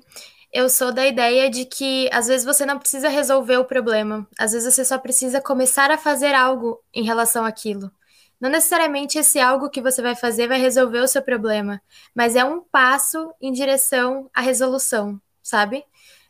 eu 0.54 0.70
sou 0.70 0.92
da 0.92 1.08
ideia 1.08 1.50
de 1.50 1.66
que 1.66 2.10
às 2.12 2.28
vezes 2.28 2.46
você 2.46 2.66
não 2.66 2.78
precisa 2.78 3.10
resolver 3.10 3.58
o 3.58 3.66
problema, 3.66 4.28
às 4.38 4.52
vezes 4.52 4.74
você 4.74 4.86
só 4.86 4.98
precisa 4.98 5.42
começar 5.42 5.90
a 5.90 5.98
fazer 5.98 6.34
algo 6.36 6.80
em 6.94 7.04
relação 7.04 7.46
àquilo. 7.46 7.92
Não 8.40 8.50
necessariamente 8.50 9.18
esse 9.18 9.40
algo 9.40 9.70
que 9.70 9.82
você 9.82 10.02
vai 10.02 10.16
fazer 10.16 10.48
vai 10.48 10.60
resolver 10.60 11.00
o 11.00 11.08
seu 11.08 11.22
problema, 11.22 11.82
mas 12.16 12.36
é 12.36 12.44
um 12.44 12.62
passo 12.62 13.34
em 13.42 13.52
direção 13.52 14.30
à 14.34 14.42
resolução, 14.42 15.20
sabe? 15.44 15.84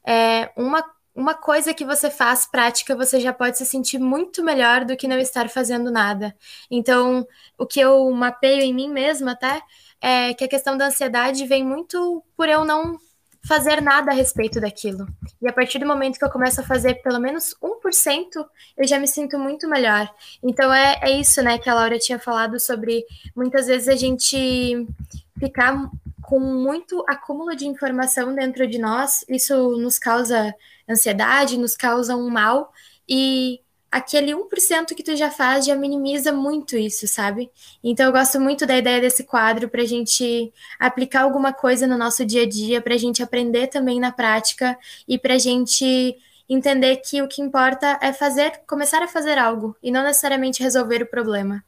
É 0.05 0.51
uma, 0.55 0.83
uma 1.13 1.35
coisa 1.35 1.73
que 1.73 1.85
você 1.85 2.09
faz 2.09 2.45
prática, 2.45 2.95
você 2.95 3.19
já 3.19 3.31
pode 3.31 3.57
se 3.57 3.65
sentir 3.65 3.99
muito 3.99 4.43
melhor 4.43 4.85
do 4.85 4.97
que 4.97 5.07
não 5.07 5.19
estar 5.19 5.49
fazendo 5.49 5.91
nada. 5.91 6.35
Então, 6.71 7.27
o 7.57 7.65
que 7.65 7.79
eu 7.79 8.09
mapeio 8.11 8.61
em 8.61 8.73
mim 8.73 8.89
mesma 8.89 9.33
até 9.33 9.61
é 10.01 10.33
que 10.33 10.43
a 10.43 10.47
questão 10.47 10.77
da 10.77 10.87
ansiedade 10.87 11.45
vem 11.45 11.63
muito 11.63 12.23
por 12.35 12.49
eu 12.49 12.65
não 12.65 12.97
fazer 13.49 13.81
nada 13.81 14.11
a 14.11 14.13
respeito 14.13 14.61
daquilo. 14.61 15.07
E 15.41 15.49
a 15.49 15.51
partir 15.51 15.79
do 15.79 15.87
momento 15.87 16.19
que 16.19 16.23
eu 16.23 16.29
começo 16.29 16.61
a 16.61 16.63
fazer 16.63 17.01
pelo 17.01 17.19
menos 17.19 17.55
1%, 17.59 18.45
eu 18.77 18.87
já 18.87 18.99
me 18.99 19.07
sinto 19.07 19.39
muito 19.39 19.67
melhor. 19.67 20.07
Então 20.43 20.71
é, 20.71 20.99
é 21.01 21.09
isso, 21.19 21.41
né, 21.41 21.57
que 21.57 21.67
a 21.67 21.73
Laura 21.73 21.97
tinha 21.97 22.19
falado 22.19 22.59
sobre 22.59 23.03
muitas 23.35 23.65
vezes 23.65 23.87
a 23.87 23.95
gente 23.95 24.85
ficar 25.39 25.89
com 26.21 26.39
muito 26.39 27.03
acúmulo 27.09 27.55
de 27.55 27.65
informação 27.65 28.35
dentro 28.35 28.67
de 28.67 28.77
nós, 28.77 29.25
isso 29.27 29.75
nos 29.77 29.97
causa 29.97 30.53
ansiedade, 30.87 31.57
nos 31.57 31.75
causa 31.75 32.15
um 32.15 32.29
mal, 32.29 32.71
e 33.07 33.61
aquele 33.91 34.33
1% 34.33 34.95
que 34.95 35.03
tu 35.03 35.15
já 35.15 35.31
faz 35.31 35.65
já 35.65 35.75
minimiza 35.75 36.31
muito 36.31 36.77
isso, 36.77 37.07
sabe? 37.07 37.49
Então 37.83 38.05
eu 38.05 38.11
gosto 38.11 38.39
muito 38.39 38.65
da 38.65 38.77
ideia 38.77 39.01
desse 39.01 39.23
quadro 39.23 39.69
para 39.69 39.81
a 39.81 39.85
gente 39.85 40.53
aplicar 40.79 41.21
alguma 41.23 41.53
coisa 41.53 41.87
no 41.87 41.97
nosso 41.97 42.25
dia 42.25 42.43
a 42.43 42.49
dia, 42.49 42.81
para 42.81 42.93
a 42.95 42.97
gente 42.97 43.23
aprender 43.23 43.67
também 43.67 43.99
na 43.99 44.11
prática 44.11 44.77
e 45.07 45.17
para 45.17 45.35
a 45.35 45.39
gente 45.39 46.17
entender 46.47 46.97
que 46.97 47.21
o 47.21 47.27
que 47.27 47.41
importa 47.41 47.99
é 48.01 48.11
fazer, 48.11 48.61
começar 48.67 49.03
a 49.03 49.07
fazer 49.07 49.37
algo 49.37 49.75
e 49.83 49.91
não 49.91 50.03
necessariamente 50.03 50.63
resolver 50.63 51.03
o 51.03 51.07
problema. 51.09 51.63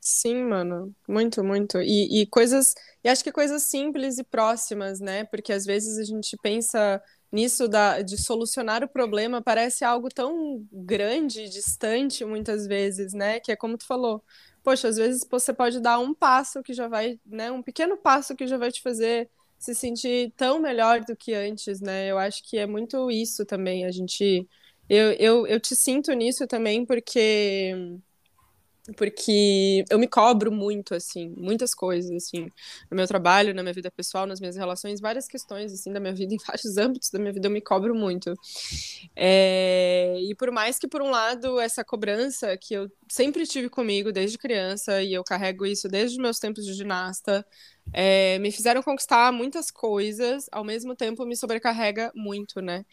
Sim, 0.00 0.44
mano, 0.44 0.94
muito, 1.08 1.42
muito. 1.42 1.80
E, 1.80 2.20
e 2.22 2.26
coisas, 2.26 2.74
e 3.02 3.08
acho 3.08 3.24
que 3.24 3.32
coisas 3.32 3.62
simples 3.62 4.18
e 4.18 4.24
próximas, 4.24 5.00
né? 5.00 5.24
Porque 5.24 5.50
às 5.52 5.64
vezes 5.64 5.98
a 5.98 6.04
gente 6.04 6.36
pensa 6.36 7.02
nisso 7.34 7.66
da, 7.68 8.00
de 8.00 8.16
solucionar 8.16 8.84
o 8.84 8.88
problema 8.88 9.42
parece 9.42 9.84
algo 9.84 10.08
tão 10.08 10.64
grande, 10.72 11.48
distante, 11.48 12.24
muitas 12.24 12.66
vezes, 12.66 13.12
né? 13.12 13.40
Que 13.40 13.52
é 13.52 13.56
como 13.56 13.76
tu 13.76 13.86
falou. 13.86 14.22
Poxa, 14.62 14.88
às 14.88 14.96
vezes 14.96 15.26
você 15.28 15.52
pode 15.52 15.80
dar 15.80 15.98
um 15.98 16.14
passo 16.14 16.62
que 16.62 16.72
já 16.72 16.86
vai, 16.88 17.18
né? 17.26 17.50
Um 17.50 17.62
pequeno 17.62 17.96
passo 17.96 18.36
que 18.36 18.46
já 18.46 18.56
vai 18.56 18.70
te 18.70 18.80
fazer 18.80 19.28
se 19.58 19.74
sentir 19.74 20.32
tão 20.36 20.60
melhor 20.60 21.00
do 21.04 21.16
que 21.16 21.34
antes, 21.34 21.80
né? 21.80 22.10
Eu 22.10 22.18
acho 22.18 22.42
que 22.44 22.56
é 22.56 22.66
muito 22.66 23.10
isso 23.10 23.44
também. 23.44 23.84
A 23.84 23.90
gente. 23.90 24.48
Eu, 24.88 25.12
eu, 25.14 25.46
eu 25.46 25.58
te 25.60 25.74
sinto 25.74 26.12
nisso 26.12 26.46
também, 26.46 26.86
porque 26.86 27.74
porque 28.96 29.84
eu 29.90 29.98
me 29.98 30.06
cobro 30.06 30.52
muito, 30.52 30.94
assim, 30.94 31.32
muitas 31.36 31.74
coisas, 31.74 32.10
assim, 32.10 32.50
no 32.90 32.96
meu 32.96 33.06
trabalho, 33.06 33.54
na 33.54 33.62
minha 33.62 33.72
vida 33.72 33.90
pessoal, 33.90 34.26
nas 34.26 34.40
minhas 34.40 34.56
relações, 34.56 35.00
várias 35.00 35.26
questões, 35.26 35.72
assim, 35.72 35.90
da 35.92 35.98
minha 35.98 36.14
vida, 36.14 36.34
em 36.34 36.38
vários 36.46 36.76
âmbitos 36.76 37.10
da 37.10 37.18
minha 37.18 37.32
vida, 37.32 37.46
eu 37.46 37.50
me 37.50 37.62
cobro 37.62 37.94
muito. 37.94 38.34
É... 39.16 40.16
E 40.20 40.34
por 40.34 40.50
mais 40.50 40.78
que, 40.78 40.86
por 40.86 41.00
um 41.00 41.10
lado, 41.10 41.58
essa 41.58 41.82
cobrança 41.82 42.56
que 42.58 42.74
eu 42.74 42.90
sempre 43.08 43.46
tive 43.46 43.70
comigo 43.70 44.12
desde 44.12 44.36
criança, 44.36 45.02
e 45.02 45.14
eu 45.14 45.24
carrego 45.24 45.64
isso 45.64 45.88
desde 45.88 46.20
meus 46.20 46.38
tempos 46.38 46.66
de 46.66 46.74
ginasta, 46.74 47.46
é, 47.92 48.38
me 48.38 48.50
fizeram 48.50 48.82
conquistar 48.82 49.32
muitas 49.32 49.70
coisas, 49.70 50.46
ao 50.50 50.64
mesmo 50.64 50.96
tempo 50.96 51.24
me 51.26 51.36
sobrecarrega 51.36 52.10
muito, 52.14 52.60
né? 52.60 52.84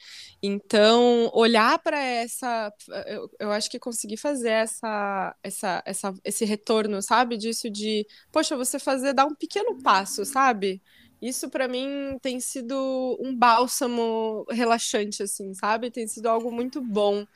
Então, 0.42 1.30
olhar 1.34 1.80
para 1.80 2.00
essa. 2.00 2.72
Eu, 3.08 3.30
eu, 3.40 3.52
acho 3.52 3.70
que 3.70 3.80
consegui 3.80 4.18
fazer 4.18 4.50
essa, 4.50 5.36
essa, 5.44 5.84
essa, 5.86 6.14
esse 6.24 6.46
retorno, 6.46 7.02
sabe? 7.02 7.38
Disso 7.38 7.70
de, 7.70 8.06
poxa, 8.32 8.56
você 8.56 8.78
fazer, 8.80 9.14
dar 9.14 9.26
um 9.26 9.36
pequeno 9.36 9.82
passo, 9.82 10.26
sabe? 10.26 10.82
Isso 11.22 11.52
para 11.52 11.68
mim 11.68 12.18
tem 12.20 12.40
sido 12.40 13.16
um 13.22 13.36
bálsamo 13.36 14.44
relaxante, 14.50 15.22
assim, 15.22 15.54
sabe? 15.54 15.92
Tem 15.92 16.08
sido 16.08 16.26
algo 16.26 16.52
muito 16.52 16.82
bom, 16.82 17.28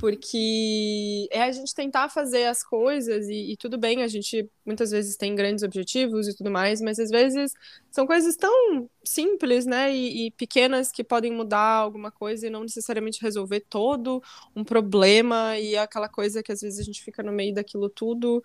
porque 0.00 1.28
é 1.30 1.42
a 1.42 1.52
gente 1.52 1.74
tentar 1.74 2.08
fazer 2.08 2.46
as 2.46 2.64
coisas 2.64 3.28
e, 3.28 3.52
e, 3.52 3.56
tudo 3.58 3.76
bem, 3.76 4.02
a 4.02 4.08
gente 4.08 4.48
muitas 4.64 4.90
vezes 4.90 5.16
tem 5.16 5.34
grandes 5.34 5.62
objetivos 5.62 6.26
e 6.26 6.34
tudo 6.34 6.50
mais, 6.50 6.80
mas 6.80 6.98
às 6.98 7.10
vezes 7.10 7.52
são 7.90 8.06
coisas 8.06 8.34
tão 8.34 8.88
simples, 9.04 9.66
né? 9.66 9.94
E, 9.94 10.26
e 10.26 10.30
pequenas 10.30 10.90
que 10.90 11.04
podem 11.04 11.30
mudar 11.30 11.76
alguma 11.76 12.10
coisa 12.10 12.46
e 12.46 12.50
não 12.50 12.62
necessariamente 12.62 13.20
resolver 13.20 13.60
todo 13.68 14.22
um 14.56 14.64
problema 14.64 15.58
e 15.58 15.76
aquela 15.76 16.08
coisa 16.08 16.42
que 16.42 16.50
às 16.50 16.62
vezes 16.62 16.78
a 16.80 16.82
gente 16.82 17.02
fica 17.02 17.22
no 17.22 17.30
meio 17.30 17.52
daquilo 17.52 17.90
tudo. 17.90 18.42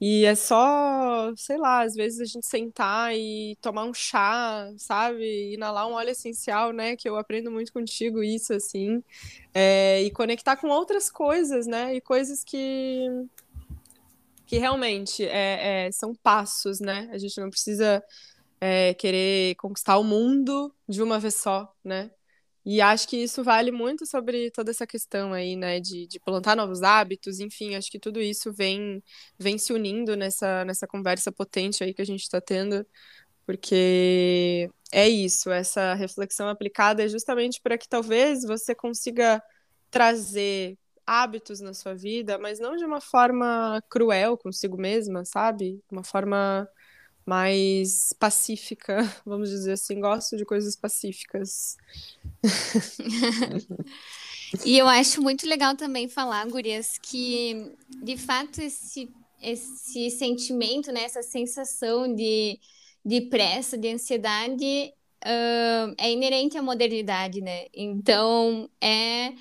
E 0.00 0.24
é 0.24 0.34
só, 0.36 1.34
sei 1.36 1.56
lá, 1.58 1.82
às 1.82 1.94
vezes 1.94 2.20
a 2.20 2.24
gente 2.24 2.46
sentar 2.46 3.16
e 3.16 3.56
tomar 3.60 3.84
um 3.84 3.92
chá, 3.92 4.72
sabe? 4.76 5.54
Inalar 5.54 5.88
um 5.88 5.92
óleo 5.92 6.10
essencial, 6.10 6.72
né? 6.72 6.94
Que 6.96 7.08
eu 7.08 7.16
aprendo 7.16 7.50
muito 7.50 7.72
contigo 7.72 8.22
isso, 8.22 8.52
assim. 8.52 9.02
É, 9.52 10.02
e 10.02 10.10
conectar 10.12 10.56
com 10.56 10.68
outras 10.68 11.10
coisas, 11.10 11.66
né? 11.66 11.96
E 11.96 12.00
coisas 12.00 12.44
que, 12.44 13.06
que 14.46 14.58
realmente 14.58 15.24
é, 15.24 15.86
é, 15.86 15.92
são 15.92 16.14
passos, 16.14 16.78
né? 16.78 17.08
A 17.12 17.18
gente 17.18 17.40
não 17.40 17.50
precisa 17.50 18.02
é, 18.60 18.94
querer 18.94 19.56
conquistar 19.56 19.98
o 19.98 20.04
mundo 20.04 20.72
de 20.88 21.02
uma 21.02 21.18
vez 21.18 21.34
só, 21.34 21.74
né? 21.84 22.10
E 22.70 22.82
acho 22.82 23.08
que 23.08 23.16
isso 23.16 23.42
vale 23.42 23.72
muito 23.72 24.04
sobre 24.06 24.50
toda 24.50 24.70
essa 24.70 24.86
questão 24.86 25.32
aí, 25.32 25.56
né, 25.56 25.80
de, 25.80 26.06
de 26.06 26.20
plantar 26.20 26.54
novos 26.56 26.82
hábitos, 26.82 27.40
enfim, 27.40 27.74
acho 27.76 27.90
que 27.90 27.98
tudo 27.98 28.20
isso 28.20 28.52
vem, 28.52 29.02
vem 29.38 29.56
se 29.56 29.72
unindo 29.72 30.14
nessa, 30.16 30.66
nessa 30.66 30.86
conversa 30.86 31.32
potente 31.32 31.82
aí 31.82 31.94
que 31.94 32.02
a 32.02 32.04
gente 32.06 32.22
está 32.22 32.40
tendo, 32.42 32.86
Porque 33.46 34.70
é 34.92 35.08
isso, 35.08 35.50
essa 35.50 35.94
reflexão 35.94 36.48
aplicada 36.48 37.02
é 37.04 37.08
justamente 37.08 37.60
para 37.62 37.78
que 37.78 37.88
talvez 37.88 38.44
você 38.44 38.74
consiga 38.74 39.42
trazer 39.90 40.78
hábitos 41.06 41.60
na 41.60 41.72
sua 41.74 41.94
vida, 41.94 42.38
mas 42.38 42.58
não 42.60 42.76
de 42.76 42.84
uma 42.84 43.00
forma 43.00 43.82
cruel 43.88 44.36
consigo 44.36 44.76
mesma, 44.78 45.24
sabe? 45.24 45.82
Uma 45.90 46.04
forma 46.04 46.68
mais 47.28 48.14
pacífica, 48.14 49.00
vamos 49.24 49.50
dizer 49.50 49.72
assim. 49.72 50.00
Gosto 50.00 50.34
de 50.34 50.46
coisas 50.46 50.74
pacíficas. 50.74 51.76
e 54.64 54.78
eu 54.78 54.88
acho 54.88 55.20
muito 55.20 55.46
legal 55.46 55.76
também 55.76 56.08
falar, 56.08 56.48
Gurias, 56.48 56.96
que 56.96 57.70
de 58.02 58.16
fato 58.16 58.62
esse, 58.62 59.12
esse 59.42 60.10
sentimento, 60.10 60.90
né, 60.90 61.02
essa 61.02 61.22
sensação 61.22 62.14
de, 62.14 62.58
de 63.04 63.20
pressa, 63.20 63.76
de 63.76 63.92
ansiedade, 63.92 64.94
uh, 65.22 65.94
é 65.98 66.10
inerente 66.10 66.56
à 66.56 66.62
modernidade, 66.62 67.42
né? 67.42 67.66
Então 67.74 68.70
é 68.80 69.34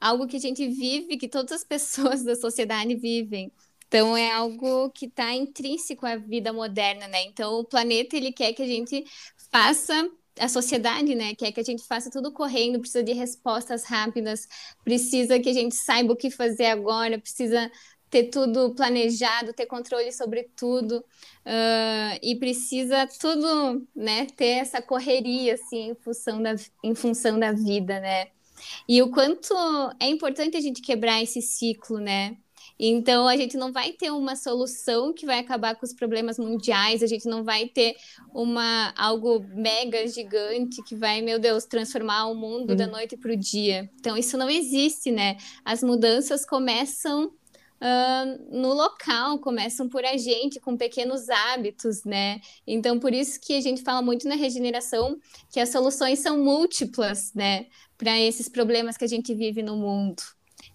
algo 0.00 0.26
que 0.26 0.36
a 0.36 0.40
gente 0.40 0.66
vive, 0.66 1.18
que 1.18 1.28
todas 1.28 1.52
as 1.52 1.64
pessoas 1.64 2.24
da 2.24 2.34
sociedade 2.34 2.94
vivem. 2.94 3.52
Então 3.94 4.16
é 4.16 4.32
algo 4.32 4.90
que 4.90 5.06
está 5.06 5.32
intrínseco 5.32 6.04
à 6.04 6.16
vida 6.16 6.52
moderna, 6.52 7.06
né? 7.06 7.22
Então 7.26 7.60
o 7.60 7.64
planeta 7.64 8.16
ele 8.16 8.32
quer 8.32 8.52
que 8.52 8.60
a 8.60 8.66
gente 8.66 9.04
faça 9.52 10.10
a 10.36 10.48
sociedade, 10.48 11.14
né, 11.14 11.32
quer 11.36 11.52
que 11.52 11.60
a 11.60 11.62
gente 11.62 11.84
faça 11.86 12.10
tudo 12.10 12.32
correndo, 12.32 12.80
precisa 12.80 13.04
de 13.04 13.12
respostas 13.12 13.84
rápidas, 13.84 14.48
precisa 14.82 15.38
que 15.38 15.48
a 15.48 15.52
gente 15.52 15.76
saiba 15.76 16.12
o 16.12 16.16
que 16.16 16.28
fazer 16.28 16.66
agora, 16.66 17.20
precisa 17.20 17.70
ter 18.10 18.24
tudo 18.30 18.74
planejado, 18.74 19.52
ter 19.52 19.66
controle 19.66 20.10
sobre 20.10 20.50
tudo, 20.56 20.98
uh, 20.98 22.18
e 22.20 22.34
precisa 22.34 23.06
tudo, 23.20 23.86
né, 23.94 24.26
ter 24.36 24.58
essa 24.58 24.82
correria, 24.82 25.54
assim, 25.54 25.90
em 25.90 25.94
função 25.94 26.42
da, 26.42 26.56
em 26.82 26.96
função 26.96 27.38
da 27.38 27.52
vida, 27.52 28.00
né. 28.00 28.26
E 28.88 29.00
o 29.02 29.10
quanto 29.12 29.54
é 30.00 30.08
importante 30.08 30.56
a 30.56 30.60
gente 30.60 30.82
quebrar 30.82 31.22
esse 31.22 31.40
ciclo, 31.40 32.00
né, 32.00 32.36
então, 32.78 33.28
a 33.28 33.36
gente 33.36 33.56
não 33.56 33.72
vai 33.72 33.92
ter 33.92 34.10
uma 34.10 34.34
solução 34.34 35.12
que 35.12 35.24
vai 35.24 35.38
acabar 35.38 35.76
com 35.76 35.86
os 35.86 35.92
problemas 35.92 36.38
mundiais, 36.38 37.02
a 37.02 37.06
gente 37.06 37.26
não 37.26 37.44
vai 37.44 37.68
ter 37.68 37.94
uma 38.32 38.92
algo 38.96 39.44
mega 39.54 40.06
gigante 40.08 40.82
que 40.82 40.96
vai, 40.96 41.22
meu 41.22 41.38
Deus, 41.38 41.64
transformar 41.64 42.26
o 42.26 42.34
mundo 42.34 42.70
uhum. 42.70 42.76
da 42.76 42.86
noite 42.86 43.16
para 43.16 43.32
o 43.32 43.36
dia. 43.36 43.88
Então, 44.00 44.16
isso 44.16 44.36
não 44.36 44.50
existe, 44.50 45.10
né? 45.10 45.36
As 45.64 45.82
mudanças 45.82 46.44
começam 46.44 47.32
Uh, 47.80 48.56
no 48.56 48.72
local, 48.72 49.38
começam 49.40 49.86
por 49.88 50.06
a 50.06 50.16
gente, 50.16 50.58
com 50.58 50.74
pequenos 50.74 51.28
hábitos, 51.28 52.02
né? 52.04 52.40
Então, 52.66 52.98
por 52.98 53.12
isso 53.12 53.38
que 53.38 53.52
a 53.52 53.60
gente 53.60 53.82
fala 53.82 54.00
muito 54.00 54.26
na 54.26 54.36
regeneração 54.36 55.18
que 55.52 55.60
as 55.60 55.68
soluções 55.68 56.20
são 56.20 56.42
múltiplas, 56.42 57.34
né? 57.34 57.66
Para 57.98 58.18
esses 58.18 58.48
problemas 58.48 58.96
que 58.96 59.04
a 59.04 59.08
gente 59.08 59.34
vive 59.34 59.62
no 59.62 59.76
mundo. 59.76 60.22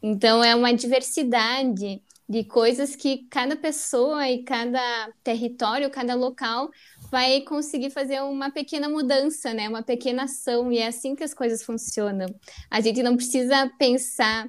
Então, 0.01 0.43
é 0.43 0.55
uma 0.55 0.73
diversidade 0.73 2.01
de 2.29 2.43
coisas 2.43 2.95
que 2.95 3.27
cada 3.29 3.55
pessoa 3.55 4.29
e 4.29 4.43
cada 4.43 5.11
território, 5.23 5.89
cada 5.89 6.13
local 6.13 6.69
vai 7.09 7.41
conseguir 7.41 7.89
fazer 7.89 8.21
uma 8.21 8.51
pequena 8.51 8.87
mudança, 8.87 9.51
né? 9.51 9.67
Uma 9.67 9.81
pequena 9.81 10.23
ação, 10.23 10.71
e 10.71 10.77
é 10.77 10.87
assim 10.87 11.15
que 11.15 11.23
as 11.23 11.33
coisas 11.33 11.63
funcionam. 11.63 12.27
A 12.69 12.81
gente 12.81 13.01
não 13.01 13.15
precisa 13.15 13.67
pensar 13.79 14.47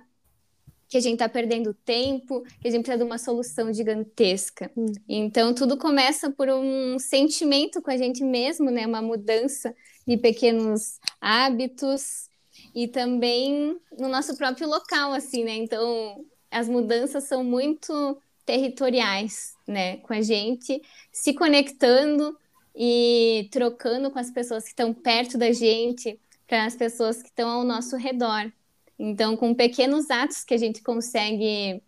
que 0.91 0.97
a 0.99 1.01
gente 1.01 1.15
está 1.15 1.29
perdendo 1.29 1.73
tempo, 1.73 2.43
que 2.61 2.69
a 2.69 2.71
gente 2.71 2.83
precisa 2.83 2.99
de 2.99 3.09
uma 3.09 3.17
solução 3.17 3.73
gigantesca. 3.73 4.71
Hum. 4.77 4.93
Então, 5.09 5.55
tudo 5.55 5.79
começa 5.79 6.31
por 6.31 6.51
um 6.51 6.99
sentimento 6.99 7.81
com 7.81 7.91
a 7.91 7.97
gente 7.97 8.23
mesmo, 8.23 8.71
né? 8.71 8.87
Uma 8.87 9.01
mudança 9.01 9.75
de 10.07 10.17
pequenos 10.19 10.99
hábitos, 11.21 12.29
e 12.75 12.89
também 12.89 13.79
no 13.99 14.09
nosso 14.09 14.37
próprio 14.37 14.69
local, 14.69 15.13
assim, 15.13 15.45
né? 15.45 15.55
Então, 15.55 16.25
as 16.51 16.69
mudanças 16.69 17.25
são 17.25 17.45
muito 17.45 18.21
territoriais, 18.45 19.55
né? 19.67 19.99
Com 19.99 20.13
a 20.13 20.21
gente 20.21 20.83
se 21.13 21.33
conectando 21.35 22.37
e 22.75 23.49
trocando 23.51 24.11
com 24.11 24.19
as 24.19 24.31
pessoas 24.31 24.65
que 24.65 24.71
estão 24.71 24.93
perto 24.93 25.37
da 25.37 25.53
gente, 25.53 26.19
para 26.47 26.65
as 26.65 26.75
pessoas 26.75 27.23
que 27.23 27.29
estão 27.29 27.49
ao 27.49 27.65
nosso 27.65 27.97
redor. 27.97 28.51
Então, 28.99 29.37
com 29.37 29.55
pequenos 29.55 30.11
atos 30.11 30.45
que 30.45 30.55
a 30.55 30.59
gente 30.59 30.83
consegue 30.83 31.83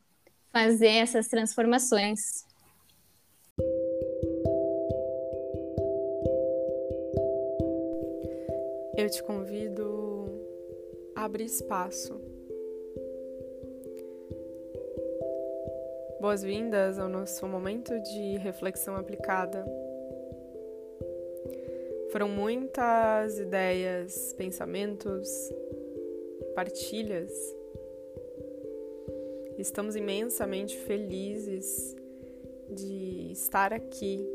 fazer 0.53 0.89
essas 0.89 1.29
transformações. 1.29 2.45
Eu 8.97 9.11
te 9.11 9.23
convido 9.23 10.02
abre 11.23 11.45
espaço. 11.45 12.21
Boas-vindas 16.21 16.99
ao 16.99 17.09
nosso 17.09 17.47
momento 17.47 17.97
de 18.01 18.39
reflexão 18.39 18.97
aplicada. 18.97 19.65
Foram 22.11 22.29
muitas 22.29 23.39
ideias, 23.39 24.35
pensamentos, 24.37 25.29
partilhas. 26.57 27.33
Estamos 29.57 29.95
imensamente 29.95 30.77
felizes 30.77 31.95
de 32.69 33.31
estar 33.31 33.73
aqui, 33.73 34.27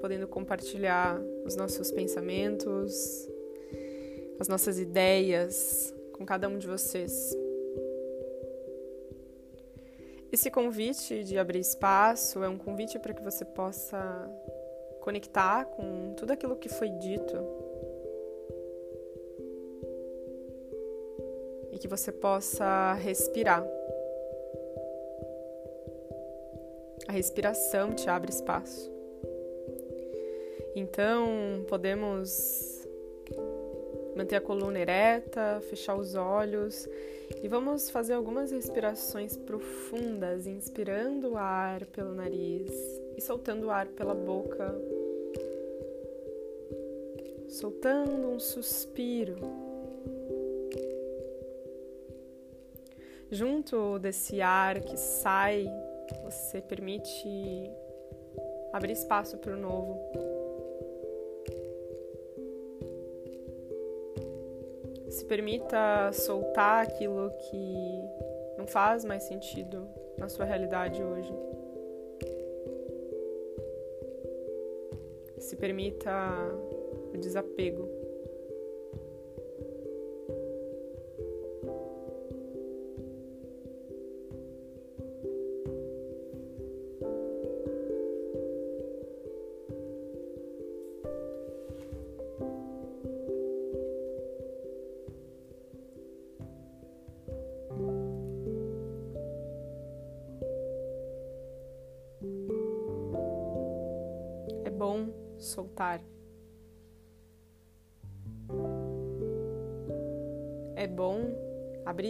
podendo 0.00 0.28
compartilhar 0.28 1.20
os 1.44 1.56
nossos 1.56 1.90
pensamentos, 1.90 3.28
as 4.38 4.46
nossas 4.46 4.78
ideias, 4.78 5.95
com 6.16 6.24
cada 6.24 6.48
um 6.48 6.58
de 6.58 6.66
vocês. 6.66 7.36
Esse 10.32 10.50
convite 10.50 11.22
de 11.24 11.38
abrir 11.38 11.60
espaço 11.60 12.42
é 12.42 12.48
um 12.48 12.58
convite 12.58 12.98
para 12.98 13.14
que 13.14 13.22
você 13.22 13.44
possa 13.44 13.98
conectar 15.00 15.64
com 15.66 16.14
tudo 16.14 16.32
aquilo 16.32 16.56
que 16.56 16.68
foi 16.68 16.90
dito 16.90 17.36
e 21.72 21.78
que 21.78 21.86
você 21.86 22.10
possa 22.10 22.94
respirar. 22.94 23.64
A 27.06 27.12
respiração 27.12 27.94
te 27.94 28.10
abre 28.10 28.30
espaço. 28.30 28.90
Então, 30.74 31.64
podemos 31.68 32.75
manter 34.16 34.36
a 34.36 34.40
coluna 34.40 34.80
ereta, 34.80 35.60
fechar 35.68 35.94
os 35.94 36.14
olhos 36.14 36.88
e 37.42 37.48
vamos 37.48 37.90
fazer 37.90 38.14
algumas 38.14 38.50
respirações 38.50 39.36
profundas, 39.36 40.46
inspirando 40.46 41.32
o 41.32 41.36
ar 41.36 41.84
pelo 41.86 42.14
nariz 42.14 42.70
e 43.16 43.20
soltando 43.20 43.66
o 43.66 43.70
ar 43.70 43.86
pela 43.88 44.14
boca, 44.14 44.74
soltando 47.48 48.28
um 48.28 48.40
suspiro. 48.40 49.36
Junto 53.30 53.98
desse 53.98 54.40
ar 54.40 54.80
que 54.80 54.96
sai, 54.96 55.66
você 56.24 56.60
permite 56.60 57.28
abrir 58.72 58.92
espaço 58.92 59.36
para 59.38 59.52
o 59.52 59.56
novo. 59.56 60.45
Se 65.16 65.24
permita 65.24 66.12
soltar 66.12 66.84
aquilo 66.84 67.30
que 67.48 68.02
não 68.58 68.66
faz 68.66 69.02
mais 69.02 69.22
sentido 69.22 69.88
na 70.18 70.28
sua 70.28 70.44
realidade 70.44 71.02
hoje. 71.02 71.32
Se 75.38 75.56
permita 75.56 76.10
o 77.14 77.16
desapego. 77.16 77.95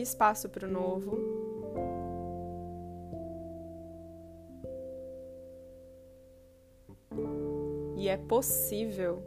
Espaço 0.07 0.49
para 0.49 0.67
o 0.67 0.71
novo. 0.71 1.19
E 7.97 8.09
é 8.09 8.17
possível 8.17 9.23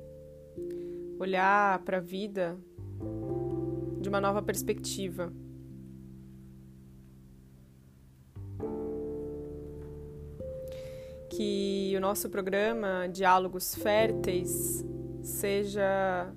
olhar 1.20 1.80
para 1.84 1.98
a 1.98 2.02
vida 2.02 2.58
de 4.00 4.08
uma 4.08 4.22
nova 4.22 4.42
perspectiva. 4.42 5.34
Que 11.30 11.94
o 11.98 12.00
nosso 12.00 12.30
programa 12.30 13.08
Diálogos 13.08 13.76
Férteis 13.76 14.86
seja 15.22 16.34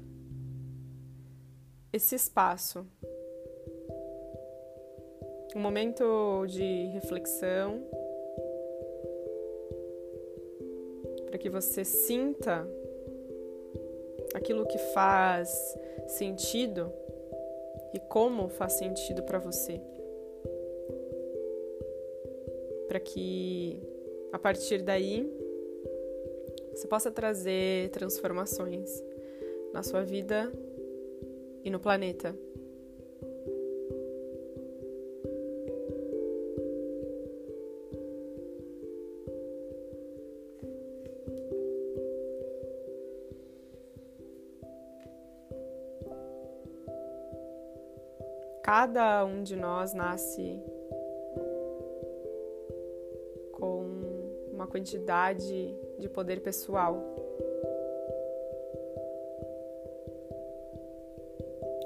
esse 1.92 2.14
espaço 2.14 2.86
um 5.54 5.60
momento 5.60 6.46
de 6.46 6.86
reflexão 6.86 7.82
para 11.26 11.38
que 11.38 11.50
você 11.50 11.84
sinta 11.84 12.66
aquilo 14.34 14.66
que 14.66 14.78
faz 14.78 15.48
sentido 16.08 16.92
e 17.94 17.98
como 17.98 18.48
faz 18.48 18.74
sentido 18.74 19.22
para 19.22 19.38
você. 19.38 19.80
Para 22.88 23.00
que 23.00 23.82
a 24.32 24.38
partir 24.38 24.82
daí 24.82 25.30
você 26.74 26.86
possa 26.86 27.10
trazer 27.10 27.90
transformações 27.90 29.02
na 29.72 29.82
sua 29.82 30.02
vida 30.02 30.50
e 31.62 31.70
no 31.70 31.78
planeta. 31.78 32.34
Cada 48.84 49.24
um 49.24 49.44
de 49.44 49.54
nós 49.54 49.94
nasce 49.94 50.60
com 53.52 53.86
uma 54.52 54.66
quantidade 54.66 55.72
de 56.00 56.08
poder 56.08 56.40
pessoal. 56.40 57.00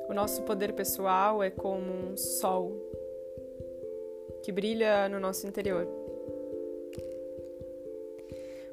O 0.09 0.15
nosso 0.15 0.43
poder 0.45 0.73
pessoal 0.73 1.43
é 1.43 1.51
como 1.51 1.93
um 1.93 2.17
sol 2.17 2.73
que 4.43 4.51
brilha 4.51 5.07
no 5.11 5.21
nosso 5.21 5.47
interior. 5.47 5.87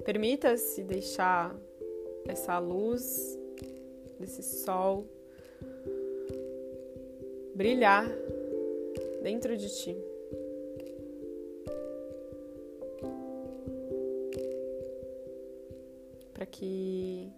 Permita-se 0.05 0.81
deixar 0.81 1.53
essa 2.25 2.57
luz 2.57 3.37
desse 4.17 4.41
sol 4.41 5.12
brilhar 7.55 8.09
dentro 9.21 9.55
de 9.55 9.69
ti. 9.69 9.97
Para 16.33 16.45
que 16.45 17.31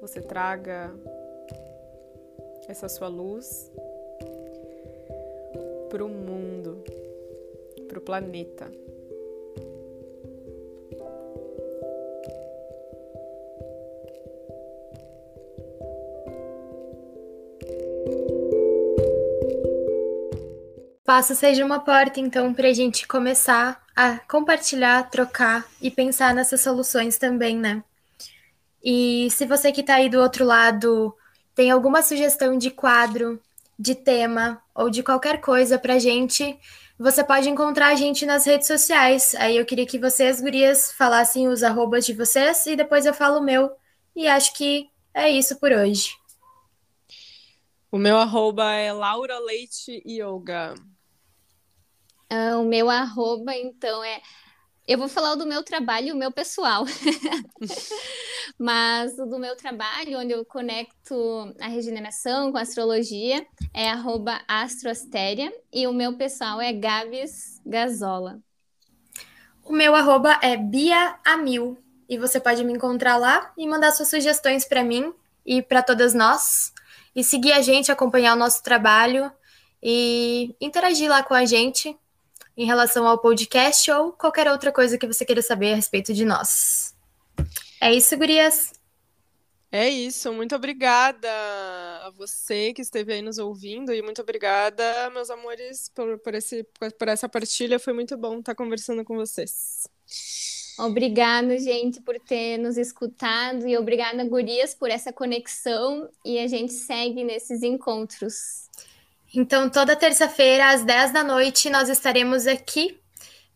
você 0.00 0.20
traga 0.20 0.94
essa 2.68 2.88
sua 2.88 3.08
luz 3.08 3.70
para 5.88 6.04
o 6.04 6.08
mundo, 6.08 6.82
para 7.88 7.98
o 7.98 8.02
planeta. 8.02 8.70
Espaço 21.12 21.34
seja 21.34 21.62
uma 21.62 21.78
porta, 21.78 22.20
então, 22.20 22.54
para 22.54 22.68
a 22.68 22.72
gente 22.72 23.06
começar 23.06 23.82
a 23.94 24.18
compartilhar, 24.20 25.10
trocar 25.10 25.66
e 25.78 25.90
pensar 25.90 26.34
nessas 26.34 26.62
soluções 26.62 27.18
também, 27.18 27.54
né? 27.54 27.84
E 28.82 29.28
se 29.30 29.44
você 29.44 29.70
que 29.70 29.82
está 29.82 29.96
aí 29.96 30.08
do 30.08 30.18
outro 30.18 30.42
lado 30.42 31.14
tem 31.54 31.70
alguma 31.70 32.00
sugestão 32.02 32.56
de 32.56 32.70
quadro, 32.70 33.38
de 33.78 33.94
tema 33.94 34.62
ou 34.74 34.88
de 34.88 35.02
qualquer 35.02 35.38
coisa 35.38 35.78
para 35.78 35.94
a 35.94 35.98
gente, 35.98 36.58
você 36.98 37.22
pode 37.22 37.46
encontrar 37.46 37.88
a 37.88 37.94
gente 37.94 38.24
nas 38.24 38.46
redes 38.46 38.66
sociais. 38.66 39.34
Aí 39.34 39.58
eu 39.58 39.66
queria 39.66 39.86
que 39.86 39.98
vocês, 39.98 40.40
gurias, 40.40 40.92
falassem 40.92 41.46
os 41.46 41.62
arrobas 41.62 42.06
de 42.06 42.14
vocês 42.14 42.64
e 42.66 42.74
depois 42.74 43.04
eu 43.04 43.12
falo 43.12 43.38
o 43.38 43.44
meu. 43.44 43.70
E 44.16 44.26
acho 44.26 44.54
que 44.54 44.88
é 45.12 45.28
isso 45.28 45.60
por 45.60 45.72
hoje. 45.72 46.08
O 47.90 47.98
meu 47.98 48.16
arroba 48.16 48.72
é 48.72 48.90
Laura 48.90 49.38
Leite 49.38 50.02
Yoga. 50.06 50.74
Uh, 52.32 52.58
o 52.62 52.64
meu 52.64 52.88
arroba, 52.88 53.54
então, 53.54 54.02
é. 54.02 54.22
Eu 54.88 54.96
vou 54.96 55.06
falar 55.06 55.34
do 55.34 55.46
meu 55.46 55.62
trabalho 55.62 56.08
e 56.08 56.12
o 56.12 56.16
meu 56.16 56.32
pessoal. 56.32 56.84
Mas 58.58 59.14
do 59.14 59.38
meu 59.38 59.54
trabalho, 59.54 60.18
onde 60.18 60.32
eu 60.32 60.44
conecto 60.44 61.54
a 61.60 61.68
regeneração 61.68 62.50
com 62.50 62.56
a 62.56 62.62
astrologia, 62.62 63.46
é 63.74 63.90
arroba 63.90 64.40
astroastéria. 64.48 65.52
E 65.70 65.86
o 65.86 65.92
meu 65.92 66.16
pessoal 66.16 66.60
é 66.60 66.72
Gabs 66.72 67.60
Gazola. 67.66 68.40
O 69.62 69.72
meu 69.72 69.94
arroba 69.94 70.38
é 70.42 70.56
Bia 70.56 71.18
Amil. 71.24 71.78
E 72.08 72.18
você 72.18 72.40
pode 72.40 72.64
me 72.64 72.72
encontrar 72.72 73.18
lá 73.18 73.52
e 73.56 73.68
mandar 73.68 73.92
suas 73.92 74.08
sugestões 74.08 74.64
para 74.64 74.82
mim 74.82 75.12
e 75.44 75.62
para 75.62 75.82
todas 75.82 76.14
nós. 76.14 76.72
E 77.14 77.22
seguir 77.22 77.52
a 77.52 77.60
gente, 77.60 77.92
acompanhar 77.92 78.34
o 78.34 78.38
nosso 78.38 78.62
trabalho 78.62 79.30
e 79.82 80.56
interagir 80.60 81.10
lá 81.10 81.22
com 81.22 81.34
a 81.34 81.44
gente 81.44 81.96
em 82.56 82.66
relação 82.66 83.06
ao 83.06 83.18
podcast 83.18 83.90
ou 83.90 84.12
qualquer 84.12 84.50
outra 84.50 84.72
coisa 84.72 84.98
que 84.98 85.06
você 85.06 85.24
queira 85.24 85.42
saber 85.42 85.72
a 85.72 85.76
respeito 85.76 86.12
de 86.12 86.24
nós. 86.24 86.94
É 87.80 87.92
isso, 87.92 88.16
gurias. 88.16 88.72
É 89.74 89.88
isso, 89.88 90.30
muito 90.34 90.54
obrigada 90.54 91.30
a 92.02 92.10
você 92.10 92.74
que 92.74 92.82
esteve 92.82 93.14
aí 93.14 93.22
nos 93.22 93.38
ouvindo 93.38 93.90
e 93.90 94.02
muito 94.02 94.20
obrigada, 94.20 95.08
meus 95.08 95.30
amores, 95.30 95.90
por, 95.94 96.18
por, 96.18 96.34
esse, 96.34 96.62
por 96.98 97.08
essa 97.08 97.26
partilha. 97.26 97.78
Foi 97.78 97.94
muito 97.94 98.14
bom 98.18 98.40
estar 98.40 98.54
conversando 98.54 99.02
com 99.02 99.16
vocês. 99.16 99.88
Obrigada, 100.78 101.58
gente, 101.58 102.02
por 102.02 102.20
ter 102.20 102.58
nos 102.58 102.76
escutado 102.76 103.66
e 103.66 103.74
obrigada, 103.78 104.22
gurias, 104.24 104.74
por 104.74 104.90
essa 104.90 105.10
conexão 105.10 106.06
e 106.22 106.38
a 106.38 106.46
gente 106.46 106.74
segue 106.74 107.24
nesses 107.24 107.62
encontros. 107.62 108.68
Então, 109.34 109.70
toda 109.70 109.96
terça-feira, 109.96 110.70
às 110.70 110.84
10 110.84 111.12
da 111.12 111.24
noite, 111.24 111.70
nós 111.70 111.88
estaremos 111.88 112.46
aqui 112.46 112.98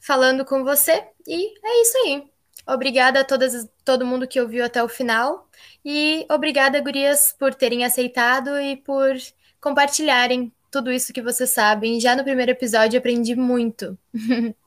falando 0.00 0.44
com 0.44 0.64
você. 0.64 1.04
E 1.26 1.54
é 1.64 1.82
isso 1.82 1.98
aí. 1.98 2.24
Obrigada 2.66 3.20
a 3.20 3.24
todas, 3.24 3.68
todo 3.84 4.06
mundo 4.06 4.26
que 4.26 4.40
ouviu 4.40 4.64
até 4.64 4.82
o 4.82 4.88
final. 4.88 5.48
E 5.84 6.26
obrigada, 6.30 6.80
gurias, 6.80 7.34
por 7.38 7.54
terem 7.54 7.84
aceitado 7.84 8.58
e 8.60 8.76
por 8.76 9.14
compartilharem 9.60 10.52
tudo 10.70 10.90
isso 10.92 11.12
que 11.12 11.22
vocês 11.22 11.50
sabem. 11.50 12.00
Já 12.00 12.16
no 12.16 12.24
primeiro 12.24 12.52
episódio 12.52 12.98
aprendi 12.98 13.36
muito. 13.36 13.98